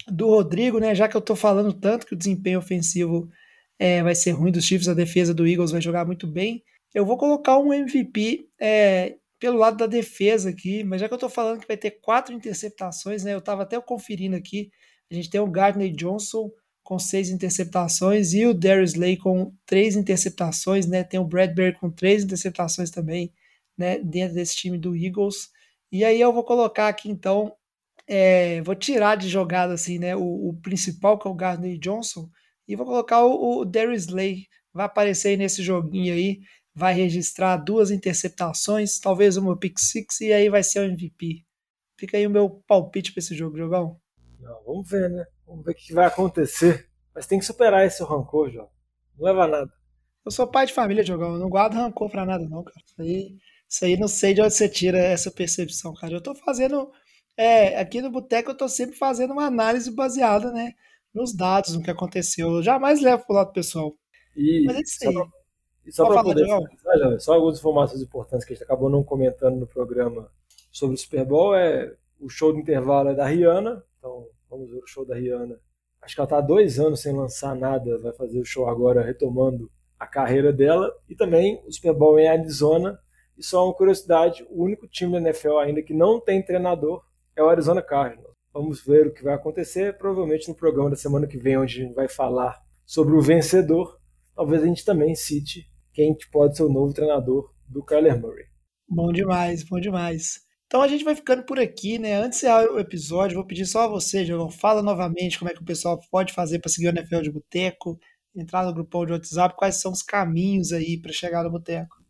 do 0.09 0.29
Rodrigo, 0.29 0.79
né? 0.79 0.95
Já 0.95 1.09
que 1.09 1.17
eu 1.17 1.21
tô 1.21 1.35
falando 1.35 1.73
tanto 1.73 2.07
que 2.07 2.15
o 2.15 2.17
desempenho 2.17 2.59
ofensivo 2.59 3.29
é, 3.79 4.03
vai 4.03 4.15
ser 4.15 4.33
ruim 4.33 4.53
dos 4.53 4.65
Chiefs, 4.65 4.89
a 4.89 4.95
defesa 4.95 5.35
do 5.35 5.47
Eagles 5.47 5.73
vai 5.73 5.81
jogar 5.81 6.05
muito 6.07 6.27
bem. 6.27 6.63
Eu 6.95 7.05
vou 7.05 7.17
colocar 7.17 7.59
um 7.59 7.73
MVP 7.73 8.49
é, 8.61 9.17
pelo 9.41 9.59
lado 9.59 9.77
da 9.77 9.87
defesa 9.87 10.51
aqui, 10.51 10.85
mas 10.85 11.01
já 11.01 11.09
que 11.09 11.15
eu 11.15 11.19
tô 11.19 11.29
falando 11.29 11.61
que 11.61 11.67
vai 11.67 11.77
ter 11.77 11.93
quatro 12.03 12.33
interceptações, 12.33 13.25
né? 13.25 13.35
Eu 13.35 13.41
tava 13.41 13.63
até 13.63 13.81
conferindo 13.81 14.37
aqui. 14.37 14.71
A 15.11 15.15
gente 15.15 15.29
tem 15.29 15.41
o 15.41 15.51
Gardner 15.51 15.93
Johnson 15.93 16.51
com 16.93 16.99
seis 16.99 17.31
interceptações 17.31 18.35
e 18.35 18.45
o 18.45 18.53
Darius 18.53 18.93
Slay 18.93 19.17
com 19.17 19.51
três 19.65 19.97
interceptações, 19.97 20.87
né? 20.87 21.03
Tem 21.03 21.19
o 21.19 21.25
Bradbury 21.25 21.73
com 21.73 21.91
três 21.91 22.23
interceptações 22.23 22.91
também, 22.91 23.33
né? 23.79 23.99
Dentro 23.99 24.35
desse 24.35 24.57
time 24.57 24.77
do 24.77 24.95
Eagles. 24.95 25.49
E 25.91 26.05
aí 26.05 26.21
eu 26.21 26.31
vou 26.35 26.45
colocar 26.45 26.89
aqui 26.89 27.09
então 27.09 27.57
é, 28.07 28.61
vou 28.61 28.75
tirar 28.75 29.17
de 29.17 29.27
jogada 29.27 29.73
assim, 29.73 29.99
né, 29.99 30.15
o, 30.15 30.49
o, 30.49 30.55
principal 30.61 31.19
que 31.19 31.27
é 31.27 31.31
o 31.31 31.35
Gardner 31.35 31.79
Johnson 31.79 32.29
e 32.69 32.77
vou 32.77 32.85
colocar 32.85 33.25
o, 33.25 33.61
o 33.61 33.65
Darius 33.65 34.03
Slay, 34.03 34.47
vai 34.71 34.85
aparecer 34.85 35.29
aí 35.29 35.37
nesse 35.39 35.63
joguinho 35.63 36.13
aí, 36.13 36.41
vai 36.75 36.93
registrar 36.93 37.57
duas 37.57 37.91
interceptações, 37.91 38.99
talvez 38.99 39.39
uma 39.39 39.57
pick 39.57 39.79
six 39.79 40.21
e 40.21 40.31
aí 40.31 40.51
vai 40.51 40.63
ser 40.63 40.81
o 40.81 40.85
MVP. 40.93 41.43
Fica 41.99 42.19
aí 42.19 42.27
o 42.27 42.31
meu 42.31 42.63
palpite 42.67 43.13
para 43.13 43.21
esse 43.21 43.35
jogo, 43.35 43.57
jogão. 43.57 43.99
Não, 44.41 44.63
vamos 44.65 44.91
ver, 44.91 45.09
né? 45.09 45.25
Vamos 45.53 45.67
ver 45.67 45.73
o 45.73 45.75
que 45.75 45.93
vai 45.93 46.07
acontecer. 46.07 46.89
Mas 47.15 47.27
tem 47.27 47.39
que 47.39 47.45
superar 47.45 47.87
esse 47.87 48.03
rancor, 48.03 48.51
João. 48.51 48.69
Não 49.19 49.27
leva 49.27 49.45
a 49.45 49.49
nada. 49.49 49.73
Eu 50.25 50.31
sou 50.31 50.47
pai 50.47 50.67
de 50.67 50.73
família, 50.73 51.05
Jogão. 51.05 51.35
Eu 51.35 51.39
não 51.39 51.51
guardo 51.51 51.75
rancor 51.75 52.11
pra 52.11 52.25
nada, 52.25 52.49
não, 52.49 52.65
cara. 52.65 52.81
Isso 52.87 53.03
aí, 53.03 53.37
isso 53.69 53.85
aí 53.85 53.97
não 53.99 54.09
sei 54.09 54.33
de 54.33 54.41
onde 54.41 54.55
você 54.55 54.69
tira 54.69 54.99
essa 54.99 55.31
percepção, 55.31 55.93
cara. 55.95 56.15
Eu 56.15 56.23
tô 56.23 56.35
fazendo 56.35 56.91
é, 57.37 57.79
aqui 57.79 58.01
no 58.01 58.11
Boteco 58.11 58.51
eu 58.51 58.57
tô 58.57 58.69
sempre 58.69 58.97
fazendo 58.97 59.33
uma 59.33 59.47
análise 59.47 59.91
baseada, 59.91 60.53
né, 60.53 60.73
nos 61.15 61.35
dados, 61.35 61.75
no 61.75 61.83
que 61.83 61.91
aconteceu. 61.91 62.57
Eu 62.57 62.63
jamais 62.63 63.01
levo 63.01 63.27
pro 63.27 63.37
lado 63.37 63.53
pessoal. 63.53 63.95
E 64.37 64.65
Mas 64.67 64.77
é 64.77 64.81
isso 64.81 65.09
aí. 65.09 65.13
Só 65.13 65.21
pra, 65.21 65.33
e 65.85 65.93
só 65.93 66.07
para 66.07 66.23
poder 66.23 66.47
falar, 66.47 67.21
só 67.21 67.35
algumas 67.35 67.59
informações 67.59 68.03
importantes 68.03 68.47
que 68.47 68.53
a 68.53 68.57
gente 68.57 68.65
acabou 68.65 68.89
não 68.89 69.03
comentando 69.03 69.57
no 69.57 69.67
programa 69.67 70.31
sobre 70.71 70.95
o 70.95 70.99
Super 70.99 71.25
Bowl 71.25 71.55
é 71.55 71.95
o 72.21 72.29
show 72.29 72.53
de 72.53 72.61
intervalo 72.61 73.09
é 73.09 73.15
da 73.15 73.27
Rihanna, 73.27 73.85
então 73.99 74.27
vamos 74.53 74.71
ver 74.71 74.79
o 74.79 74.87
show 74.87 75.07
da 75.07 75.17
Rihanna. 75.17 75.59
Acho 76.03 76.15
que 76.15 76.21
ela 76.21 76.27
está 76.27 76.39
há 76.39 76.43
dois 76.43 76.79
anos 76.79 77.01
sem 77.01 77.15
lançar 77.15 77.57
nada, 77.57 77.99
vai 77.99 78.13
fazer 78.13 78.39
o 78.39 78.45
show 78.45 78.69
agora 78.69 79.03
retomando 79.03 79.71
a 79.99 80.07
carreira 80.07 80.53
dela. 80.53 80.93
E 81.09 81.17
também 81.17 81.63
o 81.67 81.73
Super 81.73 81.95
Bowl 81.95 82.19
em 82.19 82.29
Arizona. 82.29 82.99
E 83.37 83.43
só 83.43 83.65
uma 83.65 83.75
curiosidade: 83.75 84.47
o 84.51 84.65
único 84.65 84.87
time 84.87 85.13
da 85.13 85.21
NFL 85.21 85.59
ainda 85.59 85.83
que 85.83 85.95
não 85.95 86.21
tem 86.21 86.45
treinador 86.45 87.03
é 87.35 87.43
o 87.43 87.49
Arizona 87.49 87.81
Cardinals. 87.81 88.33
Vamos 88.53 88.85
ver 88.85 89.07
o 89.07 89.15
que 89.15 89.25
vai 89.25 89.33
acontecer, 89.33 89.97
provavelmente 89.97 90.49
no 90.49 90.55
programa 90.55 90.91
da 90.91 90.97
semana 90.97 91.27
que 91.27 91.39
vem, 91.39 91.57
onde 91.57 91.81
a 91.81 91.85
gente 91.85 91.95
vai 91.95 92.09
falar 92.09 92.61
sobre 92.85 93.15
o 93.15 93.23
vencedor. 93.23 93.99
Talvez 94.35 94.63
a 94.63 94.67
gente 94.67 94.85
também 94.85 95.15
cite 95.15 95.67
quem 95.95 96.15
pode 96.31 96.57
ser 96.57 96.65
o 96.65 96.69
novo 96.69 96.93
treinador 96.93 97.51
do 97.67 97.83
Kyler 97.83 98.21
Murray. 98.21 98.45
Bom 98.87 99.11
demais, 99.11 99.65
bom 99.65 99.81
demais. 99.81 100.41
Então 100.73 100.81
a 100.81 100.89
gente 100.89 101.05
vai 101.05 101.15
ficando 101.15 101.43
por 101.43 101.61
aqui, 101.61 101.99
né? 101.99 102.15
Antes 102.15 102.41
de 102.41 102.47
encerrar 102.47 102.65
o 102.73 102.81
episódio, 102.81 103.35
vou 103.35 103.45
pedir 103.45 103.67
só 103.67 103.83
a 103.83 103.89
você, 103.89 104.25
João, 104.25 104.51
fala 104.51 104.83
novamente 104.83 105.39
como 105.39 105.51
é 105.51 105.53
que 105.53 105.61
o 105.61 105.67
pessoal 105.67 106.01
pode 106.11 106.33
fazer 106.33 106.61
para 106.61 106.71
seguir 106.71 106.87
o 106.87 106.89
NFL 106.89 107.21
de 107.21 107.31
Boteco, 107.31 108.01
entrar 108.35 108.65
no 108.65 108.73
grupão 108.73 109.05
de 109.05 109.13
WhatsApp, 109.13 109.55
quais 109.55 109.83
são 109.83 109.93
os 109.93 110.03
caminhos 110.03 110.73
aí 110.73 110.99
para 110.99 111.13
chegar 111.13 111.45
no 111.45 111.51
Boteco. 111.51 112.03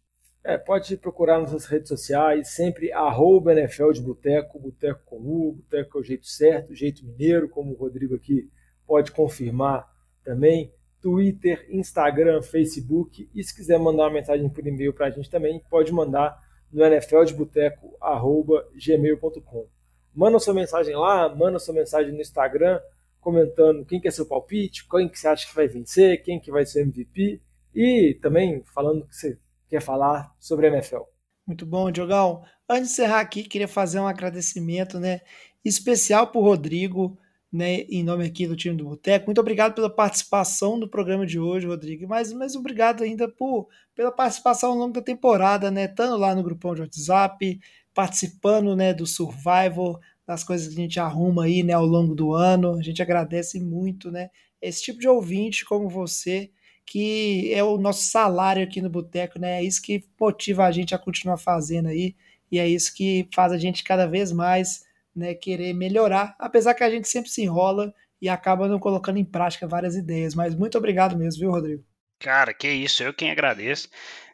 É, 0.44 0.56
pode 0.56 0.96
procurar 0.96 1.40
nas 1.40 1.50
nossas 1.50 1.68
redes 1.68 1.88
sociais, 1.88 2.54
sempre 2.54 2.92
arroba 2.92 3.52
NFL 3.52 3.90
de 3.90 4.00
Boteco, 4.00 4.60
Boteco 4.60 5.00
com 5.06 5.16
U, 5.16 5.54
Boteco 5.54 5.98
é 5.98 6.00
o 6.00 6.04
jeito 6.04 6.26
certo, 6.28 6.72
jeito 6.72 7.04
mineiro, 7.04 7.48
como 7.48 7.72
o 7.72 7.76
Rodrigo 7.76 8.14
aqui 8.14 8.48
pode 8.86 9.10
confirmar 9.10 9.90
também. 10.22 10.72
Twitter, 11.00 11.66
Instagram, 11.68 12.40
Facebook. 12.42 13.28
E 13.34 13.42
se 13.42 13.52
quiser 13.52 13.80
mandar 13.80 14.04
uma 14.04 14.12
mensagem 14.12 14.48
por 14.48 14.64
e-mail 14.64 14.94
para 14.94 15.08
a 15.08 15.10
gente 15.10 15.28
também, 15.28 15.60
pode 15.68 15.90
mandar 15.90 16.40
no 16.72 16.84
nfldeboteco.gmail.com. 16.84 19.66
Manda 20.14 20.38
sua 20.38 20.54
mensagem 20.54 20.94
lá, 20.94 21.34
manda 21.34 21.58
sua 21.58 21.74
mensagem 21.74 22.12
no 22.12 22.20
Instagram, 22.20 22.80
comentando 23.20 23.84
quem 23.84 24.00
que 24.00 24.06
é 24.08 24.10
seu 24.10 24.26
palpite, 24.26 24.86
quem 24.88 25.08
que 25.08 25.18
você 25.18 25.28
acha 25.28 25.46
que 25.46 25.54
vai 25.54 25.68
vencer, 25.68 26.22
quem 26.22 26.40
que 26.40 26.50
vai 26.50 26.64
ser 26.66 26.82
MVP. 26.82 27.40
E 27.74 28.18
também 28.20 28.62
falando 28.74 29.06
que 29.06 29.16
você 29.16 29.38
quer 29.68 29.80
falar 29.80 30.34
sobre 30.38 30.66
a 30.66 30.70
NFL. 30.70 31.04
Muito 31.46 31.64
bom, 31.64 31.90
Diogão. 31.90 32.44
Antes 32.68 32.88
de 32.88 32.92
encerrar 32.92 33.20
aqui, 33.20 33.44
queria 33.44 33.68
fazer 33.68 33.98
um 33.98 34.06
agradecimento 34.06 35.00
né, 35.00 35.22
especial 35.64 36.26
para 36.26 36.40
o 36.40 36.44
Rodrigo, 36.44 37.18
né, 37.52 37.82
em 37.82 38.02
nome 38.02 38.24
aqui 38.24 38.46
do 38.46 38.56
time 38.56 38.76
do 38.76 38.84
Boteco. 38.84 39.26
Muito 39.26 39.40
obrigado 39.40 39.74
pela 39.74 39.90
participação 39.90 40.78
no 40.78 40.88
programa 40.88 41.26
de 41.26 41.38
hoje, 41.38 41.66
Rodrigo. 41.66 42.08
Mas, 42.08 42.32
mas 42.32 42.56
obrigado 42.56 43.02
ainda 43.02 43.28
por, 43.28 43.68
pela 43.94 44.10
participação 44.10 44.70
ao 44.70 44.78
longo 44.78 44.94
da 44.94 45.02
temporada, 45.02 45.70
né? 45.70 45.84
Estando 45.84 46.16
lá 46.16 46.34
no 46.34 46.42
grupão 46.42 46.74
de 46.74 46.80
WhatsApp, 46.80 47.60
participando 47.92 48.74
né, 48.74 48.94
do 48.94 49.06
Survival, 49.06 50.00
das 50.26 50.42
coisas 50.42 50.68
que 50.68 50.74
a 50.74 50.82
gente 50.82 50.98
arruma 50.98 51.44
aí 51.44 51.62
né, 51.62 51.74
ao 51.74 51.84
longo 51.84 52.14
do 52.14 52.32
ano. 52.32 52.74
A 52.78 52.82
gente 52.82 53.02
agradece 53.02 53.60
muito, 53.60 54.10
né? 54.10 54.30
Esse 54.60 54.82
tipo 54.82 54.98
de 54.98 55.08
ouvinte 55.08 55.64
como 55.64 55.88
você 55.88 56.50
que 56.84 57.52
é 57.54 57.62
o 57.62 57.78
nosso 57.78 58.02
salário 58.02 58.62
aqui 58.62 58.80
no 58.80 58.90
Boteco, 58.90 59.38
né? 59.38 59.60
É 59.60 59.64
isso 59.64 59.80
que 59.80 60.04
motiva 60.20 60.64
a 60.64 60.70
gente 60.72 60.94
a 60.94 60.98
continuar 60.98 61.38
fazendo 61.38 61.88
aí, 61.88 62.14
e 62.50 62.58
é 62.58 62.68
isso 62.68 62.94
que 62.94 63.28
faz 63.34 63.52
a 63.52 63.58
gente 63.58 63.84
cada 63.84 64.06
vez 64.06 64.32
mais 64.32 64.84
né, 65.14 65.34
querer 65.34 65.72
melhorar, 65.72 66.34
apesar 66.38 66.74
que 66.74 66.84
a 66.84 66.90
gente 66.90 67.08
sempre 67.08 67.30
se 67.30 67.42
enrola 67.42 67.92
e 68.20 68.28
acaba 68.28 68.68
não 68.68 68.78
colocando 68.78 69.18
em 69.18 69.24
prática 69.24 69.66
várias 69.66 69.96
ideias. 69.96 70.34
Mas 70.34 70.54
muito 70.54 70.78
obrigado 70.78 71.16
mesmo, 71.16 71.40
viu, 71.40 71.50
Rodrigo? 71.50 71.84
Cara, 72.20 72.54
que 72.54 72.68
isso, 72.68 73.02
eu 73.02 73.12
quem 73.12 73.30
agradeço. 73.30 73.88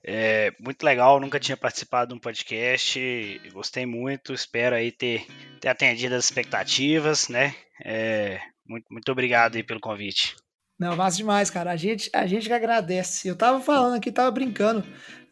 É 0.05 0.53
muito 0.61 0.83
legal, 0.83 1.19
nunca 1.19 1.41
tinha 1.41 1.57
participado 1.57 2.11
de 2.11 2.15
um 2.15 2.21
podcast, 2.21 3.41
gostei 3.53 3.87
muito, 3.87 4.35
espero 4.35 4.77
aí 4.77 4.93
ter, 4.93 5.27
ter 5.61 5.69
atendido 5.69 6.15
as 6.15 6.25
expectativas, 6.25 7.29
né? 7.29 7.55
É, 7.85 8.41
muito, 8.67 8.85
muito 8.91 9.11
obrigado 9.11 9.57
aí 9.57 9.63
pelo 9.63 9.81
convite. 9.81 10.37
Não, 10.79 10.95
massa 10.95 11.17
demais, 11.17 11.51
cara. 11.51 11.73
A 11.73 11.77
gente, 11.77 12.09
a 12.15 12.27
gente 12.27 12.47
que 12.47 12.53
agradece. 12.53 13.27
Eu 13.27 13.35
tava 13.35 13.61
falando 13.61 13.97
aqui, 13.97 14.13
tava 14.13 14.31
brincando. 14.31 14.87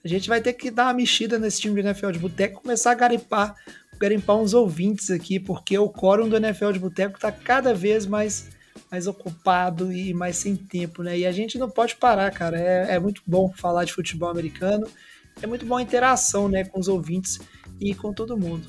A 0.05 0.09
gente 0.09 0.29
vai 0.29 0.41
ter 0.41 0.55
que 0.55 0.71
dar 0.71 0.85
uma 0.85 0.95
mexida 0.95 1.39
nesse 1.39 1.61
time 1.61 1.81
de 1.81 1.87
NFL 1.87 2.11
de 2.11 2.19
boteco, 2.19 2.63
começar 2.63 2.93
a 2.93 2.95
garimpar 2.95 3.55
garimpar 3.99 4.37
uns 4.37 4.55
ouvintes 4.55 5.11
aqui, 5.11 5.39
porque 5.39 5.79
o 5.79 5.89
quórum 5.89 6.29
do 6.29 6.37
NFL 6.37 6.73
de 6.73 6.79
Boteco 6.79 7.19
tá 7.19 7.31
cada 7.33 7.75
vez 7.75 8.07
mais, 8.07 8.49
mais 8.91 9.07
ocupado 9.07 9.93
e 9.93 10.13
mais 10.15 10.37
sem 10.37 10.57
tempo, 10.57 11.03
né? 11.03 11.19
E 11.19 11.27
a 11.27 11.33
gente 11.33 11.59
não 11.59 11.69
pode 11.69 11.97
parar, 11.97 12.31
cara. 12.31 12.59
É, 12.59 12.95
é 12.95 12.99
muito 12.99 13.23
bom 13.27 13.53
falar 13.55 13.85
de 13.85 13.93
futebol 13.93 14.29
americano, 14.29 14.87
é 15.43 15.47
muito 15.47 15.67
bom 15.67 15.77
a 15.77 15.83
interação, 15.83 16.49
né, 16.49 16.65
com 16.65 16.81
os 16.81 16.89
ouvintes 16.89 17.39
e 17.81 17.95
com 17.95 18.13
todo 18.13 18.37
mundo. 18.37 18.69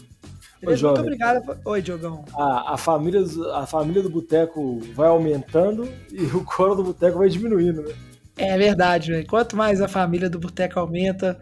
Ô, 0.61 0.65
Muito 0.65 0.80
jovem. 0.80 1.03
obrigado. 1.03 1.59
Oi, 1.63 1.82
Diogão. 1.82 2.25
A, 2.34 2.73
a, 2.73 2.78
família, 2.78 3.23
a 3.53 3.67
família 3.67 4.01
do 4.01 4.09
boteco 4.09 4.80
vai 4.95 5.07
aumentando 5.07 5.88
e 6.11 6.23
o 6.23 6.43
coro 6.43 6.75
do 6.75 6.84
boteco 6.84 7.19
vai 7.19 7.30
diminuindo, 7.30 7.84
né? 7.84 7.93
É 8.38 8.55
verdade, 8.57 9.11
velho. 9.11 9.28
Quanto 9.28 9.55
mais 9.55 9.82
a 9.82 9.88
família 9.88 10.30
do 10.30 10.39
Boteco 10.39 10.80
aumenta, 10.80 11.39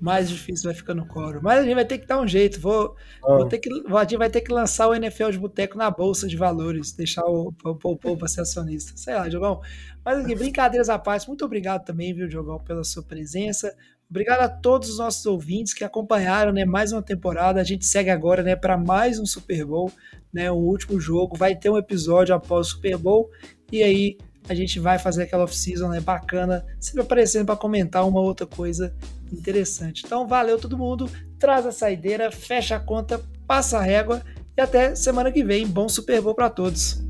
mais 0.00 0.28
difícil 0.28 0.64
vai 0.64 0.74
ficando 0.74 1.02
o 1.02 1.06
coro. 1.06 1.40
Mas 1.42 1.60
a 1.60 1.62
gente 1.62 1.74
vai 1.74 1.84
ter 1.84 1.98
que 1.98 2.06
dar 2.06 2.20
um 2.20 2.26
jeito. 2.26 2.60
Vou, 2.60 2.94
vou 3.20 3.46
ter 3.46 3.58
que, 3.58 3.68
a 3.68 4.00
gente 4.00 4.16
vai 4.16 4.30
ter 4.30 4.40
que 4.40 4.52
lançar 4.52 4.88
o 4.88 4.94
NFL 4.94 5.30
de 5.30 5.38
Boteco 5.38 5.76
na 5.76 5.90
bolsa 5.90 6.28
de 6.28 6.36
valores, 6.36 6.92
deixar 6.92 7.24
o, 7.24 7.52
para 7.52 8.28
ser 8.28 8.42
acionista. 8.42 8.92
Sei 8.96 9.14
lá, 9.14 9.28
Diogão. 9.28 9.60
Mas 10.04 10.24
aqui, 10.24 10.34
brincadeiras 10.36 10.88
à 10.88 10.98
parte, 10.98 11.26
muito 11.26 11.44
obrigado 11.44 11.84
também, 11.84 12.14
viu, 12.14 12.28
Diogão, 12.28 12.58
pela 12.58 12.84
sua 12.84 13.02
presença. 13.02 13.74
Obrigado 14.08 14.40
a 14.40 14.48
todos 14.48 14.88
os 14.88 14.98
nossos 14.98 15.26
ouvintes 15.26 15.74
que 15.74 15.84
acompanharam, 15.84 16.50
né, 16.50 16.64
mais 16.64 16.92
uma 16.92 17.02
temporada. 17.02 17.60
A 17.60 17.64
gente 17.64 17.84
segue 17.84 18.08
agora, 18.08 18.42
né, 18.42 18.56
para 18.56 18.76
mais 18.76 19.18
um 19.18 19.26
Super 19.26 19.66
Bowl, 19.66 19.92
né, 20.32 20.50
o 20.50 20.54
último 20.54 20.98
jogo. 20.98 21.36
Vai 21.36 21.54
ter 21.54 21.68
um 21.68 21.76
episódio 21.76 22.34
após 22.34 22.68
o 22.68 22.70
Super 22.70 22.96
Bowl 22.96 23.30
e 23.70 23.82
aí 23.82 24.16
a 24.48 24.54
gente 24.54 24.80
vai 24.80 24.98
fazer 24.98 25.24
aquela 25.24 25.44
off-season, 25.44 25.88
né, 25.88 26.00
bacana, 26.00 26.64
sempre 26.80 27.02
aparecendo 27.02 27.44
para 27.44 27.56
comentar 27.56 28.08
uma 28.08 28.20
outra 28.20 28.46
coisa 28.46 28.94
interessante. 29.32 30.02
Então, 30.04 30.26
valeu 30.26 30.58
todo 30.58 30.78
mundo. 30.78 31.10
Traz 31.38 31.66
a 31.66 31.72
saideira, 31.72 32.30
fecha 32.30 32.76
a 32.76 32.80
conta, 32.80 33.20
passa 33.46 33.78
a 33.78 33.82
régua 33.82 34.22
e 34.56 34.60
até 34.60 34.94
semana 34.94 35.30
que 35.30 35.44
vem. 35.44 35.66
Bom 35.66 35.88
Super 35.88 36.20
Bowl 36.20 36.34
para 36.34 36.50
todos. 36.50 37.02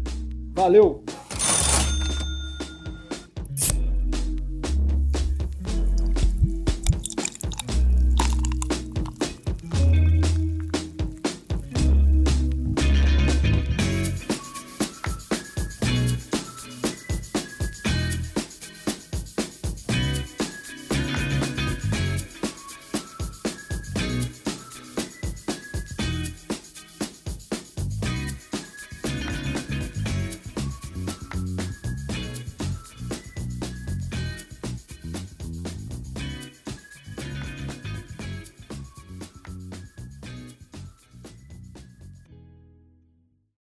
Valeu. 0.54 1.04